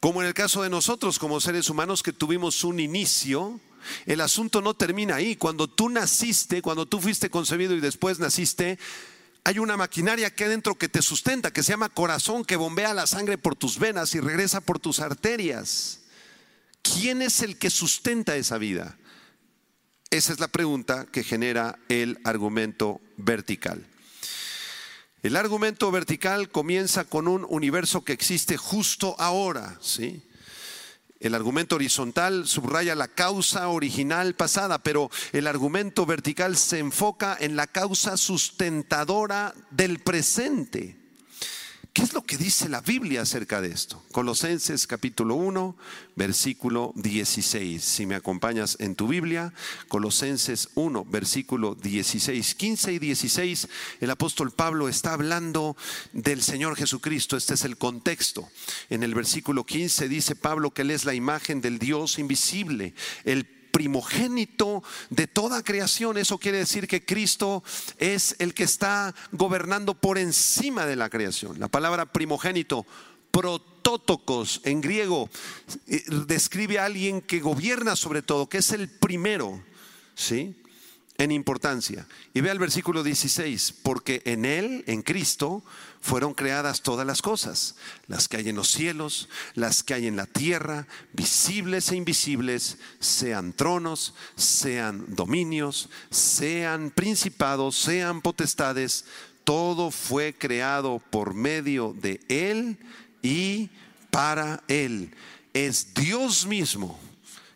Como 0.00 0.22
en 0.22 0.28
el 0.28 0.34
caso 0.34 0.62
de 0.62 0.70
nosotros 0.70 1.18
como 1.18 1.40
seres 1.40 1.68
humanos 1.68 2.02
que 2.02 2.14
tuvimos 2.14 2.64
un 2.64 2.80
inicio, 2.80 3.60
el 4.06 4.22
asunto 4.22 4.62
no 4.62 4.72
termina 4.72 5.16
ahí. 5.16 5.36
Cuando 5.36 5.68
tú 5.68 5.90
naciste, 5.90 6.62
cuando 6.62 6.86
tú 6.86 7.00
fuiste 7.00 7.28
concebido 7.28 7.74
y 7.74 7.80
después 7.80 8.18
naciste, 8.18 8.78
hay 9.44 9.58
una 9.58 9.76
maquinaria 9.76 10.34
que 10.34 10.44
adentro 10.44 10.76
que 10.76 10.88
te 10.88 11.02
sustenta, 11.02 11.52
que 11.52 11.62
se 11.62 11.72
llama 11.72 11.90
corazón, 11.90 12.44
que 12.46 12.56
bombea 12.56 12.94
la 12.94 13.06
sangre 13.06 13.36
por 13.36 13.56
tus 13.56 13.78
venas 13.78 14.14
y 14.14 14.20
regresa 14.20 14.62
por 14.62 14.78
tus 14.78 15.00
arterias. 15.00 16.00
¿Quién 16.82 17.20
es 17.20 17.42
el 17.42 17.58
que 17.58 17.68
sustenta 17.68 18.36
esa 18.36 18.56
vida? 18.56 18.96
Esa 20.10 20.32
es 20.32 20.40
la 20.40 20.48
pregunta 20.48 21.06
que 21.12 21.24
genera 21.24 21.78
el 21.90 22.18
argumento 22.24 23.02
vertical. 23.18 23.86
El 25.22 25.36
argumento 25.36 25.90
vertical 25.90 26.48
comienza 26.48 27.04
con 27.04 27.28
un 27.28 27.46
universo 27.48 28.04
que 28.04 28.14
existe 28.14 28.56
justo 28.56 29.16
ahora, 29.18 29.76
¿sí? 29.82 30.22
El 31.20 31.34
argumento 31.34 31.76
horizontal 31.76 32.46
subraya 32.46 32.94
la 32.94 33.06
causa 33.06 33.68
original 33.68 34.34
pasada, 34.34 34.78
pero 34.78 35.10
el 35.32 35.46
argumento 35.46 36.06
vertical 36.06 36.56
se 36.56 36.78
enfoca 36.78 37.36
en 37.38 37.56
la 37.56 37.66
causa 37.66 38.16
sustentadora 38.16 39.54
del 39.70 39.98
presente. 39.98 40.99
¿Qué 41.92 42.02
es 42.02 42.12
lo 42.12 42.22
que 42.22 42.36
dice 42.36 42.68
la 42.68 42.80
Biblia 42.80 43.22
acerca 43.22 43.60
de 43.60 43.72
esto? 43.72 44.00
Colosenses 44.12 44.86
capítulo 44.86 45.34
1, 45.34 45.76
versículo 46.14 46.92
16. 46.94 47.82
Si 47.82 48.06
me 48.06 48.14
acompañas 48.14 48.76
en 48.78 48.94
tu 48.94 49.08
Biblia, 49.08 49.52
Colosenses 49.88 50.68
1, 50.76 51.04
versículo 51.06 51.74
16, 51.74 52.54
15 52.54 52.92
y 52.92 52.98
16, 53.00 53.68
el 54.00 54.10
apóstol 54.10 54.52
Pablo 54.52 54.88
está 54.88 55.14
hablando 55.14 55.76
del 56.12 56.42
Señor 56.42 56.76
Jesucristo. 56.76 57.36
Este 57.36 57.54
es 57.54 57.64
el 57.64 57.76
contexto. 57.76 58.48
En 58.88 59.02
el 59.02 59.12
versículo 59.12 59.66
15 59.66 60.08
dice 60.08 60.36
Pablo 60.36 60.70
que 60.70 60.82
Él 60.82 60.92
es 60.92 61.04
la 61.04 61.14
imagen 61.14 61.60
del 61.60 61.80
Dios 61.80 62.20
invisible, 62.20 62.94
el 63.24 63.59
primogénito 63.70 64.82
de 65.10 65.26
toda 65.26 65.62
creación. 65.62 66.18
Eso 66.18 66.38
quiere 66.38 66.58
decir 66.58 66.86
que 66.86 67.04
Cristo 67.04 67.62
es 67.98 68.36
el 68.38 68.54
que 68.54 68.64
está 68.64 69.14
gobernando 69.32 69.94
por 69.94 70.18
encima 70.18 70.86
de 70.86 70.96
la 70.96 71.10
creación. 71.10 71.58
La 71.58 71.68
palabra 71.68 72.06
primogénito, 72.06 72.86
protótocos 73.30 74.60
en 74.64 74.80
griego 74.80 75.30
eh, 75.86 76.04
describe 76.26 76.78
a 76.78 76.86
alguien 76.86 77.20
que 77.20 77.40
gobierna 77.40 77.96
sobre 77.96 78.22
todo, 78.22 78.48
que 78.48 78.58
es 78.58 78.72
el 78.72 78.88
primero, 78.88 79.62
¿sí? 80.14 80.56
En 81.18 81.32
importancia. 81.32 82.06
Y 82.32 82.40
ve 82.40 82.50
al 82.50 82.58
versículo 82.58 83.02
16, 83.02 83.74
porque 83.82 84.22
en 84.24 84.44
Él, 84.44 84.84
en 84.86 85.02
Cristo, 85.02 85.62
fueron 86.00 86.32
creadas 86.32 86.80
todas 86.80 87.06
las 87.06 87.20
cosas, 87.20 87.76
las 88.06 88.26
que 88.26 88.38
hay 88.38 88.48
en 88.48 88.56
los 88.56 88.70
cielos, 88.70 89.28
las 89.54 89.82
que 89.82 89.94
hay 89.94 90.06
en 90.06 90.16
la 90.16 90.26
tierra, 90.26 90.86
visibles 91.12 91.92
e 91.92 91.96
invisibles, 91.96 92.78
sean 92.98 93.52
tronos, 93.52 94.14
sean 94.34 95.14
dominios, 95.14 95.90
sean 96.10 96.90
principados, 96.90 97.76
sean 97.76 98.22
potestades, 98.22 99.04
todo 99.44 99.90
fue 99.90 100.34
creado 100.34 101.02
por 101.10 101.34
medio 101.34 101.94
de 102.00 102.20
Él 102.28 102.78
y 103.22 103.68
para 104.10 104.62
Él. 104.68 105.14
Es 105.52 105.92
Dios 105.92 106.46
mismo, 106.46 106.98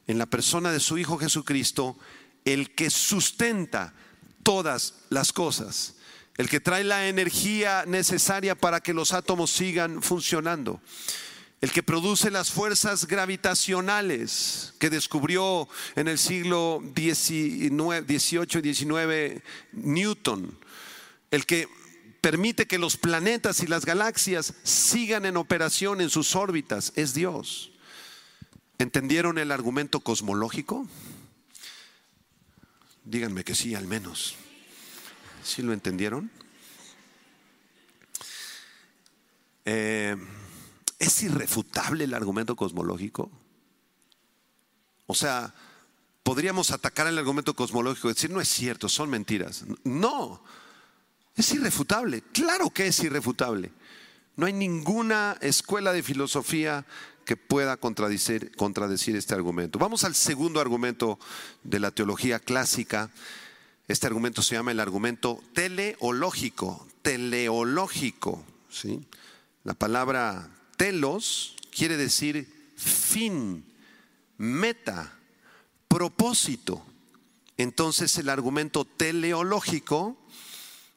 en 0.06 0.18
la 0.18 0.26
persona 0.26 0.70
de 0.70 0.80
su 0.80 0.98
Hijo 0.98 1.16
Jesucristo, 1.16 1.96
el 2.44 2.74
que 2.74 2.90
sustenta 2.90 3.94
todas 4.42 4.94
las 5.08 5.32
cosas 5.32 5.94
el 6.36 6.48
que 6.48 6.60
trae 6.60 6.84
la 6.84 7.08
energía 7.08 7.84
necesaria 7.86 8.54
para 8.54 8.80
que 8.80 8.94
los 8.94 9.12
átomos 9.12 9.50
sigan 9.50 10.02
funcionando, 10.02 10.80
el 11.60 11.70
que 11.70 11.82
produce 11.82 12.30
las 12.30 12.50
fuerzas 12.50 13.06
gravitacionales 13.06 14.74
que 14.78 14.90
descubrió 14.90 15.68
en 15.96 16.08
el 16.08 16.18
siglo 16.18 16.82
XVIII 16.94 18.60
y 18.62 18.74
XIX 18.74 19.42
Newton, 19.72 20.58
el 21.30 21.46
que 21.46 21.68
permite 22.20 22.66
que 22.66 22.78
los 22.78 22.96
planetas 22.96 23.60
y 23.60 23.66
las 23.66 23.84
galaxias 23.84 24.54
sigan 24.62 25.26
en 25.26 25.36
operación 25.36 26.00
en 26.00 26.10
sus 26.10 26.34
órbitas, 26.36 26.92
es 26.96 27.14
Dios. 27.14 27.70
¿Entendieron 28.78 29.38
el 29.38 29.52
argumento 29.52 30.00
cosmológico? 30.00 30.88
Díganme 33.04 33.44
que 33.44 33.54
sí, 33.54 33.74
al 33.74 33.86
menos. 33.86 34.36
¿Sí 35.44 35.62
lo 35.62 35.72
entendieron? 35.74 36.30
Eh, 39.66 40.16
¿Es 40.98 41.22
irrefutable 41.22 42.04
el 42.04 42.14
argumento 42.14 42.56
cosmológico? 42.56 43.30
O 45.06 45.14
sea, 45.14 45.54
podríamos 46.22 46.70
atacar 46.70 47.06
el 47.06 47.18
argumento 47.18 47.54
cosmológico 47.54 48.08
y 48.08 48.14
decir, 48.14 48.30
no 48.30 48.40
es 48.40 48.48
cierto, 48.48 48.88
son 48.88 49.10
mentiras. 49.10 49.64
No, 49.84 50.42
es 51.36 51.52
irrefutable. 51.52 52.22
Claro 52.32 52.70
que 52.70 52.86
es 52.86 52.98
irrefutable. 53.00 53.70
No 54.36 54.46
hay 54.46 54.54
ninguna 54.54 55.36
escuela 55.42 55.92
de 55.92 56.02
filosofía 56.02 56.86
que 57.26 57.36
pueda 57.36 57.76
contradecir, 57.76 58.56
contradecir 58.56 59.14
este 59.14 59.34
argumento. 59.34 59.78
Vamos 59.78 60.04
al 60.04 60.14
segundo 60.14 60.60
argumento 60.60 61.18
de 61.62 61.80
la 61.80 61.90
teología 61.90 62.38
clásica 62.38 63.10
este 63.86 64.06
argumento 64.06 64.42
se 64.42 64.54
llama 64.54 64.72
el 64.72 64.80
argumento 64.80 65.42
teleológico, 65.52 66.86
teleológico. 67.02 68.44
¿sí? 68.70 69.06
La 69.62 69.74
palabra 69.74 70.50
telos 70.76 71.54
quiere 71.70 71.96
decir 71.96 72.72
fin, 72.76 73.64
meta, 74.38 75.18
propósito. 75.88 76.84
Entonces 77.58 78.16
el 78.18 78.30
argumento 78.30 78.84
teleológico 78.84 80.16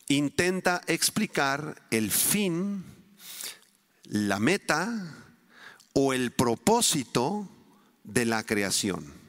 intenta 0.08 0.82
explicar 0.88 1.84
el 1.92 2.10
fin, 2.10 2.86
la 4.06 4.40
meta 4.40 5.14
o 5.92 6.14
el 6.14 6.32
propósito 6.32 7.50
de 8.06 8.26
la 8.26 8.44
creación 8.44 9.27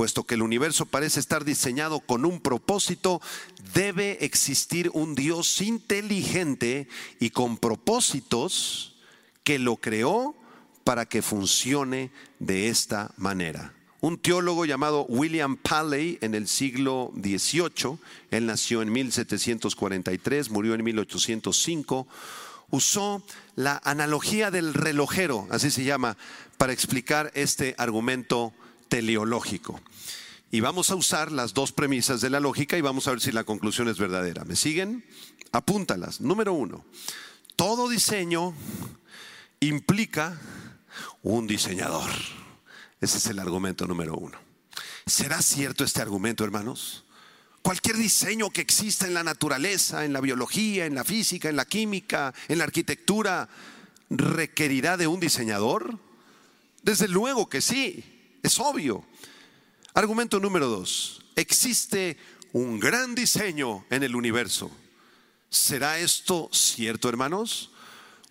puesto 0.00 0.24
que 0.24 0.34
el 0.34 0.40
universo 0.40 0.86
parece 0.86 1.20
estar 1.20 1.44
diseñado 1.44 2.00
con 2.00 2.24
un 2.24 2.40
propósito, 2.40 3.20
debe 3.74 4.24
existir 4.24 4.90
un 4.94 5.14
Dios 5.14 5.60
inteligente 5.60 6.88
y 7.18 7.28
con 7.28 7.58
propósitos 7.58 8.96
que 9.44 9.58
lo 9.58 9.76
creó 9.76 10.34
para 10.84 11.04
que 11.04 11.20
funcione 11.20 12.12
de 12.38 12.70
esta 12.70 13.12
manera. 13.18 13.74
Un 14.00 14.16
teólogo 14.16 14.64
llamado 14.64 15.04
William 15.04 15.58
Paley 15.58 16.16
en 16.22 16.34
el 16.34 16.48
siglo 16.48 17.12
XVIII, 17.16 17.98
él 18.30 18.46
nació 18.46 18.80
en 18.80 18.92
1743, 18.92 20.48
murió 20.48 20.72
en 20.72 20.82
1805, 20.82 22.08
usó 22.70 23.22
la 23.54 23.78
analogía 23.84 24.50
del 24.50 24.72
relojero, 24.72 25.46
así 25.50 25.70
se 25.70 25.84
llama, 25.84 26.16
para 26.56 26.72
explicar 26.72 27.30
este 27.34 27.74
argumento 27.76 28.54
teleológico. 28.90 29.80
Y 30.50 30.60
vamos 30.60 30.90
a 30.90 30.96
usar 30.96 31.32
las 31.32 31.54
dos 31.54 31.72
premisas 31.72 32.20
de 32.20 32.28
la 32.28 32.40
lógica 32.40 32.76
y 32.76 32.82
vamos 32.82 33.06
a 33.06 33.12
ver 33.12 33.20
si 33.20 33.32
la 33.32 33.44
conclusión 33.44 33.88
es 33.88 33.98
verdadera. 33.98 34.44
¿Me 34.44 34.56
siguen? 34.56 35.06
Apúntalas. 35.52 36.20
Número 36.20 36.52
uno, 36.52 36.84
todo 37.56 37.88
diseño 37.88 38.52
implica 39.60 40.38
un 41.22 41.46
diseñador. 41.46 42.10
Ese 43.00 43.18
es 43.18 43.26
el 43.26 43.38
argumento 43.38 43.86
número 43.86 44.14
uno. 44.16 44.36
¿Será 45.06 45.40
cierto 45.40 45.84
este 45.84 46.02
argumento, 46.02 46.44
hermanos? 46.44 47.04
Cualquier 47.62 47.96
diseño 47.96 48.50
que 48.50 48.60
exista 48.60 49.06
en 49.06 49.14
la 49.14 49.22
naturaleza, 49.22 50.04
en 50.04 50.12
la 50.12 50.20
biología, 50.20 50.86
en 50.86 50.94
la 50.94 51.04
física, 51.04 51.48
en 51.48 51.56
la 51.56 51.64
química, 51.64 52.34
en 52.48 52.58
la 52.58 52.64
arquitectura, 52.64 53.48
requerirá 54.08 54.96
de 54.96 55.06
un 55.06 55.20
diseñador? 55.20 55.98
Desde 56.82 57.06
luego 57.06 57.48
que 57.48 57.60
sí. 57.60 58.09
Es 58.42 58.58
obvio. 58.58 59.04
Argumento 59.94 60.40
número 60.40 60.68
dos. 60.68 61.22
Existe 61.36 62.16
un 62.52 62.80
gran 62.80 63.14
diseño 63.14 63.84
en 63.90 64.02
el 64.02 64.16
universo. 64.16 64.70
¿Será 65.48 65.98
esto 65.98 66.48
cierto, 66.52 67.08
hermanos? 67.08 67.70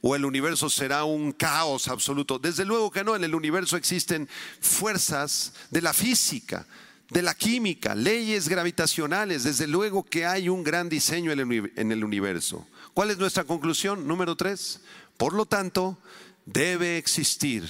¿O 0.02 0.16
el 0.16 0.24
universo 0.26 0.70
será 0.70 1.04
un 1.04 1.34
caos 1.34 1.90
absoluto? 1.90 2.40
Desde 2.40 2.66
luego 2.66 2.92
que 2.92 3.04
no, 3.04 3.16
en 3.16 3.24
el 3.24 3.36
universo 3.36 3.76
existen 3.76 4.30
fuerzas 4.62 5.54
de 5.72 5.82
la 5.82 5.94
física, 5.94 6.66
de 7.10 7.22
la 7.22 7.34
química, 7.34 7.96
leyes 7.96 8.48
gravitacionales. 8.48 9.44
Desde 9.44 9.68
luego 9.68 10.04
que 10.04 10.26
hay 10.26 10.48
un 10.48 10.64
gran 10.64 10.88
diseño 10.88 11.32
en 11.32 11.92
el 11.92 12.04
universo. 12.04 12.66
¿Cuál 12.94 13.12
es 13.12 13.18
nuestra 13.18 13.44
conclusión? 13.44 14.08
Número 14.08 14.36
tres. 14.38 14.82
Por 15.18 15.34
lo 15.34 15.46
tanto, 15.46 15.98
debe 16.46 16.98
existir 16.98 17.68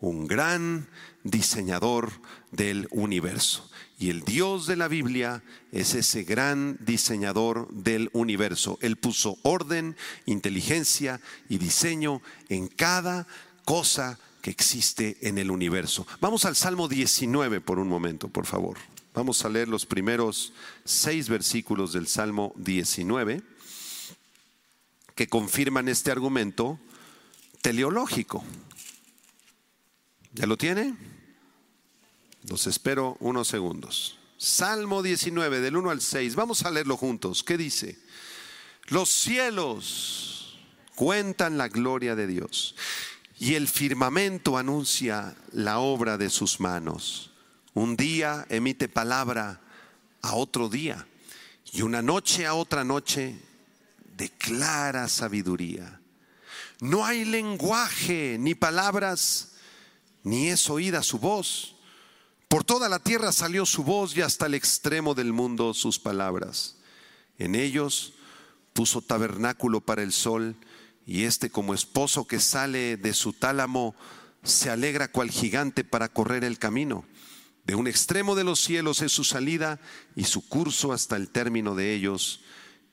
un 0.00 0.26
gran 0.26 0.88
diseñador 1.24 2.12
del 2.50 2.88
universo. 2.90 3.68
Y 3.98 4.08
el 4.08 4.22
Dios 4.22 4.66
de 4.66 4.76
la 4.76 4.88
Biblia 4.88 5.42
es 5.72 5.94
ese 5.94 6.24
gran 6.24 6.78
diseñador 6.80 7.68
del 7.70 8.08
universo. 8.14 8.78
Él 8.80 8.96
puso 8.96 9.36
orden, 9.42 9.96
inteligencia 10.24 11.20
y 11.50 11.58
diseño 11.58 12.22
en 12.48 12.68
cada 12.68 13.26
cosa 13.66 14.18
que 14.40 14.50
existe 14.50 15.18
en 15.20 15.36
el 15.36 15.50
universo. 15.50 16.06
Vamos 16.20 16.46
al 16.46 16.56
Salmo 16.56 16.88
19 16.88 17.60
por 17.60 17.78
un 17.78 17.88
momento, 17.88 18.28
por 18.28 18.46
favor. 18.46 18.78
Vamos 19.12 19.44
a 19.44 19.48
leer 19.48 19.68
los 19.68 19.86
primeros 19.86 20.52
seis 20.84 21.28
versículos 21.28 21.92
del 21.92 22.06
Salmo 22.06 22.54
19 22.56 23.42
que 25.14 25.28
confirman 25.28 25.88
este 25.88 26.10
argumento 26.10 26.80
teleológico. 27.60 28.42
¿Ya 30.32 30.46
lo 30.46 30.56
tiene? 30.56 30.94
Los 32.48 32.66
espero 32.66 33.16
unos 33.20 33.48
segundos. 33.48 34.18
Salmo 34.38 35.02
19, 35.02 35.60
del 35.60 35.76
1 35.76 35.90
al 35.90 36.00
6. 36.00 36.36
Vamos 36.36 36.64
a 36.64 36.70
leerlo 36.70 36.96
juntos. 36.96 37.42
¿Qué 37.42 37.56
dice? 37.58 37.98
Los 38.86 39.10
cielos 39.10 40.58
cuentan 40.94 41.58
la 41.58 41.68
gloria 41.68 42.14
de 42.14 42.26
Dios 42.26 42.76
y 43.38 43.54
el 43.54 43.68
firmamento 43.68 44.56
anuncia 44.56 45.36
la 45.52 45.78
obra 45.78 46.16
de 46.16 46.30
sus 46.30 46.60
manos. 46.60 47.32
Un 47.74 47.96
día 47.96 48.46
emite 48.48 48.88
palabra 48.88 49.60
a 50.22 50.34
otro 50.34 50.68
día 50.68 51.06
y 51.72 51.82
una 51.82 52.02
noche 52.02 52.46
a 52.46 52.54
otra 52.54 52.84
noche 52.84 53.36
declara 54.16 55.08
sabiduría. 55.08 56.00
No 56.80 57.04
hay 57.04 57.24
lenguaje 57.24 58.36
ni 58.38 58.54
palabras 58.54 59.49
ni 60.22 60.48
es 60.48 60.68
oída 60.70 61.02
su 61.02 61.18
voz. 61.18 61.76
Por 62.48 62.64
toda 62.64 62.88
la 62.88 62.98
tierra 62.98 63.32
salió 63.32 63.64
su 63.64 63.84
voz 63.84 64.16
y 64.16 64.22
hasta 64.22 64.46
el 64.46 64.54
extremo 64.54 65.14
del 65.14 65.32
mundo 65.32 65.72
sus 65.74 65.98
palabras. 65.98 66.76
En 67.38 67.54
ellos 67.54 68.14
puso 68.72 69.02
tabernáculo 69.02 69.80
para 69.80 70.02
el 70.02 70.12
sol 70.12 70.56
y 71.06 71.24
este 71.24 71.50
como 71.50 71.74
esposo 71.74 72.26
que 72.26 72.40
sale 72.40 72.96
de 72.96 73.14
su 73.14 73.32
tálamo 73.32 73.94
se 74.42 74.70
alegra 74.70 75.12
cual 75.12 75.30
gigante 75.30 75.84
para 75.84 76.08
correr 76.08 76.44
el 76.44 76.58
camino. 76.58 77.04
De 77.64 77.74
un 77.74 77.86
extremo 77.86 78.34
de 78.34 78.44
los 78.44 78.60
cielos 78.60 79.02
es 79.02 79.12
su 79.12 79.24
salida 79.24 79.80
y 80.16 80.24
su 80.24 80.48
curso 80.48 80.92
hasta 80.92 81.16
el 81.16 81.28
término 81.28 81.74
de 81.74 81.94
ellos 81.94 82.42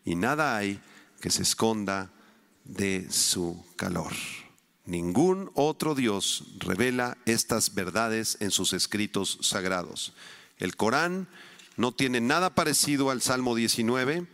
y 0.06 0.16
nada 0.16 0.56
hay 0.56 0.80
que 1.20 1.30
se 1.30 1.42
esconda 1.42 2.12
de 2.64 3.08
su 3.10 3.66
calor. 3.76 4.14
Ningún 4.88 5.52
otro 5.54 5.96
Dios 5.96 6.46
revela 6.60 7.18
estas 7.26 7.76
verdades 7.76 8.38
en 8.40 8.52
sus 8.52 8.72
escritos 8.72 9.38
sagrados. 9.42 10.14
El 10.60 10.78
Corán 10.78 11.28
no 11.76 11.92
tiene 11.92 12.22
nada 12.22 12.56
parecido 12.56 13.12
al 13.12 13.22
Salmo 13.22 13.54
19. 13.54 14.26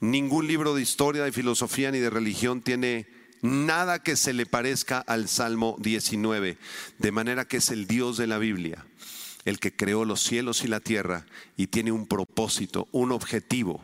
Ningún 0.00 0.46
libro 0.46 0.74
de 0.74 0.82
historia, 0.82 1.24
de 1.24 1.32
filosofía 1.32 1.90
ni 1.90 1.98
de 1.98 2.10
religión 2.10 2.60
tiene 2.60 3.08
nada 3.40 4.02
que 4.02 4.16
se 4.16 4.34
le 4.34 4.44
parezca 4.44 4.98
al 4.98 5.28
Salmo 5.28 5.76
19. 5.78 6.58
De 6.98 7.10
manera 7.10 7.48
que 7.48 7.56
es 7.56 7.70
el 7.70 7.86
Dios 7.86 8.18
de 8.18 8.26
la 8.26 8.36
Biblia, 8.36 8.84
el 9.46 9.58
que 9.58 9.74
creó 9.74 10.04
los 10.04 10.20
cielos 10.20 10.62
y 10.62 10.68
la 10.68 10.80
tierra 10.80 11.24
y 11.56 11.68
tiene 11.68 11.90
un 11.90 12.06
propósito, 12.06 12.86
un 12.92 13.12
objetivo. 13.12 13.82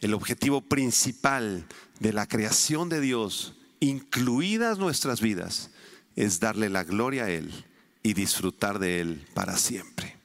El 0.00 0.12
objetivo 0.12 0.60
principal 0.60 1.66
de 2.00 2.12
la 2.12 2.26
creación 2.26 2.88
de 2.88 3.00
Dios, 3.00 3.54
incluidas 3.88 4.78
nuestras 4.78 5.20
vidas, 5.20 5.70
es 6.14 6.40
darle 6.40 6.70
la 6.70 6.84
gloria 6.84 7.24
a 7.24 7.30
Él 7.30 7.52
y 8.02 8.14
disfrutar 8.14 8.78
de 8.78 9.00
Él 9.00 9.26
para 9.34 9.56
siempre. 9.56 10.16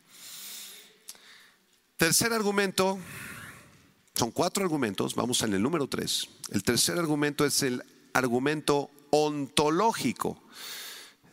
Tercer 1.97 2.34
argumento, 2.34 2.97
son 4.15 4.32
cuatro 4.32 4.63
argumentos, 4.63 5.15
vamos 5.15 5.41
en 5.43 5.54
el 5.54 5.62
número 5.62 5.88
tres. 5.88 6.30
El 6.50 6.63
tercer 6.63 6.97
argumento 6.97 7.45
es 7.45 7.62
el 7.63 7.84
argumento 8.13 8.89
ontológico. 9.12 10.41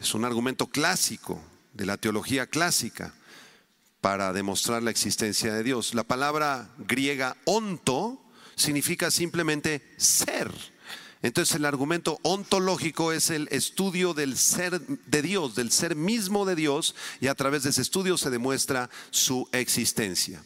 Es 0.00 0.14
un 0.14 0.24
argumento 0.24 0.66
clásico 0.66 1.42
de 1.72 1.86
la 1.86 1.96
teología 1.96 2.46
clásica 2.46 3.14
para 4.00 4.32
demostrar 4.32 4.82
la 4.82 4.90
existencia 4.90 5.52
de 5.52 5.62
Dios. 5.62 5.94
La 5.94 6.04
palabra 6.04 6.70
griega 6.78 7.36
onto 7.44 8.22
significa 8.54 9.10
simplemente 9.10 9.82
ser. 9.96 10.52
Entonces 11.22 11.56
el 11.56 11.64
argumento 11.64 12.20
ontológico 12.22 13.12
es 13.12 13.30
el 13.30 13.48
estudio 13.50 14.14
del 14.14 14.36
ser 14.38 14.80
de 14.80 15.22
Dios, 15.22 15.56
del 15.56 15.72
ser 15.72 15.96
mismo 15.96 16.44
de 16.46 16.54
Dios, 16.54 16.94
y 17.20 17.26
a 17.26 17.34
través 17.34 17.64
de 17.64 17.70
ese 17.70 17.82
estudio 17.82 18.16
se 18.16 18.30
demuestra 18.30 18.88
su 19.10 19.48
existencia. 19.52 20.42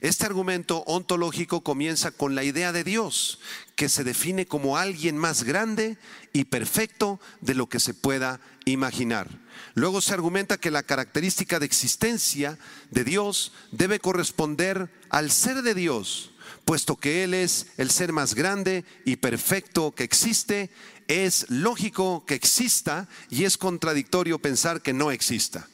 Este 0.00 0.26
argumento 0.26 0.84
ontológico 0.86 1.62
comienza 1.62 2.10
con 2.10 2.34
la 2.34 2.44
idea 2.44 2.72
de 2.72 2.84
Dios, 2.84 3.40
que 3.76 3.88
se 3.88 4.04
define 4.04 4.46
como 4.46 4.76
alguien 4.76 5.16
más 5.16 5.42
grande 5.42 5.96
y 6.34 6.44
perfecto 6.44 7.18
de 7.40 7.54
lo 7.54 7.68
que 7.68 7.80
se 7.80 7.94
pueda 7.94 8.40
imaginar. 8.66 9.28
Luego 9.74 10.02
se 10.02 10.12
argumenta 10.12 10.58
que 10.58 10.70
la 10.70 10.82
característica 10.82 11.58
de 11.58 11.66
existencia 11.66 12.58
de 12.90 13.04
Dios 13.04 13.52
debe 13.72 14.00
corresponder 14.00 14.90
al 15.08 15.30
ser 15.30 15.62
de 15.62 15.74
Dios 15.74 16.32
puesto 16.64 16.96
que 16.96 17.24
Él 17.24 17.34
es 17.34 17.66
el 17.76 17.90
ser 17.90 18.12
más 18.12 18.34
grande 18.34 18.84
y 19.04 19.16
perfecto 19.16 19.92
que 19.92 20.04
existe, 20.04 20.70
es 21.08 21.46
lógico 21.50 22.24
que 22.26 22.34
exista 22.34 23.08
y 23.28 23.44
es 23.44 23.58
contradictorio 23.58 24.38
pensar 24.38 24.80
que 24.80 24.92
no 24.92 25.10
exista. 25.10 25.68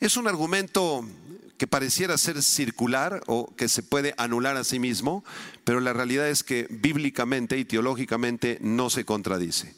Es 0.00 0.16
un 0.16 0.28
argumento 0.28 1.04
que 1.58 1.66
pareciera 1.66 2.16
ser 2.16 2.42
circular 2.42 3.22
o 3.26 3.54
que 3.56 3.68
se 3.68 3.82
puede 3.82 4.14
anular 4.16 4.56
a 4.56 4.64
sí 4.64 4.78
mismo, 4.78 5.24
pero 5.64 5.80
la 5.80 5.92
realidad 5.92 6.28
es 6.28 6.44
que 6.44 6.66
bíblicamente 6.70 7.58
y 7.58 7.64
teológicamente 7.64 8.58
no 8.62 8.88
se 8.90 9.04
contradice. 9.04 9.74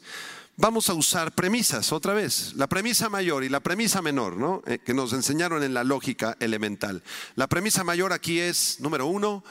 Vamos 0.57 0.89
a 0.89 0.93
usar 0.93 1.31
premisas 1.33 1.91
otra 1.91 2.13
vez, 2.13 2.53
la 2.55 2.67
premisa 2.67 3.09
mayor 3.09 3.43
y 3.43 3.49
la 3.49 3.61
premisa 3.61 4.01
menor, 4.01 4.37
¿no? 4.37 4.61
Eh, 4.67 4.77
que 4.77 4.93
nos 4.93 5.11
enseñaron 5.11 5.63
en 5.63 5.73
la 5.73 5.83
lógica 5.83 6.37
elemental. 6.39 7.01
La 7.35 7.47
premisa 7.47 7.83
mayor 7.83 8.13
aquí 8.13 8.39
es, 8.39 8.79
número 8.79 9.07
uno, 9.07 9.43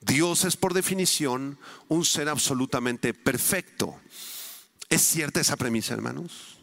Dios 0.00 0.44
es 0.44 0.56
por 0.56 0.74
definición 0.74 1.58
un 1.88 2.04
ser 2.04 2.28
absolutamente 2.28 3.14
perfecto. 3.14 4.00
¿Es 4.88 5.02
cierta 5.02 5.40
esa 5.40 5.56
premisa, 5.56 5.94
hermanos? 5.94 6.58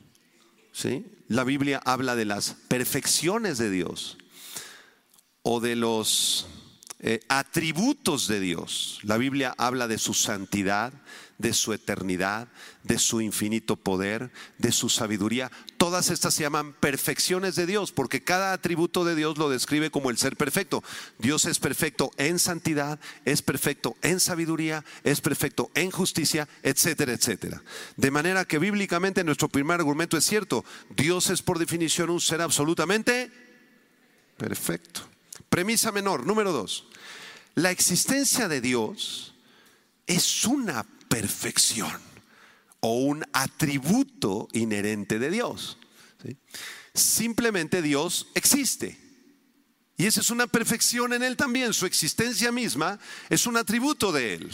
¿Sí? 0.73 1.05
La 1.27 1.43
Biblia 1.43 1.81
habla 1.85 2.15
de 2.15 2.25
las 2.25 2.55
perfecciones 2.67 3.57
de 3.57 3.69
Dios 3.69 4.17
o 5.43 5.59
de 5.59 5.75
los 5.75 6.47
eh, 6.99 7.19
atributos 7.29 8.27
de 8.27 8.39
Dios. 8.39 8.99
La 9.03 9.17
Biblia 9.17 9.53
habla 9.57 9.87
de 9.87 9.97
su 9.97 10.13
santidad, 10.13 10.93
de 11.37 11.53
su 11.53 11.73
eternidad, 11.73 12.47
de 12.83 12.97
su 12.97 13.21
infinito 13.21 13.75
poder, 13.75 14.31
de 14.57 14.71
su 14.71 14.89
sabiduría. 14.89 15.51
Todas 15.77 16.09
estas 16.09 16.33
se 16.33 16.43
llaman 16.43 16.73
perfecciones 16.73 17.55
de 17.55 17.65
Dios, 17.65 17.91
porque 17.91 18.23
cada 18.23 18.53
atributo 18.53 19.05
de 19.05 19.15
Dios 19.15 19.37
lo 19.37 19.49
describe 19.49 19.91
como 19.91 20.09
el 20.09 20.17
ser 20.17 20.35
perfecto. 20.35 20.83
Dios 21.19 21.45
es 21.45 21.59
perfecto 21.59 22.11
en 22.17 22.39
santidad, 22.39 22.99
es 23.25 23.41
perfecto 23.41 23.95
en 24.01 24.19
sabiduría, 24.19 24.83
es 25.03 25.21
perfecto 25.21 25.69
en 25.75 25.91
justicia, 25.91 26.47
etcétera, 26.63 27.13
etcétera. 27.13 27.61
De 27.95 28.11
manera 28.11 28.45
que 28.45 28.59
bíblicamente 28.59 29.23
nuestro 29.23 29.49
primer 29.49 29.79
argumento 29.79 30.17
es 30.17 30.25
cierto. 30.25 30.65
Dios 30.95 31.29
es 31.29 31.41
por 31.41 31.59
definición 31.59 32.09
un 32.09 32.21
ser 32.21 32.41
absolutamente 32.41 33.31
perfecto. 34.37 35.01
Premisa 35.49 35.91
menor, 35.91 36.25
número 36.25 36.51
dos. 36.51 36.87
La 37.53 37.71
existencia 37.71 38.47
de 38.47 38.61
Dios 38.61 39.33
es 40.05 40.45
una 40.45 40.85
perfección 41.09 41.91
o 42.79 42.97
un 42.97 43.25
atributo 43.33 44.47
inherente 44.53 45.19
de 45.19 45.29
Dios. 45.29 45.77
Simplemente 46.93 47.81
Dios 47.81 48.27
existe. 48.33 48.97
Y 49.97 50.05
esa 50.05 50.21
es 50.21 50.29
una 50.29 50.47
perfección 50.47 51.13
en 51.13 51.23
Él 51.23 51.37
también. 51.37 51.73
Su 51.73 51.85
existencia 51.85 52.51
misma 52.51 52.99
es 53.29 53.47
un 53.47 53.57
atributo 53.57 54.11
de 54.11 54.35
Él. 54.35 54.51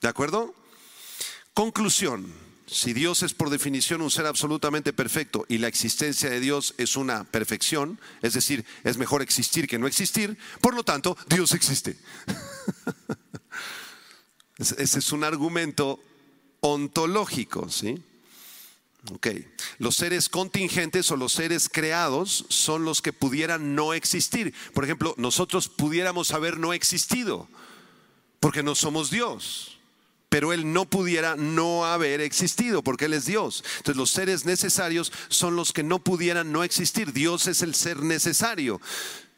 ¿De 0.00 0.08
acuerdo? 0.08 0.54
Conclusión. 1.54 2.32
Si 2.66 2.92
Dios 2.92 3.24
es 3.24 3.34
por 3.34 3.50
definición 3.50 4.00
un 4.00 4.12
ser 4.12 4.26
absolutamente 4.26 4.92
perfecto 4.92 5.44
y 5.48 5.58
la 5.58 5.66
existencia 5.66 6.30
de 6.30 6.38
Dios 6.38 6.74
es 6.78 6.96
una 6.96 7.24
perfección, 7.24 8.00
es 8.22 8.32
decir, 8.34 8.64
es 8.84 8.96
mejor 8.96 9.22
existir 9.22 9.66
que 9.66 9.76
no 9.76 9.88
existir, 9.88 10.38
por 10.60 10.74
lo 10.74 10.84
tanto, 10.84 11.16
Dios 11.28 11.52
existe. 11.52 11.98
Ese 14.60 14.98
es 14.98 15.12
un 15.12 15.24
argumento 15.24 15.98
ontológico, 16.60 17.68
¿sí? 17.70 18.02
Los 19.78 19.96
seres 19.96 20.28
contingentes 20.28 21.10
o 21.10 21.16
los 21.16 21.32
seres 21.32 21.70
creados 21.70 22.44
son 22.48 22.84
los 22.84 23.00
que 23.00 23.14
pudieran 23.14 23.74
no 23.74 23.94
existir. 23.94 24.54
Por 24.74 24.84
ejemplo, 24.84 25.14
nosotros 25.16 25.68
pudiéramos 25.68 26.32
haber 26.32 26.58
no 26.58 26.74
existido 26.74 27.48
porque 28.38 28.62
no 28.62 28.74
somos 28.74 29.10
Dios 29.10 29.80
pero 30.30 30.52
Él 30.52 30.72
no 30.72 30.84
pudiera 30.84 31.34
no 31.34 31.84
haber 31.84 32.20
existido 32.20 32.82
porque 32.82 33.06
Él 33.06 33.14
es 33.14 33.26
Dios. 33.26 33.64
Entonces 33.78 33.96
los 33.96 34.10
seres 34.12 34.46
necesarios 34.46 35.12
son 35.28 35.56
los 35.56 35.72
que 35.72 35.82
no 35.82 35.98
pudieran 35.98 36.52
no 36.52 36.62
existir. 36.62 37.12
Dios 37.12 37.48
es 37.48 37.62
el 37.62 37.74
ser 37.74 37.98
necesario. 37.98 38.80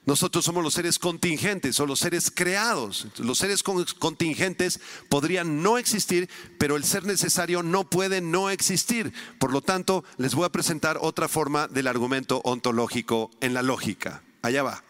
Nosotros 0.04 0.44
somos 0.44 0.64
los 0.64 0.74
seres 0.74 0.98
contingentes 0.98 1.78
o 1.78 1.86
los 1.86 2.00
seres 2.00 2.32
creados. 2.34 3.06
Los 3.18 3.38
seres 3.38 3.62
contingentes 3.62 4.80
podrían 5.08 5.62
no 5.62 5.78
existir, 5.78 6.28
pero 6.58 6.76
el 6.76 6.82
ser 6.82 7.04
necesario 7.04 7.62
no 7.62 7.88
puede 7.88 8.20
no 8.20 8.50
existir. 8.50 9.12
Por 9.38 9.52
lo 9.52 9.62
tanto, 9.62 10.04
les 10.16 10.34
voy 10.34 10.44
a 10.44 10.52
presentar 10.52 10.98
otra 11.00 11.28
forma 11.28 11.68
del 11.68 11.86
argumento 11.86 12.40
ontológico 12.44 13.30
en 13.40 13.54
la 13.54 13.62
lógica. 13.62 14.24
Allá 14.42 14.64
va. 14.64 14.82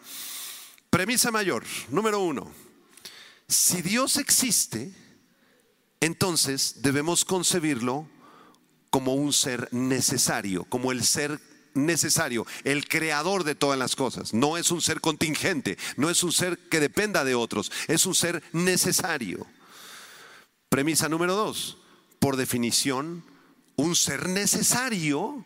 Premisa 0.89 1.29
mayor, 1.29 1.63
número 1.89 2.19
uno. 2.19 2.51
Si 3.47 3.83
Dios 3.83 4.17
existe, 4.17 4.91
entonces 5.99 6.81
debemos 6.81 7.23
concebirlo 7.23 8.07
como 8.89 9.13
un 9.13 9.31
ser 9.31 9.69
necesario, 9.71 10.65
como 10.65 10.91
el 10.91 11.03
ser 11.03 11.39
necesario, 11.73 12.45
el 12.63 12.87
creador 12.87 13.43
de 13.43 13.55
todas 13.55 13.79
las 13.79 13.95
cosas. 13.95 14.33
No 14.33 14.57
es 14.57 14.71
un 14.71 14.81
ser 14.81 15.01
contingente, 15.01 15.77
no 15.97 16.09
es 16.09 16.23
un 16.23 16.31
ser 16.31 16.57
que 16.69 16.79
dependa 16.79 17.23
de 17.23 17.35
otros, 17.35 17.71
es 17.87 18.05
un 18.05 18.15
ser 18.15 18.43
necesario. 18.51 19.45
Premisa 20.69 21.09
número 21.09 21.35
dos, 21.35 21.77
por 22.19 22.37
definición, 22.37 23.23
un 23.75 23.95
ser 23.95 24.29
necesario 24.29 25.45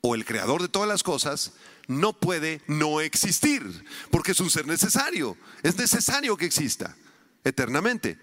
o 0.00 0.14
el 0.14 0.24
creador 0.24 0.60
de 0.62 0.68
todas 0.68 0.88
las 0.88 1.02
cosas 1.02 1.54
no 1.86 2.12
puede 2.12 2.60
no 2.66 3.00
existir, 3.00 3.84
porque 4.10 4.32
es 4.32 4.40
un 4.40 4.50
ser 4.50 4.66
necesario, 4.66 5.36
es 5.62 5.76
necesario 5.76 6.36
que 6.36 6.46
exista 6.46 6.96
eternamente. 7.44 8.18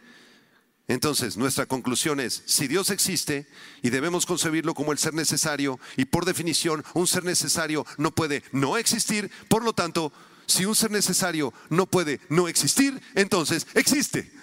Entonces, 0.92 1.38
nuestra 1.38 1.68
conclusión 1.68 2.20
es, 2.20 2.44
si 2.46 2.68
Dios 2.68 2.90
existe 2.90 3.48
y 3.82 3.92
debemos 3.92 4.26
concebirlo 4.26 4.74
como 4.74 4.92
el 4.92 4.98
ser 4.98 5.14
necesario, 5.14 5.80
y 5.96 6.04
por 6.04 6.26
definición 6.26 6.84
un 6.94 7.08
ser 7.08 7.24
necesario 7.24 7.86
no 7.98 8.12
puede 8.12 8.44
no 8.52 8.76
existir, 8.76 9.32
por 9.48 9.64
lo 9.64 9.72
tanto, 9.72 10.12
si 10.48 10.66
un 10.66 10.76
ser 10.76 10.92
necesario 10.92 11.54
no 11.70 11.86
puede 11.86 12.20
no 12.28 12.50
existir, 12.50 13.02
entonces 13.16 13.68
existe. 13.74 14.30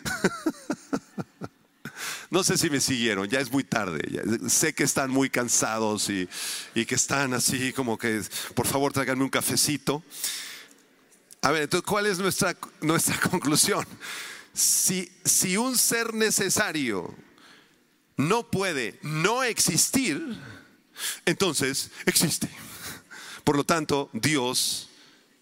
No 2.31 2.45
sé 2.45 2.59
si 2.59 2.69
me 2.69 2.79
siguieron, 2.81 3.27
ya 3.27 3.41
es 3.41 3.51
muy 3.51 3.65
tarde, 3.65 4.01
sé 4.51 4.75
que 4.75 4.85
están 4.85 5.11
muy 5.11 5.31
cansados 5.31 6.11
y, 6.11 6.29
que 6.85 6.95
están 6.95 7.33
así 7.33 7.73
como 7.73 7.97
que, 7.97 8.23
por 8.55 8.67
favor, 8.67 8.93
tráiganme 8.93 9.25
un 9.25 9.31
cafecito. 9.31 10.03
A 11.41 11.51
ver, 11.51 11.63
entonces, 11.63 11.87
¿cuál 11.87 12.05
es 12.05 12.19
nuestra, 12.19 12.55
nuestra 12.83 13.19
conclusión? 13.31 13.87
Si, 14.59 15.57
un 15.57 15.77
ser 15.77 16.15
necesario 16.15 17.15
no 18.17 18.51
puede 18.51 18.99
no 19.03 19.45
existir, 19.45 20.37
entonces 21.25 21.91
existe. 22.07 22.49
Por 23.45 23.57
lo 23.57 23.65
tanto, 23.65 24.11
Dios 24.13 24.91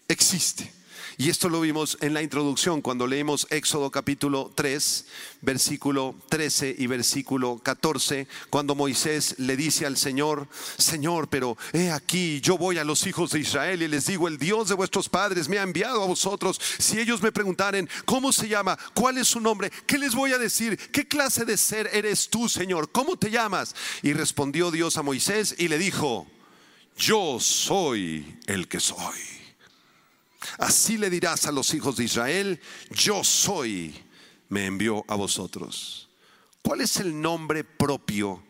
existe. 0.07 0.71
Y 1.19 1.31
esto 1.31 1.49
lo 1.49 1.61
vimos 1.61 1.97
en 2.01 2.13
la 2.13 2.21
introducción 2.21 2.83
cuando 2.83 3.07
leímos 3.07 3.47
Éxodo 3.49 3.89
capítulo 3.89 4.51
3, 4.53 5.05
versículo 5.41 6.15
13 6.29 6.75
y 6.77 6.85
versículo 6.85 7.57
14, 7.57 8.27
cuando 8.51 8.75
Moisés 8.75 9.33
le 9.39 9.57
dice 9.57 9.87
al 9.87 9.97
Señor, 9.97 10.47
Señor, 10.77 11.27
pero 11.27 11.57
he 11.73 11.89
aquí, 11.89 12.39
yo 12.41 12.59
voy 12.59 12.77
a 12.77 12.83
los 12.83 13.07
hijos 13.07 13.31
de 13.31 13.39
Israel 13.39 13.81
y 13.81 13.87
les 13.87 14.05
digo, 14.05 14.27
el 14.27 14.37
Dios 14.37 14.69
de 14.69 14.75
vuestros 14.75 15.09
padres 15.09 15.49
me 15.49 15.57
ha 15.57 15.63
enviado 15.63 16.03
a 16.03 16.05
vosotros. 16.05 16.61
Si 16.77 16.99
ellos 16.99 17.23
me 17.23 17.31
preguntaren, 17.31 17.89
¿cómo 18.05 18.31
se 18.31 18.47
llama? 18.47 18.77
¿Cuál 18.93 19.17
es 19.17 19.27
su 19.27 19.39
nombre? 19.39 19.71
¿Qué 19.87 19.97
les 19.97 20.13
voy 20.13 20.33
a 20.33 20.37
decir? 20.37 20.77
¿Qué 20.91 21.07
clase 21.07 21.45
de 21.45 21.57
ser 21.57 21.89
eres 21.93 22.29
tú, 22.29 22.47
Señor? 22.47 22.91
¿Cómo 22.91 23.17
te 23.17 23.31
llamas? 23.31 23.75
Y 24.03 24.13
respondió 24.13 24.69
Dios 24.69 24.97
a 24.97 25.01
Moisés 25.01 25.55
y 25.57 25.67
le 25.67 25.79
dijo, 25.79 26.27
yo 26.95 27.39
soy 27.39 28.37
el 28.45 28.67
que 28.67 28.79
soy. 28.79 29.36
Así 30.57 30.97
le 30.97 31.09
dirás 31.09 31.45
a 31.47 31.51
los 31.51 31.73
hijos 31.73 31.97
de 31.97 32.05
Israel, 32.05 32.59
yo 32.91 33.23
soy, 33.23 33.95
me 34.49 34.65
envió 34.65 35.03
a 35.07 35.15
vosotros. 35.15 36.09
¿Cuál 36.61 36.81
es 36.81 36.97
el 36.97 37.19
nombre 37.21 37.63
propio 37.63 38.43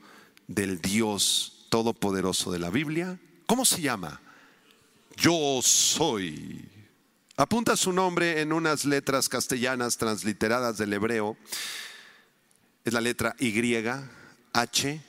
del 0.48 0.82
Dios 0.82 1.68
Todopoderoso 1.70 2.52
de 2.52 2.60
la 2.60 2.70
Biblia? 2.70 3.20
¿Cómo 3.46 3.66
se 3.66 3.82
llama? 3.82 4.22
Yo 5.16 5.60
soy. 5.62 6.68
Apunta 7.36 7.78
su 7.78 7.94
nombre 7.94 8.42
en 8.42 8.52
unas 8.52 8.86
letras 8.86 9.30
castellanas 9.30 9.98
transliteradas 9.98 10.78
del 10.78 10.94
hebreo. 10.94 11.38
Es 12.84 12.94
la 12.94 13.02
letra 13.02 13.36
Y, 13.40 13.54
H, 14.54 15.02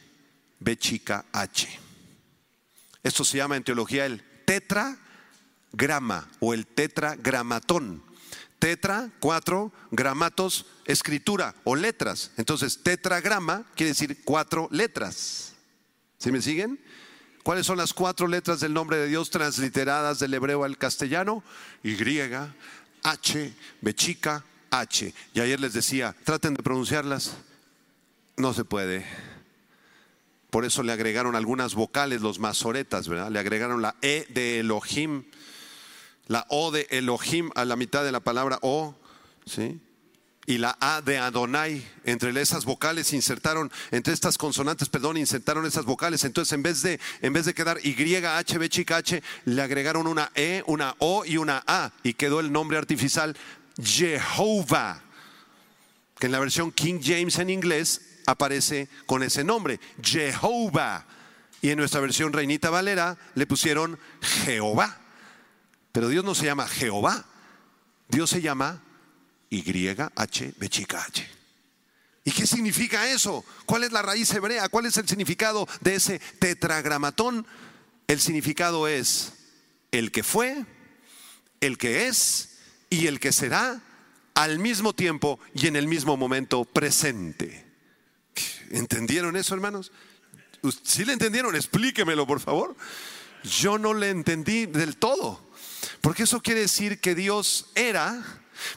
B 0.58 0.76
chica, 0.76 1.24
H. 1.32 1.68
Esto 3.02 3.24
se 3.24 3.38
llama 3.38 3.56
en 3.56 3.64
teología 3.64 4.04
el 4.04 4.22
tetra 4.44 4.98
grama 5.72 6.28
o 6.40 6.54
el 6.54 6.66
tetragramatón. 6.66 8.02
Tetra, 8.58 9.10
cuatro, 9.20 9.72
gramatos, 9.90 10.66
escritura 10.84 11.54
o 11.64 11.76
letras. 11.76 12.32
Entonces, 12.36 12.82
tetragrama 12.82 13.64
quiere 13.76 13.90
decir 13.90 14.20
cuatro 14.24 14.68
letras. 14.72 15.54
¿Sí 16.18 16.32
me 16.32 16.42
siguen? 16.42 16.80
¿Cuáles 17.44 17.66
son 17.66 17.78
las 17.78 17.94
cuatro 17.94 18.26
letras 18.26 18.60
del 18.60 18.74
nombre 18.74 18.98
de 18.98 19.06
Dios 19.06 19.30
transliteradas 19.30 20.18
del 20.18 20.34
hebreo 20.34 20.64
al 20.64 20.76
castellano? 20.76 21.44
Y, 21.82 21.96
H, 23.04 23.54
B 23.80 23.94
chica, 23.94 24.44
H. 24.70 25.14
Y 25.32 25.40
ayer 25.40 25.60
les 25.60 25.72
decía, 25.72 26.14
traten 26.24 26.54
de 26.54 26.62
pronunciarlas. 26.62 27.36
No 28.36 28.52
se 28.52 28.64
puede. 28.64 29.06
Por 30.50 30.64
eso 30.64 30.82
le 30.82 30.92
agregaron 30.92 31.36
algunas 31.36 31.74
vocales 31.74 32.20
los 32.20 32.38
masoretas, 32.38 33.08
¿verdad? 33.08 33.30
Le 33.30 33.38
agregaron 33.38 33.82
la 33.82 33.94
E 34.02 34.26
de 34.30 34.60
Elohim 34.60 35.24
la 36.28 36.46
O 36.48 36.70
de 36.70 36.86
Elohim 36.90 37.50
a 37.54 37.64
la 37.64 37.76
mitad 37.76 38.04
de 38.04 38.12
la 38.12 38.20
palabra 38.20 38.58
O, 38.62 38.94
¿sí? 39.44 39.80
Y 40.46 40.56
la 40.56 40.78
A 40.80 41.02
de 41.02 41.18
Adonai, 41.18 41.86
entre 42.04 42.30
esas 42.40 42.64
vocales 42.64 43.12
insertaron, 43.12 43.70
entre 43.90 44.14
estas 44.14 44.38
consonantes, 44.38 44.88
perdón, 44.88 45.18
insertaron 45.18 45.66
esas 45.66 45.84
vocales. 45.84 46.24
Entonces, 46.24 46.54
en 46.54 46.62
vez 46.62 46.80
de, 46.80 46.98
en 47.20 47.34
vez 47.34 47.44
de 47.44 47.52
quedar 47.52 47.78
Y, 47.82 47.94
H, 48.24 48.56
B, 48.56 48.68
chica, 48.70 48.96
H, 48.96 49.22
le 49.44 49.60
agregaron 49.60 50.06
una 50.06 50.30
E, 50.34 50.62
una 50.66 50.94
O 51.00 51.26
y 51.26 51.36
una 51.36 51.62
A. 51.66 51.92
Y 52.02 52.14
quedó 52.14 52.40
el 52.40 52.50
nombre 52.50 52.78
artificial 52.78 53.36
Jehová, 53.82 55.02
que 56.18 56.26
en 56.26 56.32
la 56.32 56.40
versión 56.40 56.72
King 56.72 57.00
James 57.02 57.38
en 57.38 57.50
inglés 57.50 58.20
aparece 58.24 58.88
con 59.04 59.22
ese 59.22 59.44
nombre, 59.44 59.80
Jehová. 60.02 61.06
Y 61.60 61.70
en 61.70 61.78
nuestra 61.78 62.00
versión 62.00 62.32
Reinita 62.32 62.70
Valera 62.70 63.18
le 63.34 63.46
pusieron 63.46 63.98
Jehová. 64.22 64.98
Pero 65.98 66.10
Dios 66.10 66.24
no 66.24 66.32
se 66.32 66.44
llama 66.44 66.68
Jehová, 66.68 67.24
Dios 68.08 68.30
se 68.30 68.40
llama 68.40 68.80
YH, 69.50 70.54
chica 70.68 71.02
H. 71.02 71.28
¿Y 72.22 72.30
qué 72.30 72.46
significa 72.46 73.10
eso? 73.10 73.44
¿Cuál 73.66 73.82
es 73.82 73.90
la 73.90 74.02
raíz 74.02 74.32
hebrea? 74.32 74.68
¿Cuál 74.68 74.86
es 74.86 74.96
el 74.96 75.08
significado 75.08 75.66
de 75.80 75.96
ese 75.96 76.20
tetragramatón? 76.38 77.48
El 78.06 78.20
significado 78.20 78.86
es 78.86 79.32
el 79.90 80.12
que 80.12 80.22
fue, 80.22 80.64
el 81.60 81.78
que 81.78 82.06
es 82.06 82.60
y 82.90 83.08
el 83.08 83.18
que 83.18 83.32
será 83.32 83.82
al 84.34 84.60
mismo 84.60 84.92
tiempo 84.92 85.40
y 85.52 85.66
en 85.66 85.74
el 85.74 85.88
mismo 85.88 86.16
momento 86.16 86.64
presente. 86.64 87.66
¿Entendieron 88.70 89.34
eso, 89.34 89.52
hermanos? 89.52 89.90
¿Sí 90.84 91.04
le 91.04 91.14
entendieron? 91.14 91.56
Explíquemelo, 91.56 92.24
por 92.24 92.38
favor. 92.38 92.76
Yo 93.42 93.78
no 93.78 93.94
le 93.94 94.10
entendí 94.10 94.66
del 94.66 94.96
todo. 94.96 95.47
Porque 96.00 96.24
eso 96.24 96.40
quiere 96.40 96.60
decir 96.60 97.00
que 97.00 97.14
Dios 97.14 97.66
era, 97.74 98.22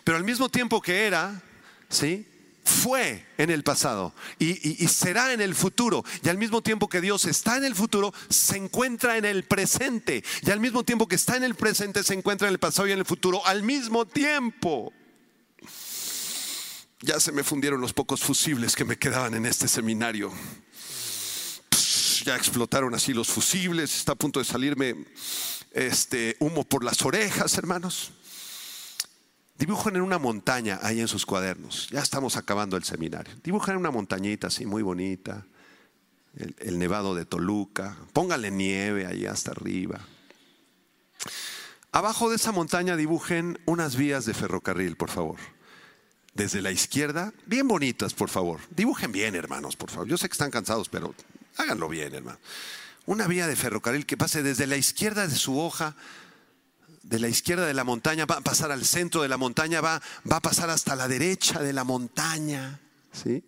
pero 0.04 0.18
al 0.18 0.24
mismo 0.24 0.50
tiempo 0.50 0.82
que 0.82 1.06
era, 1.06 1.42
¿sí? 1.90 2.28
Fue 2.64 3.26
en 3.38 3.50
el 3.50 3.64
pasado 3.64 4.14
y, 4.38 4.54
será 4.88 5.34
en 5.34 5.42
el 5.42 5.56
futuro. 5.56 6.06
Y 6.24 6.30
al 6.30 6.38
mismo 6.38 6.62
tiempo 6.62 6.88
que 6.88 7.02
Dios 7.02 7.26
está 7.26 7.58
en 7.58 7.66
el 7.66 7.76
futuro, 7.76 8.14
se 8.30 8.58
encuentra 8.58 9.18
en 9.18 9.26
el 9.26 9.44
presente. 9.44 10.24
Y 10.44 10.52
al 10.52 10.60
mismo 10.60 10.84
tiempo 10.84 11.08
que 11.08 11.16
está 11.16 11.36
en 11.38 11.44
el 11.44 11.56
presente, 11.56 12.04
se 12.04 12.14
encuentra 12.14 12.48
en 12.48 12.54
el 12.54 12.60
pasado 12.60 12.88
y 12.88 12.92
en 12.92 13.00
el 13.00 13.06
futuro. 13.06 13.46
Al 13.48 13.64
mismo 13.64 14.06
tiempo. 14.06 14.94
Ya 17.02 17.20
se 17.20 17.32
me 17.32 17.44
fundieron 17.44 17.82
los 17.82 17.94
pocos 17.94 18.22
fusibles 18.22 18.76
que 18.76 18.86
me 18.86 18.98
quedaban 18.98 19.34
en 19.34 19.48
este 19.48 19.68
seminario. 19.68 20.32
ya 22.24 22.36
explotaron 22.36 22.94
así 22.94 23.12
los 23.12 23.28
fusibles. 23.28 23.98
Está 23.98 24.12
a 24.12 24.16
punto 24.16 24.40
de 24.40 24.46
salirme 24.46 24.96
este 25.72 26.36
humo 26.40 26.64
por 26.64 26.84
las 26.84 27.02
orejas, 27.04 27.58
hermanos. 27.58 28.12
Dibujan 29.58 29.96
en 29.96 30.02
una 30.02 30.18
montaña 30.18 30.80
ahí 30.82 31.00
en 31.00 31.08
sus 31.08 31.26
cuadernos. 31.26 31.90
Ya 31.92 32.00
estamos 32.00 32.36
acabando 32.36 32.78
el 32.78 32.84
seminario. 32.84 33.34
Dibujan 33.44 33.76
en 33.76 33.82
una 33.82 33.92
montañita 33.92 34.48
así 34.48 34.66
muy 34.66 34.82
bonita. 34.82 35.46
El, 36.36 36.80
nevado 36.80 37.14
de 37.14 37.26
Toluca. 37.26 37.96
Póngale 38.14 38.50
nieve 38.50 39.06
ahí 39.06 39.26
hasta 39.26 39.52
arriba. 39.52 40.00
Abajo 41.92 42.30
de 42.30 42.38
esa 42.38 42.52
montaña 42.52 42.96
dibujen 42.96 43.60
unas 43.66 43.96
vías 43.98 44.26
de 44.26 44.34
ferrocarril, 44.34 44.96
por 44.96 45.10
favor. 45.10 45.38
Desde 46.34 46.62
la 46.62 46.72
izquierda, 46.72 47.34
bien 47.46 47.68
bonitas, 47.68 48.14
por 48.14 48.30
favor. 48.30 48.62
Dibujen 48.72 49.12
bien, 49.12 49.36
hermanos, 49.36 49.76
por 49.76 49.92
favor. 49.92 50.08
Yo 50.08 50.18
sé 50.18 50.30
que 50.30 50.34
están 50.34 50.52
cansados, 50.52 50.88
pero 50.88 51.14
háganlo 51.58 51.90
bien, 51.90 52.16
hermano 52.16 52.40
una 53.06 53.28
vía 53.28 53.48
de 53.48 53.56
ferrocarril 53.56 54.06
que 54.06 54.18
pase 54.18 54.44
desde 54.44 54.68
la 54.68 54.78
izquierda 54.78 55.28
de 55.28 55.36
su 55.36 55.60
hoja, 55.60 55.96
de 57.04 57.20
la 57.20 57.28
izquierda 57.28 57.66
de 57.66 57.74
la 57.74 57.84
montaña, 57.84 58.26
va 58.26 58.38
a 58.38 58.42
pasar 58.42 58.72
al 58.72 58.86
centro 58.86 59.22
de 59.22 59.30
la 59.30 59.38
montaña, 59.38 59.82
va, 59.82 60.02
va 60.30 60.38
a 60.38 60.42
pasar 60.42 60.70
hasta 60.70 60.96
la 60.96 61.08
derecha 61.08 61.62
de 61.62 61.74
la 61.74 61.84
montaña. 61.84 62.80
¿sí? 63.12 63.44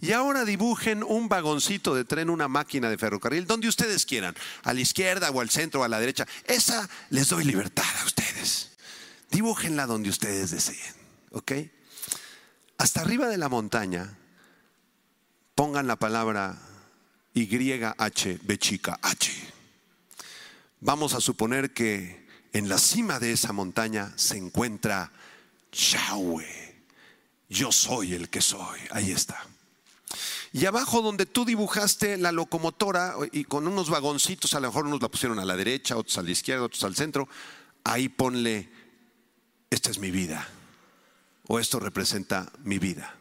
Y 0.00 0.12
ahora 0.12 0.44
dibujen 0.44 1.02
un 1.02 1.28
vagoncito 1.28 1.94
de 1.94 2.04
tren, 2.04 2.30
una 2.30 2.48
máquina 2.48 2.90
de 2.90 2.98
ferrocarril, 2.98 3.46
donde 3.46 3.68
ustedes 3.68 4.04
quieran, 4.04 4.34
a 4.62 4.74
la 4.74 4.80
izquierda 4.80 5.30
o 5.30 5.40
al 5.40 5.50
centro 5.50 5.80
o 5.80 5.84
a 5.84 5.88
la 5.88 6.00
derecha. 6.00 6.26
Esa 6.44 6.88
les 7.10 7.28
doy 7.28 7.44
libertad 7.44 7.84
a 8.02 8.04
ustedes. 8.04 8.72
Dibújenla 9.30 9.86
donde 9.86 10.10
ustedes 10.10 10.50
deseen. 10.50 10.94
¿Ok? 11.30 11.52
Hasta 12.76 13.00
arriba 13.00 13.28
de 13.28 13.38
la 13.38 13.48
montaña 13.48 14.18
pongan 15.54 15.86
la 15.86 15.96
palabra 15.96 16.58
YH, 17.34 18.38
B 18.42 18.58
chica 18.58 18.98
H. 19.02 19.32
Vamos 20.80 21.14
a 21.14 21.20
suponer 21.20 21.72
que 21.72 22.26
en 22.52 22.68
la 22.68 22.78
cima 22.78 23.18
de 23.18 23.32
esa 23.32 23.52
montaña 23.52 24.12
se 24.16 24.36
encuentra 24.36 25.10
Yahweh. 25.72 26.84
Yo 27.48 27.72
soy 27.72 28.14
el 28.14 28.28
que 28.28 28.40
soy. 28.40 28.78
Ahí 28.90 29.10
está. 29.10 29.44
Y 30.52 30.66
abajo 30.66 31.02
donde 31.02 31.26
tú 31.26 31.44
dibujaste 31.44 32.16
la 32.16 32.30
locomotora 32.30 33.16
y 33.32 33.42
con 33.42 33.66
unos 33.66 33.90
vagoncitos, 33.90 34.54
a 34.54 34.60
lo 34.60 34.68
mejor 34.68 34.86
unos 34.86 35.02
la 35.02 35.08
pusieron 35.08 35.40
a 35.40 35.44
la 35.44 35.56
derecha, 35.56 35.96
otros 35.96 36.16
a 36.18 36.22
la 36.22 36.30
izquierda, 36.30 36.64
otros 36.64 36.84
al 36.84 36.94
centro, 36.94 37.28
ahí 37.82 38.08
ponle, 38.08 38.70
esta 39.68 39.90
es 39.90 39.98
mi 39.98 40.12
vida. 40.12 40.46
O 41.48 41.58
esto 41.58 41.80
representa 41.80 42.52
mi 42.62 42.78
vida. 42.78 43.16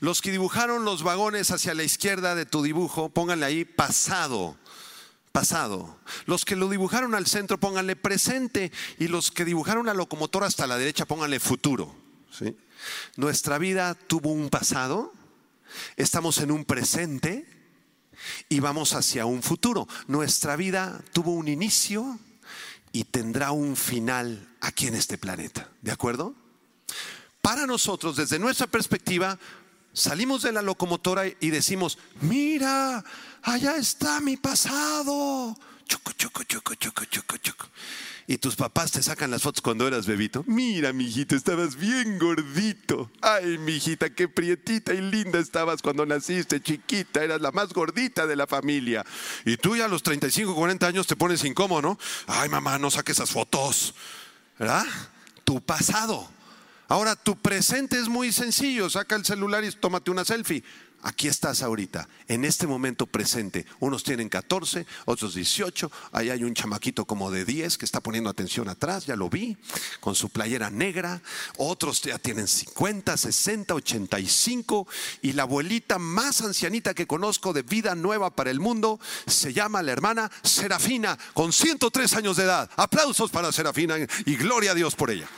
Los 0.00 0.22
que 0.22 0.30
dibujaron 0.30 0.84
los 0.84 1.02
vagones 1.02 1.50
hacia 1.50 1.74
la 1.74 1.82
izquierda 1.82 2.34
de 2.34 2.46
tu 2.46 2.62
dibujo, 2.62 3.10
pónganle 3.10 3.46
ahí 3.46 3.64
pasado. 3.64 4.56
Pasado. 5.32 5.98
Los 6.26 6.44
que 6.44 6.56
lo 6.56 6.68
dibujaron 6.68 7.14
al 7.14 7.26
centro, 7.26 7.58
pónganle 7.58 7.96
presente. 7.96 8.72
Y 8.98 9.08
los 9.08 9.30
que 9.30 9.44
dibujaron 9.44 9.86
la 9.86 9.94
locomotora 9.94 10.46
hasta 10.46 10.66
la 10.66 10.78
derecha, 10.78 11.06
pónganle 11.06 11.40
futuro. 11.40 11.94
Nuestra 13.16 13.58
vida 13.58 13.94
tuvo 13.94 14.30
un 14.30 14.48
pasado, 14.48 15.12
estamos 15.96 16.38
en 16.38 16.50
un 16.50 16.64
presente 16.64 17.46
y 18.48 18.60
vamos 18.60 18.94
hacia 18.94 19.26
un 19.26 19.42
futuro. 19.42 19.86
Nuestra 20.06 20.56
vida 20.56 21.02
tuvo 21.12 21.32
un 21.32 21.48
inicio 21.48 22.18
y 22.92 23.04
tendrá 23.04 23.52
un 23.52 23.76
final 23.76 24.48
aquí 24.60 24.86
en 24.86 24.94
este 24.94 25.18
planeta. 25.18 25.68
¿De 25.82 25.92
acuerdo? 25.92 26.34
Para 27.50 27.66
nosotros, 27.66 28.14
desde 28.14 28.38
nuestra 28.38 28.68
perspectiva, 28.68 29.36
Salimos 29.92 30.42
de 30.42 30.52
la 30.52 30.62
locomotora 30.62 31.24
y 31.26 31.50
decimos, 31.50 31.98
mira, 32.20 33.04
allá 33.42 33.76
está 33.76 34.20
mi 34.20 34.36
pasado. 34.36 35.58
Chucu, 35.84 36.12
chucu, 36.12 36.44
chucu. 36.44 37.66
Y 38.28 38.38
tus 38.38 38.54
papás 38.54 38.92
te 38.92 39.02
sacan 39.02 39.32
las 39.32 39.42
fotos 39.42 39.62
cuando 39.62 39.88
eras 39.88 40.06
bebito. 40.06 40.44
Mira, 40.46 40.92
mijito, 40.92 41.34
estabas 41.34 41.74
bien 41.74 42.20
gordito. 42.20 43.10
Ay, 43.20 43.58
mijita, 43.58 44.10
qué 44.10 44.28
prietita 44.28 44.94
y 44.94 45.00
linda 45.00 45.40
estabas 45.40 45.82
cuando 45.82 46.06
naciste, 46.06 46.62
chiquita. 46.62 47.24
Eras 47.24 47.40
la 47.40 47.50
más 47.50 47.72
gordita 47.72 48.28
de 48.28 48.36
la 48.36 48.46
familia. 48.46 49.04
Y 49.44 49.56
tú 49.56 49.74
ya 49.74 49.86
a 49.86 49.88
los 49.88 50.04
35, 50.04 50.54
40 50.54 50.86
años 50.86 51.08
te 51.08 51.16
pones 51.16 51.42
incómodo. 51.42 51.98
Ay, 52.28 52.48
mamá, 52.48 52.78
no 52.78 52.92
saques 52.92 53.16
esas 53.16 53.30
fotos. 53.30 53.92
¿Verdad? 54.56 54.86
Tu 55.42 55.60
pasado. 55.60 56.30
Ahora, 56.90 57.14
tu 57.14 57.36
presente 57.36 58.00
es 58.00 58.08
muy 58.08 58.32
sencillo. 58.32 58.90
Saca 58.90 59.14
el 59.14 59.24
celular 59.24 59.62
y 59.62 59.70
tómate 59.70 60.10
una 60.10 60.24
selfie. 60.24 60.64
Aquí 61.02 61.28
estás 61.28 61.62
ahorita, 61.62 62.08
en 62.26 62.44
este 62.44 62.66
momento 62.66 63.06
presente. 63.06 63.64
Unos 63.78 64.02
tienen 64.02 64.28
14, 64.28 64.84
otros 65.04 65.34
18. 65.36 65.88
Ahí 66.10 66.30
hay 66.30 66.42
un 66.42 66.52
chamaquito 66.52 67.04
como 67.04 67.30
de 67.30 67.44
10 67.44 67.78
que 67.78 67.84
está 67.84 68.00
poniendo 68.00 68.28
atención 68.28 68.68
atrás, 68.68 69.06
ya 69.06 69.14
lo 69.14 69.30
vi, 69.30 69.56
con 70.00 70.16
su 70.16 70.30
playera 70.30 70.68
negra. 70.68 71.22
Otros 71.58 72.02
ya 72.02 72.18
tienen 72.18 72.48
50, 72.48 73.16
60, 73.16 73.72
85. 73.72 74.88
Y 75.22 75.34
la 75.34 75.44
abuelita 75.44 76.00
más 76.00 76.42
ancianita 76.42 76.92
que 76.92 77.06
conozco 77.06 77.52
de 77.52 77.62
vida 77.62 77.94
nueva 77.94 78.34
para 78.34 78.50
el 78.50 78.58
mundo 78.58 78.98
se 79.28 79.52
llama 79.52 79.80
la 79.84 79.92
hermana 79.92 80.28
Serafina, 80.42 81.16
con 81.34 81.52
103 81.52 82.14
años 82.14 82.36
de 82.36 82.42
edad. 82.42 82.68
Aplausos 82.74 83.30
para 83.30 83.52
Serafina 83.52 83.94
y 84.26 84.34
gloria 84.34 84.72
a 84.72 84.74
Dios 84.74 84.96
por 84.96 85.12
ella. 85.12 85.28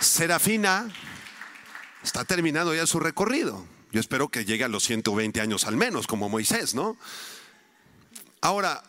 Serafina 0.00 0.90
está 2.02 2.24
terminando 2.24 2.74
ya 2.74 2.86
su 2.86 3.00
recorrido. 3.00 3.66
Yo 3.92 4.00
espero 4.00 4.28
que 4.28 4.44
llegue 4.44 4.64
a 4.64 4.68
los 4.68 4.84
120 4.84 5.40
años 5.40 5.64
al 5.64 5.76
menos, 5.76 6.06
como 6.06 6.28
Moisés, 6.28 6.74
¿no? 6.74 6.96
Ahora, 8.40 8.82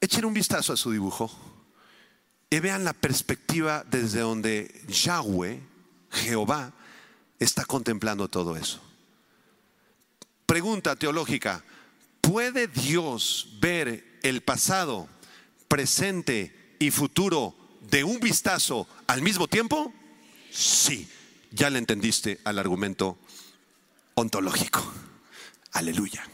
echen 0.00 0.24
un 0.24 0.34
vistazo 0.34 0.72
a 0.72 0.76
su 0.76 0.90
dibujo 0.90 1.30
y 2.50 2.60
vean 2.60 2.84
la 2.84 2.92
perspectiva 2.92 3.84
desde 3.90 4.20
donde 4.20 4.84
Yahweh, 4.86 5.60
Jehová, 6.10 6.72
está 7.38 7.64
contemplando 7.64 8.28
todo 8.28 8.56
eso. 8.56 8.80
Pregunta 10.44 10.96
teológica, 10.96 11.64
¿puede 12.20 12.68
Dios 12.68 13.56
ver 13.60 14.18
el 14.22 14.42
pasado, 14.42 15.08
presente 15.68 16.76
y 16.78 16.90
futuro 16.90 17.56
de 17.80 18.04
un 18.04 18.20
vistazo 18.20 18.86
al 19.06 19.22
mismo 19.22 19.48
tiempo? 19.48 19.94
Sí 20.52 21.08
ya 21.52 21.70
le 21.70 21.78
entendiste 21.78 22.40
al 22.44 22.58
argumento 22.58 23.18
ontológico. 24.14 24.82
Aleluya. 25.72 26.26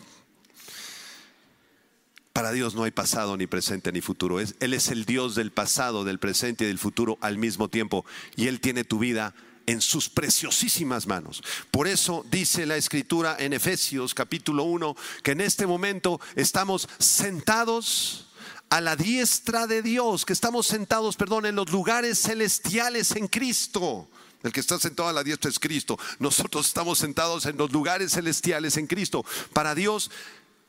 Para 2.32 2.52
Dios 2.52 2.74
no 2.74 2.84
hay 2.84 2.92
pasado, 2.92 3.36
ni 3.36 3.48
presente, 3.48 3.90
ni 3.90 4.00
futuro. 4.00 4.38
Él 4.40 4.74
es 4.74 4.88
el 4.88 5.04
Dios 5.04 5.34
del 5.34 5.50
pasado, 5.50 6.04
del 6.04 6.20
presente 6.20 6.64
y 6.64 6.68
del 6.68 6.78
futuro 6.78 7.18
al 7.20 7.36
mismo 7.36 7.68
tiempo. 7.68 8.04
Y 8.36 8.46
Él 8.46 8.60
tiene 8.60 8.84
tu 8.84 9.00
vida 9.00 9.34
en 9.66 9.80
sus 9.80 10.08
preciosísimas 10.08 11.06
manos. 11.06 11.42
Por 11.70 11.88
eso 11.88 12.24
dice 12.30 12.64
la 12.64 12.76
escritura 12.76 13.36
en 13.38 13.52
Efesios 13.52 14.14
capítulo 14.14 14.62
1 14.62 14.96
que 15.22 15.32
en 15.32 15.42
este 15.42 15.66
momento 15.66 16.20
estamos 16.36 16.88
sentados 16.98 18.27
a 18.70 18.80
la 18.80 18.96
diestra 18.96 19.66
de 19.66 19.82
Dios, 19.82 20.24
que 20.24 20.32
estamos 20.32 20.66
sentados, 20.66 21.16
perdón, 21.16 21.46
en 21.46 21.56
los 21.56 21.70
lugares 21.70 22.20
celestiales 22.20 23.12
en 23.12 23.28
Cristo. 23.28 24.08
El 24.42 24.52
que 24.52 24.60
está 24.60 24.78
sentado 24.78 25.08
a 25.08 25.12
la 25.12 25.24
diestra 25.24 25.50
es 25.50 25.58
Cristo. 25.58 25.98
Nosotros 26.18 26.66
estamos 26.66 26.98
sentados 26.98 27.46
en 27.46 27.56
los 27.56 27.72
lugares 27.72 28.12
celestiales 28.12 28.76
en 28.76 28.86
Cristo. 28.86 29.24
Para 29.52 29.74
Dios, 29.74 30.10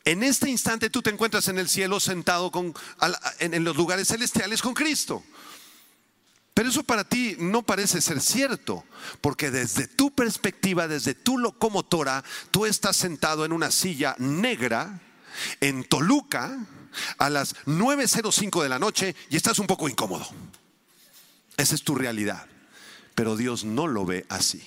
en 0.06 0.24
este 0.24 0.50
instante 0.50 0.90
tú 0.90 1.02
te 1.02 1.12
encuentras 1.12 1.48
en 1.50 1.60
el 1.60 1.70
cielo 1.70 2.00
sentado 2.00 2.52
con, 2.52 2.74
en 3.40 3.64
los 3.64 3.76
lugares 3.76 4.08
celestiales 4.08 4.62
con 4.62 4.74
Cristo. 4.74 5.24
Pero 6.54 6.70
eso 6.70 6.84
para 6.84 7.04
ti 7.04 7.38
no 7.40 7.62
parece 7.62 8.02
ser 8.02 8.20
cierto, 8.20 8.84
porque 9.22 9.52
desde 9.52 9.88
tu 9.88 10.12
perspectiva, 10.12 10.88
desde 10.88 11.14
tu 11.14 11.38
locomotora, 11.38 12.24
tú 12.52 12.66
estás 12.66 12.98
sentado 12.98 13.46
en 13.46 13.54
una 13.54 13.72
silla 13.72 14.16
negra 14.18 15.00
en 15.62 15.84
Toluca 15.86 16.58
a 17.18 17.30
las 17.30 17.56
9.05 17.66 18.64
de 18.64 18.70
la 18.70 18.80
noche 18.80 19.16
y 19.30 19.36
estás 19.36 19.60
un 19.60 19.68
poco 19.68 19.90
incómodo. 19.90 20.28
Esa 21.58 21.76
es 21.76 21.84
tu 21.84 21.96
realidad 21.96 22.48
pero 23.20 23.36
Dios 23.36 23.66
no 23.66 23.86
lo 23.86 24.06
ve 24.06 24.26
así. 24.30 24.64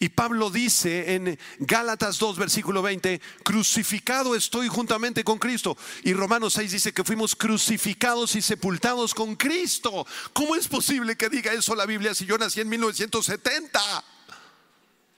Y 0.00 0.10
Pablo 0.10 0.50
dice 0.50 1.14
en 1.14 1.38
Gálatas 1.60 2.18
2, 2.18 2.36
versículo 2.36 2.82
20, 2.82 3.22
crucificado 3.42 4.36
estoy 4.36 4.68
juntamente 4.68 5.24
con 5.24 5.38
Cristo. 5.38 5.74
Y 6.04 6.12
Romanos 6.12 6.52
6 6.52 6.72
dice 6.72 6.92
que 6.92 7.04
fuimos 7.04 7.34
crucificados 7.34 8.36
y 8.36 8.42
sepultados 8.42 9.14
con 9.14 9.34
Cristo. 9.34 10.06
¿Cómo 10.34 10.56
es 10.56 10.68
posible 10.68 11.16
que 11.16 11.30
diga 11.30 11.54
eso 11.54 11.74
la 11.74 11.86
Biblia 11.86 12.14
si 12.14 12.26
yo 12.26 12.36
nací 12.36 12.60
en 12.60 12.68
1970? 12.68 14.04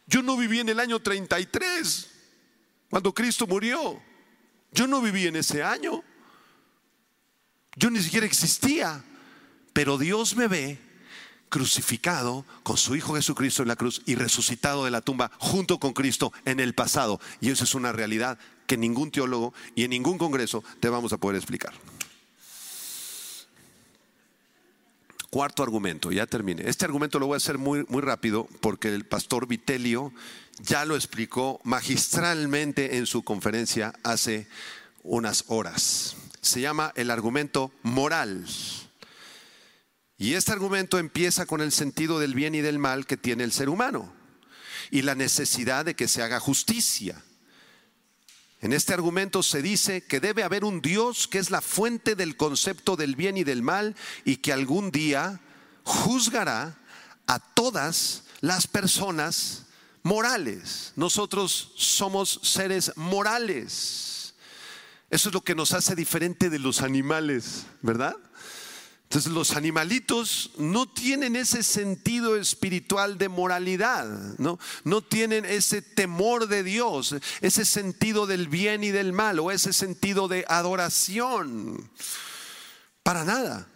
Yo 0.06 0.22
no 0.22 0.36
viví 0.36 0.60
en 0.60 0.68
el 0.68 0.78
año 0.78 1.00
33, 1.00 2.10
cuando 2.90 3.12
Cristo 3.12 3.48
murió. 3.48 4.00
Yo 4.74 4.88
no 4.88 5.00
viví 5.00 5.26
en 5.26 5.36
ese 5.36 5.62
año. 5.62 6.02
Yo 7.76 7.90
ni 7.90 8.00
siquiera 8.00 8.26
existía. 8.26 9.02
Pero 9.72 9.98
Dios 9.98 10.36
me 10.36 10.48
ve 10.48 10.78
crucificado 11.48 12.44
con 12.64 12.76
su 12.76 12.96
Hijo 12.96 13.14
Jesucristo 13.14 13.62
en 13.62 13.68
la 13.68 13.76
cruz 13.76 14.02
y 14.06 14.16
resucitado 14.16 14.84
de 14.84 14.90
la 14.90 15.00
tumba 15.00 15.30
junto 15.38 15.78
con 15.78 15.92
Cristo 15.92 16.32
en 16.44 16.58
el 16.58 16.74
pasado. 16.74 17.20
Y 17.40 17.50
eso 17.50 17.62
es 17.62 17.74
una 17.74 17.92
realidad 17.92 18.38
que 18.66 18.76
ningún 18.76 19.12
teólogo 19.12 19.54
y 19.76 19.84
en 19.84 19.90
ningún 19.90 20.18
congreso 20.18 20.64
te 20.80 20.88
vamos 20.88 21.12
a 21.12 21.18
poder 21.18 21.36
explicar. 21.36 21.72
Cuarto 25.34 25.64
argumento, 25.64 26.12
ya 26.12 26.26
terminé. 26.28 26.62
Este 26.68 26.84
argumento 26.84 27.18
lo 27.18 27.26
voy 27.26 27.34
a 27.34 27.38
hacer 27.38 27.58
muy, 27.58 27.84
muy 27.88 28.02
rápido 28.02 28.46
porque 28.60 28.94
el 28.94 29.04
pastor 29.04 29.48
Vitelio 29.48 30.12
ya 30.60 30.84
lo 30.84 30.94
explicó 30.94 31.60
magistralmente 31.64 32.98
en 32.98 33.06
su 33.06 33.24
conferencia 33.24 33.94
hace 34.04 34.46
unas 35.02 35.42
horas. 35.48 36.14
Se 36.40 36.60
llama 36.60 36.92
el 36.94 37.10
argumento 37.10 37.72
moral. 37.82 38.46
Y 40.18 40.34
este 40.34 40.52
argumento 40.52 41.00
empieza 41.00 41.46
con 41.46 41.60
el 41.60 41.72
sentido 41.72 42.20
del 42.20 42.34
bien 42.34 42.54
y 42.54 42.60
del 42.60 42.78
mal 42.78 43.04
que 43.04 43.16
tiene 43.16 43.42
el 43.42 43.50
ser 43.50 43.70
humano 43.70 44.12
y 44.92 45.02
la 45.02 45.16
necesidad 45.16 45.84
de 45.84 45.96
que 45.96 46.06
se 46.06 46.22
haga 46.22 46.38
justicia. 46.38 47.20
En 48.64 48.72
este 48.72 48.94
argumento 48.94 49.42
se 49.42 49.60
dice 49.60 50.00
que 50.00 50.20
debe 50.20 50.42
haber 50.42 50.64
un 50.64 50.80
Dios 50.80 51.28
que 51.28 51.38
es 51.38 51.50
la 51.50 51.60
fuente 51.60 52.14
del 52.14 52.38
concepto 52.38 52.96
del 52.96 53.14
bien 53.14 53.36
y 53.36 53.44
del 53.44 53.60
mal 53.60 53.94
y 54.24 54.38
que 54.38 54.54
algún 54.54 54.90
día 54.90 55.38
juzgará 55.82 56.74
a 57.26 57.40
todas 57.40 58.22
las 58.40 58.66
personas 58.66 59.66
morales. 60.02 60.94
Nosotros 60.96 61.72
somos 61.76 62.40
seres 62.42 62.92
morales. 62.96 64.32
Eso 65.10 65.28
es 65.28 65.34
lo 65.34 65.42
que 65.42 65.54
nos 65.54 65.74
hace 65.74 65.94
diferente 65.94 66.48
de 66.48 66.58
los 66.58 66.80
animales, 66.80 67.66
¿verdad? 67.82 68.16
Entonces 69.14 69.32
los 69.32 69.52
animalitos 69.52 70.50
no 70.58 70.86
tienen 70.86 71.36
ese 71.36 71.62
sentido 71.62 72.34
espiritual 72.34 73.16
de 73.16 73.28
moralidad, 73.28 74.08
¿no? 74.38 74.58
no 74.82 75.02
tienen 75.02 75.44
ese 75.44 75.82
temor 75.82 76.48
de 76.48 76.64
Dios, 76.64 77.14
ese 77.40 77.64
sentido 77.64 78.26
del 78.26 78.48
bien 78.48 78.82
y 78.82 78.90
del 78.90 79.12
mal 79.12 79.38
o 79.38 79.52
ese 79.52 79.72
sentido 79.72 80.26
de 80.26 80.44
adoración. 80.48 81.88
Para 83.04 83.24
nada. 83.24 83.68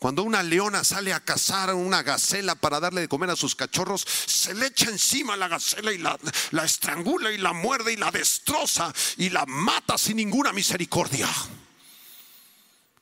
Cuando 0.00 0.24
una 0.24 0.42
leona 0.42 0.82
sale 0.82 1.12
a 1.12 1.20
cazar 1.20 1.72
una 1.72 2.02
gacela 2.02 2.56
para 2.56 2.80
darle 2.80 3.02
de 3.02 3.08
comer 3.08 3.30
a 3.30 3.36
sus 3.36 3.54
cachorros, 3.54 4.04
se 4.26 4.54
le 4.54 4.66
echa 4.66 4.90
encima 4.90 5.34
a 5.34 5.36
la 5.36 5.46
gacela 5.46 5.92
y 5.92 5.98
la, 5.98 6.18
la 6.50 6.64
estrangula 6.64 7.30
y 7.30 7.38
la 7.38 7.52
muerde 7.52 7.92
y 7.92 7.96
la 7.96 8.10
destroza 8.10 8.92
y 9.18 9.30
la 9.30 9.46
mata 9.46 9.96
sin 9.96 10.16
ninguna 10.16 10.52
misericordia. 10.52 11.28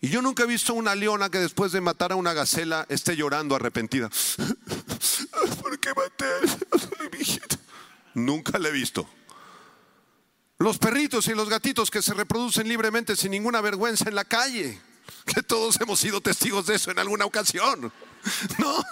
Y 0.01 0.09
yo 0.09 0.23
nunca 0.23 0.43
he 0.43 0.47
visto 0.47 0.75
una 0.75 0.95
leona 0.95 1.31
que 1.31 1.39
después 1.39 1.73
de 1.73 1.81
matar 1.81 2.13
a 2.13 2.17
una 2.17 2.33
gacela 2.33 2.87
esté 2.89 3.17
llorando 3.17 3.57
arrepentida. 3.57 4.11
¿Por 5.63 5.79
qué 5.79 5.91
maté 5.95 6.27
Nunca 8.15 8.59
la 8.59 8.69
he 8.69 8.73
visto. 8.73 9.09
Los 10.59 10.79
perritos 10.79 11.29
y 11.29 11.35
los 11.35 11.49
gatitos 11.49 11.91
que 11.91 12.03
se 12.03 12.15
reproducen 12.15 12.69
libremente 12.69 13.15
sin 13.15 13.31
ninguna 13.31 13.61
vergüenza 13.61 14.09
en 14.09 14.15
la 14.15 14.25
calle. 14.25 14.81
Que 15.27 15.43
todos 15.43 15.79
hemos 15.81 16.01
sido 16.01 16.21
testigos 16.21 16.67
de 16.67 16.77
eso 16.77 16.91
en 16.91 16.99
alguna 16.99 17.25
ocasión. 17.25 17.93
¿No? 18.59 18.85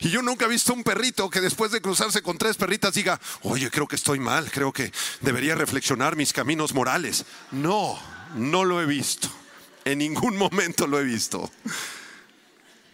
Y 0.00 0.10
yo 0.10 0.22
nunca 0.22 0.46
he 0.46 0.48
visto 0.48 0.72
un 0.72 0.82
perrito 0.82 1.30
que 1.30 1.40
después 1.40 1.72
de 1.72 1.80
cruzarse 1.80 2.22
con 2.22 2.38
tres 2.38 2.56
perritas 2.56 2.94
diga, 2.94 3.20
oye, 3.42 3.70
creo 3.70 3.86
que 3.86 3.96
estoy 3.96 4.18
mal, 4.18 4.50
creo 4.50 4.72
que 4.72 4.92
debería 5.20 5.54
reflexionar 5.54 6.16
mis 6.16 6.32
caminos 6.32 6.74
morales. 6.74 7.24
No, 7.50 7.98
no 8.34 8.64
lo 8.64 8.80
he 8.82 8.86
visto. 8.86 9.28
En 9.88 10.00
ningún 10.00 10.36
momento 10.36 10.86
lo 10.86 11.00
he 11.00 11.04
visto. 11.04 11.50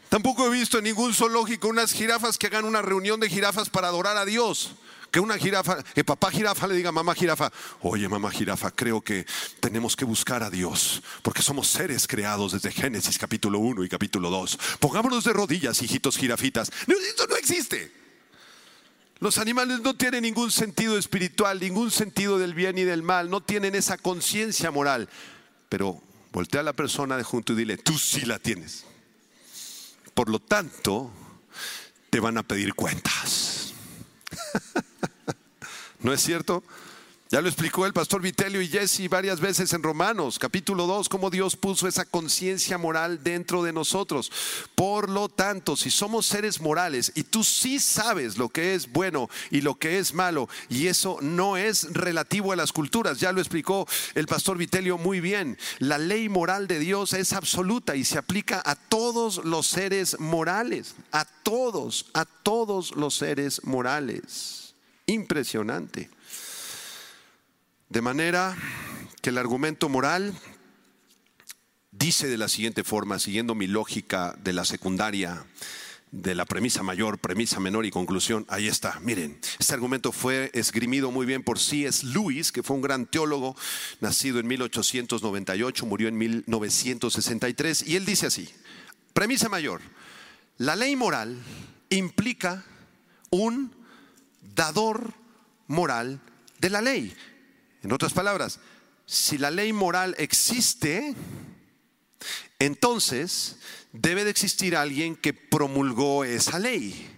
Tampoco 0.09 0.47
he 0.47 0.51
visto 0.51 0.79
en 0.79 0.85
ningún 0.85 1.13
zoológico 1.13 1.67
unas 1.67 1.93
jirafas 1.93 2.39
que 2.39 2.47
hagan 2.47 2.65
una 2.65 2.83
reunión 2.83 3.19
de 3.19 3.29
jirafas 3.29 3.69
para 3.69 3.89
adorar 3.89 4.17
a 4.17 4.25
Dios. 4.25 4.77
Que 5.11 5.19
una 5.19 5.37
jirafa, 5.37 5.83
que 5.83 6.05
papá 6.05 6.31
jirafa 6.31 6.69
le 6.69 6.77
diga 6.77 6.91
a 6.91 6.93
mamá 6.93 7.17
jirafa, 7.17 7.51
oye 7.81 8.09
mamá 8.09 8.31
jirafa, 8.31 8.71
creo 8.71 9.01
que 9.01 9.27
tenemos 9.59 9.97
que 9.97 10.05
buscar 10.05 10.45
a 10.45 10.51
Dios, 10.51 11.03
porque 11.23 11.43
somos 11.43 11.67
seres 11.67 12.07
creados 12.07 12.53
desde 12.53 12.71
Génesis 12.71 13.19
capítulo 13.19 13.59
1 13.59 13.83
y 13.83 13.89
capítulo 13.89 14.31
2. 14.31 14.57
Pongámonos 14.79 15.25
de 15.25 15.33
rodillas, 15.33 15.83
hijitos 15.83 16.17
jirafitas. 16.17 16.71
No, 16.87 16.95
esto 16.95 17.27
no 17.27 17.35
existe. 17.35 17.91
Los 19.19 19.39
animales 19.39 19.81
no 19.81 19.97
tienen 19.97 20.23
ningún 20.23 20.53
sentido 20.53 20.97
espiritual, 20.97 21.59
ningún 21.59 21.91
sentido 21.91 22.39
del 22.39 22.55
bien 22.55 22.79
y 22.79 22.85
del 22.85 23.03
mal, 23.03 23.31
no 23.31 23.41
tienen 23.41 23.75
esa 23.75 23.99
conciencia 23.99 24.71
moral. 24.71 25.09
Pero 25.69 26.01
voltea 26.35 26.63
a 26.63 26.65
la 26.65 26.73
persona 26.73 27.17
de 27.17 27.23
junto 27.23 27.53
y 27.53 27.57
dile, 27.57 27.79
tú 27.79 27.97
sí 27.97 28.23
la 28.27 28.41
tienes. 28.41 28.85
Por 30.15 30.29
lo 30.29 30.41
tanto, 30.41 31.11
te 32.11 32.19
van 32.19 32.37
a 32.37 32.43
pedir 32.43 32.75
cuentas. 32.75 33.73
¿No 36.01 36.13
es 36.13 36.21
cierto? 36.21 36.65
Ya 37.31 37.41
lo 37.41 37.49
explicó 37.49 37.87
el 37.87 37.95
pastor 37.95 38.21
Vitelio 38.21 38.61
y 38.61 38.69
Jesse 38.69 39.09
varias 39.09 39.41
veces 39.41 39.73
en 39.73 39.83
Romanos, 39.83 40.39
capítulo 40.39 40.87
2, 40.87 41.09
cómo 41.09 41.31
Dios 41.31 41.57
puso 41.57 41.89
esa 41.89 42.05
conciencia 42.05 42.77
moral 42.77 43.25
dentro 43.25 43.63
de 43.63 43.73
nosotros. 43.73 44.31
Por 44.75 45.09
lo 45.09 45.31
tanto, 45.31 45.75
si 45.75 45.91
somos 45.91 46.27
seres 46.27 46.61
morales 46.61 47.13
y 47.15 47.23
tú 47.23 47.43
sí 47.43 47.81
sabes 47.81 48.37
lo 48.37 48.51
que 48.51 48.75
es 48.75 48.93
bueno 48.93 49.31
y 49.51 49.63
lo 49.63 49.77
que 49.77 49.99
es 49.99 50.13
malo, 50.13 50.51
y 50.69 50.89
eso 50.89 51.17
no 51.23 51.57
es 51.57 51.95
relativo 51.95 52.53
a 52.53 52.57
las 52.57 52.73
culturas, 52.73 53.19
ya 53.21 53.33
lo 53.33 53.41
explicó 53.41 53.89
el 54.15 54.27
pastor 54.27 54.59
Vitelio 54.59 54.99
muy 54.99 55.21
bien, 55.21 55.57
la 55.79 55.97
ley 55.97 56.29
moral 56.29 56.69
de 56.69 56.79
Dios 56.79 57.15
es 57.15 57.33
absoluta 57.33 57.97
y 57.97 58.05
se 58.05 58.19
aplica 58.19 58.63
a 58.65 58.77
todos 58.77 59.43
los 59.47 59.67
seres 59.67 60.21
morales, 60.21 60.95
a 61.11 61.25
todos, 61.25 62.05
a 62.13 62.27
todos 62.27 62.95
los 62.95 63.15
seres 63.15 63.65
morales. 63.65 64.75
Impresionante. 65.07 66.11
De 67.95 68.03
manera 68.03 68.57
que 69.23 69.31
el 69.31 69.39
argumento 69.39 69.89
moral 69.89 70.35
dice 71.93 72.27
de 72.27 72.37
la 72.37 72.49
siguiente 72.49 72.83
forma, 72.83 73.21
siguiendo 73.21 73.55
mi 73.55 73.69
lógica 73.69 74.37
de 74.43 74.53
la 74.53 74.65
secundaria, 74.65 75.47
de 76.11 76.35
la 76.35 76.45
premisa 76.45 76.83
mayor, 76.83 77.21
premisa 77.21 77.61
menor 77.61 77.87
y 77.87 77.93
conclusión, 77.93 78.47
ahí 78.49 78.67
está. 78.67 78.99
Miren, 78.99 79.39
este 79.61 79.75
argumento 79.75 80.11
fue 80.11 80.51
esgrimido 80.55 81.13
muy 81.13 81.25
bien 81.25 81.45
por 81.45 81.61
C.S. 81.61 82.05
Lewis, 82.05 82.51
que 82.51 82.65
fue 82.65 82.75
un 82.75 82.83
gran 82.83 83.07
teólogo, 83.07 83.55
nacido 84.01 84.41
en 84.41 84.49
1898, 84.49 85.87
murió 85.87 86.09
en 86.09 86.19
1963, 86.19 87.87
y 87.87 87.95
él 87.95 88.05
dice 88.05 88.27
así, 88.27 88.49
premisa 89.13 89.49
mayor, 89.49 89.81
la 90.59 90.75
ley 90.75 90.97
moral 90.97 91.41
implica 91.91 92.65
un 93.31 93.71
dador 94.57 95.15
moral 95.69 96.19
de 96.59 96.71
la 96.71 96.83
ley. 96.83 97.15
En 97.85 97.93
otras 97.93 98.15
palabras, 98.15 98.59
si 99.07 99.37
la 99.37 99.51
ley 99.51 99.75
moral 99.75 100.17
existe, 100.19 101.15
entonces 102.59 103.57
debe 103.93 104.25
de 104.25 104.31
existir 104.31 104.75
alguien 104.75 105.15
que 105.15 105.35
promulgó 105.35 106.25
esa 106.25 106.59
ley. 106.59 107.11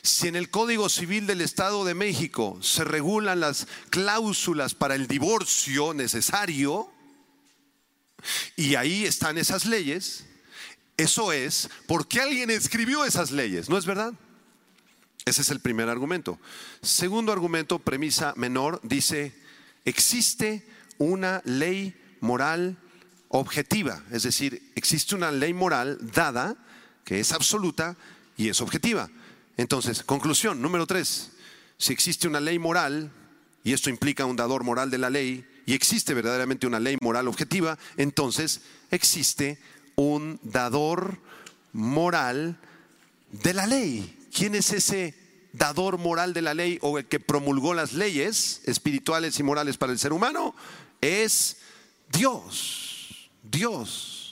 Si 0.00 0.26
en 0.26 0.36
el 0.36 0.50
Código 0.50 0.88
Civil 0.88 1.26
del 1.26 1.42
Estado 1.42 1.84
de 1.84 1.92
México 1.92 2.58
se 2.62 2.84
regulan 2.84 3.40
las 3.40 3.66
cláusulas 3.90 4.74
para 4.74 4.94
el 4.94 5.06
divorcio 5.06 5.92
necesario, 5.92 6.90
y 8.56 8.76
ahí 8.76 9.04
están 9.04 9.36
esas 9.36 9.66
leyes, 9.66 10.24
eso 10.96 11.30
es 11.30 11.68
porque 11.86 12.22
alguien 12.22 12.48
escribió 12.48 13.04
esas 13.04 13.30
leyes, 13.30 13.68
¿no 13.68 13.76
es 13.76 13.84
verdad? 13.84 14.14
Ese 15.26 15.42
es 15.42 15.50
el 15.50 15.60
primer 15.60 15.90
argumento. 15.90 16.38
Segundo 16.80 17.32
argumento, 17.32 17.78
premisa 17.78 18.32
menor, 18.36 18.80
dice, 18.82 19.43
existe 19.84 20.66
una 20.98 21.42
ley 21.44 21.94
moral 22.20 22.76
objetiva, 23.28 24.02
es 24.10 24.22
decir, 24.22 24.70
existe 24.76 25.14
una 25.14 25.32
ley 25.32 25.52
moral 25.52 25.98
dada 26.14 26.56
que 27.04 27.20
es 27.20 27.32
absoluta 27.32 27.96
y 28.36 28.48
es 28.48 28.60
objetiva. 28.60 29.10
Entonces, 29.56 30.02
conclusión, 30.02 30.62
número 30.62 30.86
tres, 30.86 31.32
si 31.78 31.92
existe 31.92 32.28
una 32.28 32.40
ley 32.40 32.58
moral, 32.58 33.10
y 33.62 33.72
esto 33.72 33.90
implica 33.90 34.24
un 34.24 34.36
dador 34.36 34.64
moral 34.64 34.90
de 34.90 34.98
la 34.98 35.10
ley, 35.10 35.44
y 35.66 35.74
existe 35.74 36.14
verdaderamente 36.14 36.66
una 36.66 36.80
ley 36.80 36.96
moral 37.00 37.28
objetiva, 37.28 37.78
entonces 37.96 38.60
existe 38.90 39.58
un 39.96 40.38
dador 40.42 41.18
moral 41.72 42.58
de 43.32 43.54
la 43.54 43.66
ley. 43.66 44.28
¿Quién 44.32 44.54
es 44.54 44.72
ese 44.72 45.14
dador 45.54 45.98
moral 45.98 46.34
de 46.34 46.42
la 46.42 46.54
ley 46.54 46.78
o 46.82 46.98
el 46.98 47.06
que 47.06 47.20
promulgó 47.20 47.74
las 47.74 47.92
leyes 47.92 48.60
espirituales 48.66 49.38
y 49.38 49.42
morales 49.42 49.76
para 49.76 49.92
el 49.92 49.98
ser 49.98 50.12
humano? 50.12 50.54
Es 51.00 51.58
Dios. 52.12 53.30
Dios. 53.42 54.23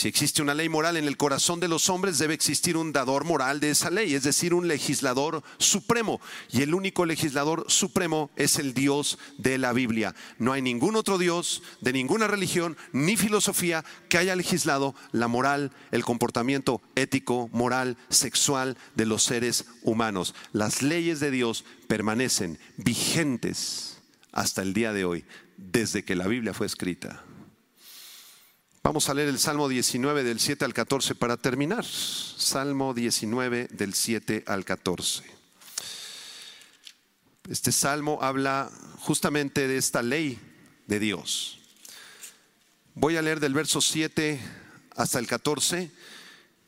Si 0.00 0.08
existe 0.08 0.40
una 0.40 0.54
ley 0.54 0.70
moral 0.70 0.96
en 0.96 1.06
el 1.06 1.18
corazón 1.18 1.60
de 1.60 1.68
los 1.68 1.90
hombres, 1.90 2.16
debe 2.16 2.32
existir 2.32 2.78
un 2.78 2.90
dador 2.90 3.26
moral 3.26 3.60
de 3.60 3.68
esa 3.68 3.90
ley, 3.90 4.14
es 4.14 4.22
decir, 4.22 4.54
un 4.54 4.66
legislador 4.66 5.42
supremo. 5.58 6.22
Y 6.50 6.62
el 6.62 6.72
único 6.72 7.04
legislador 7.04 7.66
supremo 7.68 8.30
es 8.34 8.58
el 8.58 8.72
Dios 8.72 9.18
de 9.36 9.58
la 9.58 9.74
Biblia. 9.74 10.14
No 10.38 10.54
hay 10.54 10.62
ningún 10.62 10.96
otro 10.96 11.18
Dios 11.18 11.62
de 11.82 11.92
ninguna 11.92 12.28
religión 12.28 12.78
ni 12.94 13.18
filosofía 13.18 13.84
que 14.08 14.16
haya 14.16 14.36
legislado 14.36 14.94
la 15.12 15.28
moral, 15.28 15.70
el 15.90 16.02
comportamiento 16.02 16.80
ético, 16.94 17.50
moral, 17.52 17.98
sexual 18.08 18.78
de 18.94 19.04
los 19.04 19.22
seres 19.22 19.66
humanos. 19.82 20.34
Las 20.54 20.80
leyes 20.80 21.20
de 21.20 21.30
Dios 21.30 21.66
permanecen 21.88 22.58
vigentes 22.78 23.98
hasta 24.32 24.62
el 24.62 24.72
día 24.72 24.94
de 24.94 25.04
hoy, 25.04 25.26
desde 25.58 26.06
que 26.06 26.16
la 26.16 26.26
Biblia 26.26 26.54
fue 26.54 26.68
escrita. 26.68 27.22
Vamos 28.82 29.10
a 29.10 29.14
leer 29.14 29.28
el 29.28 29.38
Salmo 29.38 29.68
19 29.68 30.24
del 30.24 30.40
7 30.40 30.64
al 30.64 30.72
14 30.72 31.14
para 31.14 31.36
terminar. 31.36 31.84
Salmo 31.84 32.94
19 32.94 33.68
del 33.70 33.92
7 33.92 34.44
al 34.46 34.64
14. 34.64 35.22
Este 37.50 37.72
salmo 37.72 38.18
habla 38.22 38.70
justamente 39.00 39.68
de 39.68 39.76
esta 39.76 40.00
ley 40.02 40.38
de 40.86 40.98
Dios. 40.98 41.58
Voy 42.94 43.18
a 43.18 43.22
leer 43.22 43.38
del 43.38 43.52
verso 43.52 43.82
7 43.82 44.40
hasta 44.96 45.18
el 45.18 45.26
14 45.26 45.90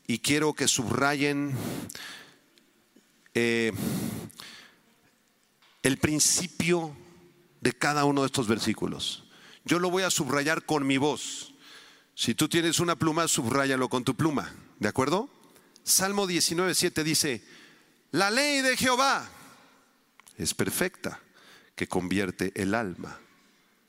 y 0.05 0.19
quiero 0.19 0.53
que 0.53 0.67
subrayen 0.67 1.55
eh, 3.33 3.71
el 5.81 5.97
principio 5.97 6.95
de 7.59 7.73
cada 7.73 8.05
uno 8.05 8.21
de 8.21 8.27
estos 8.27 8.47
versículos. 8.47 9.23
Yo 9.65 9.79
lo 9.79 9.89
voy 9.89 10.03
a 10.03 10.11
subrayar 10.11 10.63
con 10.63 10.85
mi 10.85 10.97
voz 10.97 11.52
si 12.15 12.35
tú 12.35 12.47
tienes 12.47 12.79
una 12.79 12.95
pluma, 12.95 13.27
subráyalo 13.27 13.89
con 13.89 14.03
tu 14.03 14.15
pluma, 14.15 14.53
¿de 14.79 14.87
acuerdo? 14.87 15.29
Salmo 15.83 16.27
19, 16.27 16.75
7 16.75 17.03
dice, 17.03 17.43
la 18.11 18.29
ley 18.29 18.61
de 18.61 18.77
Jehová 18.77 19.27
es 20.37 20.53
perfecta, 20.53 21.19
que 21.75 21.87
convierte 21.87 22.51
el 22.55 22.75
alma. 22.75 23.19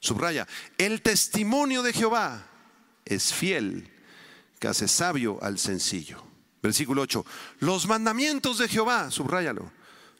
Subraya, 0.01 0.47
el 0.79 1.03
testimonio 1.03 1.83
de 1.83 1.93
Jehová 1.93 2.47
es 3.05 3.33
fiel, 3.33 3.91
que 4.59 4.69
hace 4.69 4.89
sabio 4.89 5.39
al 5.43 5.59
sencillo. 5.59 6.25
Versículo 6.63 7.03
8, 7.03 7.27
los 7.61 7.87
mandamientos 7.87 8.59
de 8.59 8.69
Jehová, 8.69 9.11
subráyalo, 9.11 9.71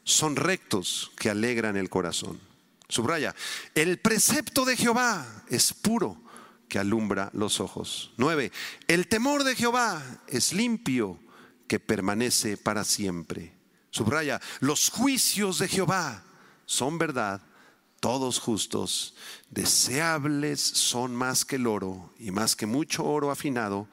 son 0.03 0.35
rectos 0.35 1.11
que 1.17 1.31
alegran 1.31 1.75
el 1.75 1.89
corazón. 1.89 2.39
Subraya, 2.87 3.35
el 3.73 3.97
precepto 3.97 4.63
de 4.63 4.77
Jehová 4.77 5.43
es 5.49 5.73
puro 5.73 6.21
que 6.67 6.79
alumbra 6.79 7.29
los 7.33 7.59
ojos. 7.59 8.13
9. 8.17 8.51
El 8.87 9.07
temor 9.07 9.43
de 9.43 9.55
Jehová 9.55 10.03
es 10.27 10.53
limpio, 10.53 11.19
que 11.67 11.79
permanece 11.79 12.57
para 12.57 12.83
siempre. 12.83 13.53
Subraya, 13.89 14.41
los 14.59 14.89
juicios 14.89 15.59
de 15.59 15.67
Jehová 15.67 16.23
son 16.65 16.97
verdad, 16.97 17.41
todos 17.99 18.39
justos, 18.39 19.15
deseables 19.49 20.59
son 20.61 21.15
más 21.15 21.45
que 21.45 21.55
el 21.55 21.65
oro 21.65 22.13
y 22.19 22.31
más 22.31 22.55
que 22.55 22.65
mucho 22.65 23.03
oro 23.05 23.31
afinado, 23.31 23.87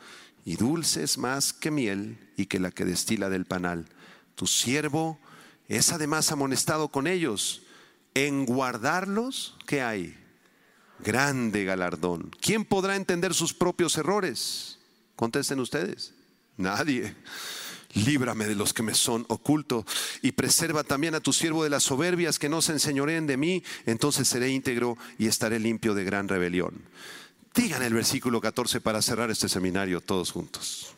y 0.44 0.56
dulces 0.56 1.18
más 1.18 1.52
que 1.52 1.70
miel 1.70 2.18
y 2.36 2.46
que 2.46 2.58
la 2.58 2.72
que 2.72 2.84
destila 2.84 3.28
del 3.30 3.46
panal. 3.46 3.88
Tu 4.34 4.46
siervo 4.46 5.20
es 5.68 5.92
además 5.92 6.32
amonestado 6.32 6.88
con 6.88 7.06
ellos. 7.06 7.62
En 8.14 8.44
guardarlos, 8.44 9.56
¿qué 9.66 9.82
hay? 9.82 10.18
Grande 11.04 11.64
galardón. 11.64 12.30
¿Quién 12.40 12.64
podrá 12.64 12.96
entender 12.96 13.34
sus 13.34 13.54
propios 13.54 13.96
errores? 13.96 14.78
Contesten 15.16 15.60
ustedes. 15.60 16.14
Nadie. 16.56 17.14
Líbrame 17.94 18.46
de 18.46 18.54
los 18.54 18.72
que 18.72 18.82
me 18.82 18.94
son 18.94 19.26
ocultos 19.28 19.84
y 20.22 20.32
preserva 20.32 20.82
también 20.82 21.14
a 21.14 21.20
tu 21.20 21.32
siervo 21.32 21.62
de 21.62 21.70
las 21.70 21.82
soberbias 21.82 22.38
que 22.38 22.48
no 22.48 22.62
se 22.62 22.72
enseñoreen 22.72 23.26
de 23.26 23.36
mí, 23.36 23.62
entonces 23.84 24.28
seré 24.28 24.48
íntegro 24.48 24.96
y 25.18 25.26
estaré 25.26 25.58
limpio 25.58 25.94
de 25.94 26.04
gran 26.04 26.26
rebelión. 26.26 26.80
Digan 27.54 27.82
el 27.82 27.92
versículo 27.92 28.40
14 28.40 28.80
para 28.80 29.02
cerrar 29.02 29.30
este 29.30 29.48
seminario 29.48 30.00
todos 30.00 30.32
juntos. 30.32 30.94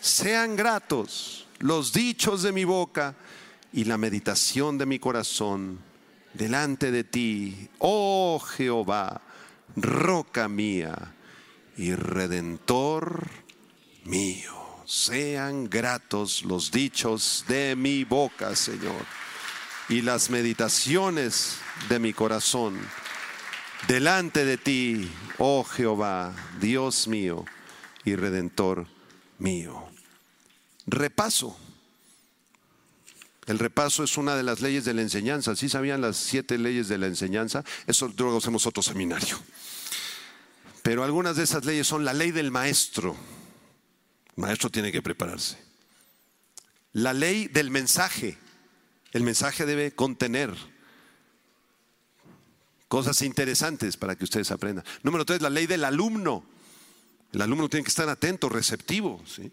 sean 0.00 0.56
gratos 0.56 1.46
los 1.60 1.92
dichos 1.92 2.42
de 2.42 2.50
mi 2.50 2.64
boca 2.64 3.14
y 3.72 3.84
la 3.84 3.96
meditación 3.96 4.78
de 4.78 4.86
mi 4.86 4.98
corazón 4.98 5.78
delante 6.34 6.90
de 6.90 7.04
ti, 7.04 7.68
oh 7.78 8.40
Jehová, 8.40 9.22
roca 9.76 10.48
mía 10.48 11.14
y 11.76 11.94
redentor 11.94 13.28
mío. 14.04 14.52
Sean 14.86 15.70
gratos 15.70 16.44
los 16.44 16.70
dichos 16.70 17.44
de 17.48 17.76
mi 17.76 18.04
boca, 18.04 18.54
Señor, 18.56 19.06
y 19.88 20.02
las 20.02 20.28
meditaciones 20.30 21.56
de 21.88 21.98
mi 21.98 22.12
corazón 22.12 22.78
delante 23.88 24.44
de 24.44 24.58
ti, 24.58 25.10
oh 25.38 25.64
Jehová, 25.64 26.34
Dios 26.60 27.08
mío 27.08 27.44
y 28.04 28.16
redentor 28.16 28.86
mío. 29.38 29.88
Repaso. 30.86 31.56
El 33.46 33.58
repaso 33.58 34.04
es 34.04 34.16
una 34.16 34.36
de 34.36 34.44
las 34.44 34.60
leyes 34.60 34.84
de 34.84 34.94
la 34.94 35.02
enseñanza. 35.02 35.56
¿Sí 35.56 35.68
sabían 35.68 36.00
las 36.00 36.16
siete 36.16 36.58
leyes 36.58 36.88
de 36.88 36.98
la 36.98 37.06
enseñanza? 37.06 37.64
Eso 37.86 38.12
luego 38.16 38.38
hacemos 38.38 38.66
otro 38.66 38.82
seminario. 38.82 39.38
Pero 40.82 41.04
algunas 41.04 41.36
de 41.36 41.44
esas 41.44 41.64
leyes 41.64 41.86
son 41.86 42.04
la 42.04 42.12
ley 42.12 42.32
del 42.32 42.50
maestro. 42.50 43.16
El 44.36 44.42
maestro 44.42 44.70
tiene 44.70 44.90
que 44.90 45.02
prepararse. 45.02 45.56
La 46.92 47.12
ley 47.12 47.48
del 47.48 47.70
mensaje. 47.70 48.36
El 49.12 49.22
mensaje 49.22 49.64
debe 49.64 49.92
contener 49.92 50.54
cosas 52.88 53.22
interesantes 53.22 53.96
para 53.96 54.16
que 54.16 54.24
ustedes 54.24 54.50
aprendan. 54.50 54.84
Número 55.02 55.24
tres, 55.24 55.40
la 55.40 55.50
ley 55.50 55.66
del 55.66 55.84
alumno. 55.84 56.44
El 57.32 57.40
alumno 57.40 57.68
tiene 57.68 57.84
que 57.84 57.90
estar 57.90 58.08
atento, 58.08 58.48
receptivo. 58.48 59.22
¿sí? 59.26 59.50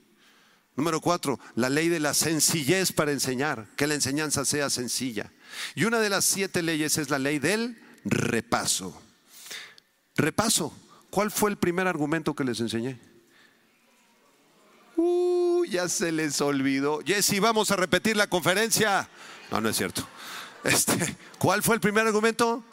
Número 0.75 0.99
cuatro, 0.99 1.39
la 1.55 1.69
ley 1.69 1.89
de 1.89 1.99
la 1.99 2.13
sencillez 2.13 2.91
para 2.91 3.11
enseñar, 3.11 3.67
que 3.75 3.88
la 3.88 3.93
enseñanza 3.93 4.45
sea 4.45 4.69
sencilla. 4.69 5.32
Y 5.75 5.86
una 5.86 5.99
de 5.99 6.09
las 6.09 6.25
siete 6.25 6.63
leyes 6.63 6.97
es 6.97 7.09
la 7.09 7.19
ley 7.19 7.39
del 7.39 7.77
repaso. 8.03 9.01
Repaso. 10.15 10.73
¿Cuál 11.10 11.32
fue 11.32 11.49
el 11.49 11.57
primer 11.57 11.88
argumento 11.88 12.36
que 12.36 12.43
les 12.43 12.60
enseñé? 12.60 12.99
Uh, 14.95 15.66
ya 15.66 15.88
se 15.88 16.12
les 16.12 16.39
olvidó. 16.41 16.99
Jesse, 17.05 17.39
vamos 17.39 17.72
a 17.72 17.76
repetir 17.76 18.18
la 18.18 18.28
conferencia. 18.28 19.10
No, 19.51 19.62
no 19.62 19.70
es 19.70 19.78
cierto. 19.78 20.07
Este, 20.64 21.16
¿Cuál 21.38 21.64
fue 21.64 21.76
el 21.76 21.82
primer 21.82 22.05
argumento? 22.05 22.64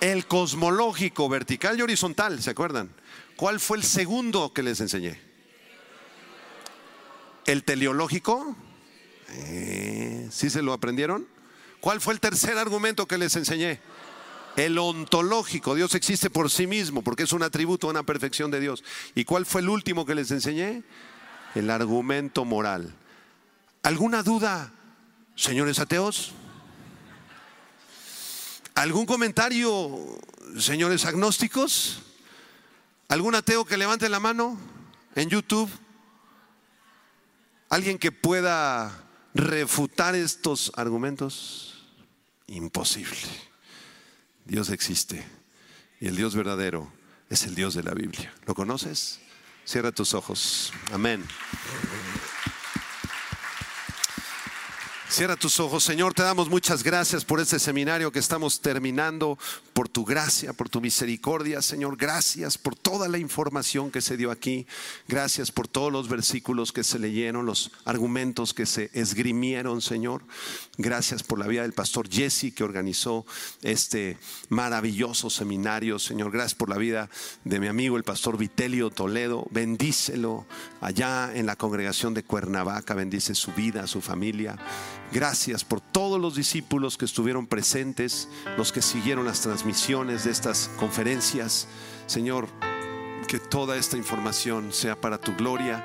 El 0.00 0.26
cosmológico, 0.26 1.28
vertical 1.28 1.78
y 1.78 1.82
horizontal, 1.82 2.42
¿se 2.42 2.50
acuerdan? 2.50 2.90
¿Cuál 3.36 3.60
fue 3.60 3.78
el 3.78 3.82
segundo 3.82 4.52
que 4.52 4.62
les 4.62 4.80
enseñé? 4.80 5.20
¿El 7.46 7.64
teleológico? 7.64 8.56
Eh, 9.28 10.28
¿Sí 10.30 10.50
se 10.50 10.62
lo 10.62 10.72
aprendieron? 10.72 11.26
¿Cuál 11.80 12.00
fue 12.00 12.14
el 12.14 12.20
tercer 12.20 12.58
argumento 12.58 13.06
que 13.06 13.18
les 13.18 13.36
enseñé? 13.36 13.80
El 14.56 14.78
ontológico. 14.78 15.74
Dios 15.74 15.94
existe 15.94 16.30
por 16.30 16.50
sí 16.50 16.66
mismo 16.66 17.02
porque 17.02 17.24
es 17.24 17.32
un 17.32 17.42
atributo, 17.42 17.88
una 17.88 18.02
perfección 18.02 18.50
de 18.50 18.60
Dios. 18.60 18.82
¿Y 19.14 19.24
cuál 19.24 19.44
fue 19.44 19.60
el 19.60 19.68
último 19.68 20.06
que 20.06 20.14
les 20.14 20.30
enseñé? 20.30 20.82
El 21.54 21.70
argumento 21.70 22.44
moral. 22.44 22.94
¿Alguna 23.82 24.22
duda, 24.22 24.72
señores 25.34 25.78
ateos? 25.78 26.32
¿Algún 28.74 29.06
comentario, 29.06 30.18
señores 30.58 31.04
agnósticos? 31.04 32.02
¿Algún 33.08 33.34
ateo 33.34 33.64
que 33.64 33.76
levante 33.76 34.08
la 34.08 34.20
mano 34.20 34.58
en 35.14 35.28
YouTube? 35.28 35.70
¿Alguien 37.68 37.98
que 37.98 38.10
pueda 38.10 39.04
refutar 39.34 40.14
estos 40.14 40.72
argumentos? 40.76 41.84
Imposible. 42.46 43.16
Dios 44.46 44.70
existe 44.70 45.24
y 46.00 46.06
el 46.06 46.16
Dios 46.16 46.34
verdadero 46.34 46.92
es 47.28 47.44
el 47.44 47.54
Dios 47.54 47.74
de 47.74 47.82
la 47.82 47.94
Biblia. 47.94 48.32
¿Lo 48.46 48.54
conoces? 48.54 49.20
Cierra 49.64 49.90
tus 49.90 50.14
ojos. 50.14 50.72
Amén. 50.92 51.24
Cierra 55.08 55.36
tus 55.36 55.58
ojos, 55.60 55.82
Señor, 55.82 56.14
te 56.14 56.22
damos 56.22 56.48
muchas 56.48 56.82
gracias 56.82 57.24
por 57.24 57.40
este 57.40 57.58
seminario 57.58 58.12
que 58.12 58.18
estamos 58.18 58.60
terminando, 58.60 59.38
por 59.76 59.90
tu 59.90 60.06
gracia, 60.06 60.54
por 60.54 60.70
tu 60.70 60.80
misericordia, 60.80 61.60
Señor. 61.60 61.98
Gracias 61.98 62.56
por 62.56 62.74
toda 62.74 63.08
la 63.08 63.18
información 63.18 63.90
que 63.90 64.00
se 64.00 64.16
dio 64.16 64.30
aquí. 64.30 64.66
Gracias 65.06 65.52
por 65.52 65.68
todos 65.68 65.92
los 65.92 66.08
versículos 66.08 66.72
que 66.72 66.82
se 66.82 66.98
leyeron, 66.98 67.44
los 67.44 67.70
argumentos 67.84 68.54
que 68.54 68.64
se 68.64 68.88
esgrimieron, 68.94 69.82
Señor. 69.82 70.22
Gracias 70.78 71.22
por 71.22 71.38
la 71.38 71.46
vida 71.46 71.60
del 71.60 71.74
pastor 71.74 72.08
Jesse 72.08 72.54
que 72.54 72.64
organizó 72.64 73.26
este 73.60 74.16
maravilloso 74.48 75.28
seminario, 75.28 75.98
Señor. 75.98 76.30
Gracias 76.30 76.54
por 76.54 76.70
la 76.70 76.78
vida 76.78 77.10
de 77.44 77.60
mi 77.60 77.66
amigo 77.66 77.98
el 77.98 78.02
pastor 78.02 78.38
Vitelio 78.38 78.88
Toledo. 78.88 79.46
Bendícelo 79.50 80.46
allá 80.80 81.30
en 81.34 81.44
la 81.44 81.56
congregación 81.56 82.14
de 82.14 82.24
Cuernavaca. 82.24 82.94
Bendice 82.94 83.34
su 83.34 83.52
vida, 83.52 83.86
su 83.86 84.00
familia. 84.00 84.56
Gracias 85.12 85.64
por 85.64 85.80
todos 85.80 86.20
los 86.20 86.34
discípulos 86.34 86.96
que 86.96 87.04
estuvieron 87.04 87.46
presentes, 87.46 88.28
los 88.56 88.72
que 88.72 88.82
siguieron 88.82 89.24
las 89.24 89.40
transmisiones 89.66 90.22
de 90.22 90.30
estas 90.30 90.70
conferencias. 90.76 91.66
Señor, 92.06 92.46
que 93.26 93.40
toda 93.40 93.76
esta 93.76 93.96
información 93.96 94.72
sea 94.72 94.94
para 94.94 95.18
tu 95.18 95.34
gloria 95.34 95.84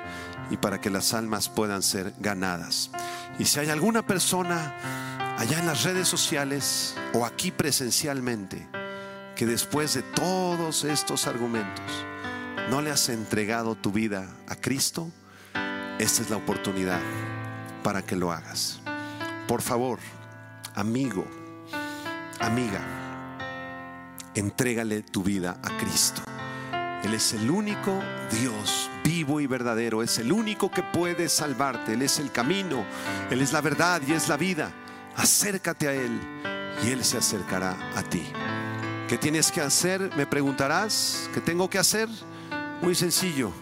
y 0.50 0.56
para 0.56 0.80
que 0.80 0.88
las 0.88 1.14
almas 1.14 1.48
puedan 1.48 1.82
ser 1.82 2.14
ganadas. 2.20 2.92
Y 3.40 3.44
si 3.44 3.58
hay 3.58 3.70
alguna 3.70 4.06
persona 4.06 5.36
allá 5.36 5.58
en 5.58 5.66
las 5.66 5.82
redes 5.82 6.06
sociales 6.06 6.94
o 7.12 7.26
aquí 7.26 7.50
presencialmente 7.50 8.68
que 9.34 9.46
después 9.46 9.94
de 9.94 10.02
todos 10.02 10.84
estos 10.84 11.26
argumentos 11.26 11.90
no 12.70 12.82
le 12.82 12.92
has 12.92 13.08
entregado 13.08 13.74
tu 13.74 13.90
vida 13.90 14.28
a 14.46 14.54
Cristo, 14.54 15.10
esta 15.98 16.22
es 16.22 16.30
la 16.30 16.36
oportunidad 16.36 17.00
para 17.82 18.02
que 18.02 18.14
lo 18.14 18.30
hagas. 18.30 18.80
Por 19.48 19.60
favor, 19.60 19.98
amigo, 20.76 21.26
amiga, 22.38 23.01
entrégale 24.34 25.02
tu 25.02 25.22
vida 25.22 25.58
a 25.62 25.76
Cristo. 25.78 26.22
Él 27.02 27.14
es 27.14 27.32
el 27.32 27.50
único 27.50 28.00
Dios 28.30 28.88
vivo 29.02 29.40
y 29.40 29.46
verdadero, 29.46 30.02
es 30.02 30.18
el 30.18 30.32
único 30.32 30.70
que 30.70 30.82
puede 30.82 31.28
salvarte, 31.28 31.94
Él 31.94 32.02
es 32.02 32.18
el 32.18 32.30
camino, 32.30 32.84
Él 33.30 33.42
es 33.42 33.52
la 33.52 33.60
verdad 33.60 34.00
y 34.06 34.12
es 34.12 34.28
la 34.28 34.36
vida. 34.36 34.70
Acércate 35.16 35.88
a 35.88 35.94
Él 35.94 36.20
y 36.84 36.90
Él 36.90 37.04
se 37.04 37.18
acercará 37.18 37.76
a 37.96 38.02
ti. 38.02 38.22
¿Qué 39.08 39.18
tienes 39.18 39.50
que 39.50 39.60
hacer? 39.60 40.10
Me 40.16 40.26
preguntarás, 40.26 41.28
¿qué 41.34 41.40
tengo 41.40 41.68
que 41.68 41.78
hacer? 41.78 42.08
Muy 42.80 42.94
sencillo. 42.94 43.52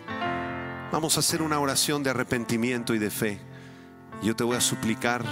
Vamos 0.92 1.16
a 1.16 1.20
hacer 1.20 1.40
una 1.40 1.58
oración 1.58 2.02
de 2.02 2.10
arrepentimiento 2.10 2.94
y 2.94 2.98
de 2.98 3.10
fe. 3.10 3.40
Yo 4.22 4.36
te 4.36 4.44
voy 4.44 4.56
a 4.56 4.60
suplicar 4.60 5.24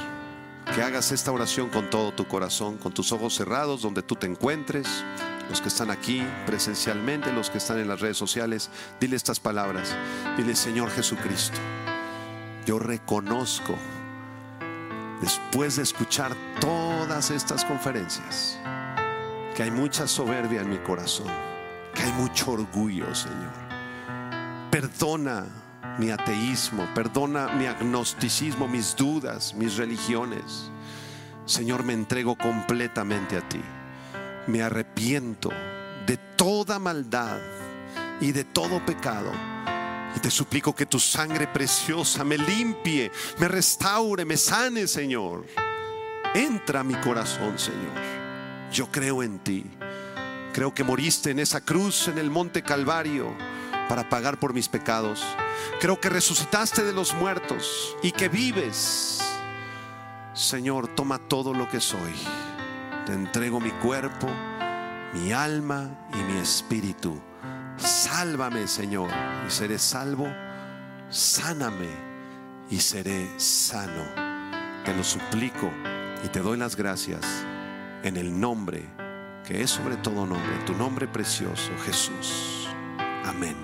que 0.75 0.83
hagas 0.83 1.13
esta 1.13 1.33
oración 1.33 1.69
con 1.69 1.91
todo 1.91 2.13
tu 2.13 2.27
corazón, 2.27 2.79
con 2.79 2.93
tus 2.93 3.13
ojos 3.13 3.35
cerrados, 3.35 3.83
donde 3.83 4.03
tú 4.03 4.17
te 4.17 4.27
encuentres, 4.27 4.87
los 5.49 5.61
que 5.61 5.69
están 5.69 5.91
aquí 5.91 6.27
presencialmente, 6.47 7.33
los 7.33 7.51
que 7.51 7.59
están 7.59 7.79
en 7.79 7.89
las 7.89 8.01
redes 8.01 8.17
sociales, 8.17 8.71
dile 9.01 9.17
estas 9.17 9.41
palabras. 9.41 9.95
Dile, 10.37 10.55
Señor 10.55 10.91
Jesucristo, 10.91 11.59
yo 12.67 12.79
reconozco, 12.79 13.75
después 15.21 15.77
de 15.77 15.83
escuchar 15.83 16.35
todas 16.61 17.31
estas 17.31 17.65
conferencias, 17.65 18.59
que 19.55 19.63
hay 19.63 19.71
mucha 19.71 20.07
soberbia 20.07 20.61
en 20.61 20.71
mi 20.71 20.79
corazón, 20.79 21.33
que 21.95 22.03
hay 22.03 22.13
mucho 22.13 22.53
orgullo, 22.53 23.15
Señor. 23.15 23.53
Perdona 24.71 25.47
mi 25.99 26.11
ateísmo, 26.11 26.87
perdona 26.95 27.49
mi 27.49 27.67
agnosticismo, 27.67 28.69
mis 28.69 28.95
dudas, 28.95 29.55
mis 29.55 29.77
religiones. 29.77 30.71
Señor, 31.47 31.83
me 31.83 31.95
entrego 31.95 32.37
completamente 32.37 33.37
a 33.39 33.49
ti. 33.49 33.63
Me 34.49 34.63
arrepiento 34.63 35.51
de 36.07 36.17
toda 36.37 36.79
maldad 36.79 37.39
y 38.19 38.33
de 38.33 38.45
todo 38.45 38.85
pecado. 38.85 39.31
Y 40.17 40.21
te 40.21 40.31
suplico 40.31 40.75
que 40.75 40.87
tu 40.87 40.99
sangre 40.99 41.47
preciosa 41.47 42.25
me 42.25 42.39
limpie, 42.39 43.13
me 43.39 43.47
restaure, 43.47 44.25
me 44.25 44.39
sane, 44.39 44.87
Señor. 44.87 45.45
Entra 46.35 46.81
a 46.81 46.85
mi 46.85 46.95
corazón, 46.95 47.59
Señor. 47.59 47.93
Yo 48.73 48.91
creo 48.91 49.23
en 49.23 49.39
ti. 49.39 49.67
Creo 50.55 50.73
que 50.73 50.83
moriste 50.83 51.31
en 51.31 51.41
esa 51.41 51.61
cruz 51.61 52.09
en 52.09 52.17
el 52.17 52.31
monte 52.31 52.63
Calvario 52.63 53.37
para 53.87 54.09
pagar 54.09 54.41
por 54.41 54.55
mis 54.55 54.69
pecados. 54.69 55.23
Creo 55.79 56.01
que 56.01 56.09
resucitaste 56.09 56.85
de 56.85 56.95
los 56.95 57.13
muertos 57.13 57.95
y 58.03 58.13
que 58.13 58.31
vives. 58.31 59.21
Señor, 60.33 60.89
toma 60.89 61.19
todo 61.19 61.53
lo 61.53 61.69
que 61.69 61.81
soy. 61.81 62.15
Te 63.09 63.15
entrego 63.15 63.59
mi 63.59 63.71
cuerpo, 63.71 64.29
mi 65.15 65.33
alma 65.33 65.89
y 66.13 66.31
mi 66.31 66.39
espíritu. 66.41 67.19
Sálvame, 67.79 68.69
Señor, 68.69 69.09
y 69.47 69.51
seré 69.51 69.79
salvo. 69.79 70.29
Sáname, 71.09 71.89
y 72.69 72.79
seré 72.79 73.27
sano. 73.41 74.05
Te 74.85 74.95
lo 74.95 75.03
suplico 75.03 75.73
y 76.23 76.29
te 76.29 76.41
doy 76.41 76.59
las 76.59 76.77
gracias 76.77 77.25
en 78.03 78.19
el 78.19 78.39
nombre 78.39 78.87
que 79.47 79.63
es 79.63 79.71
sobre 79.71 79.97
todo 79.97 80.27
nombre, 80.27 80.59
tu 80.67 80.75
nombre 80.75 81.09
precioso, 81.09 81.71
Jesús. 81.87 82.69
Amén. 83.25 83.57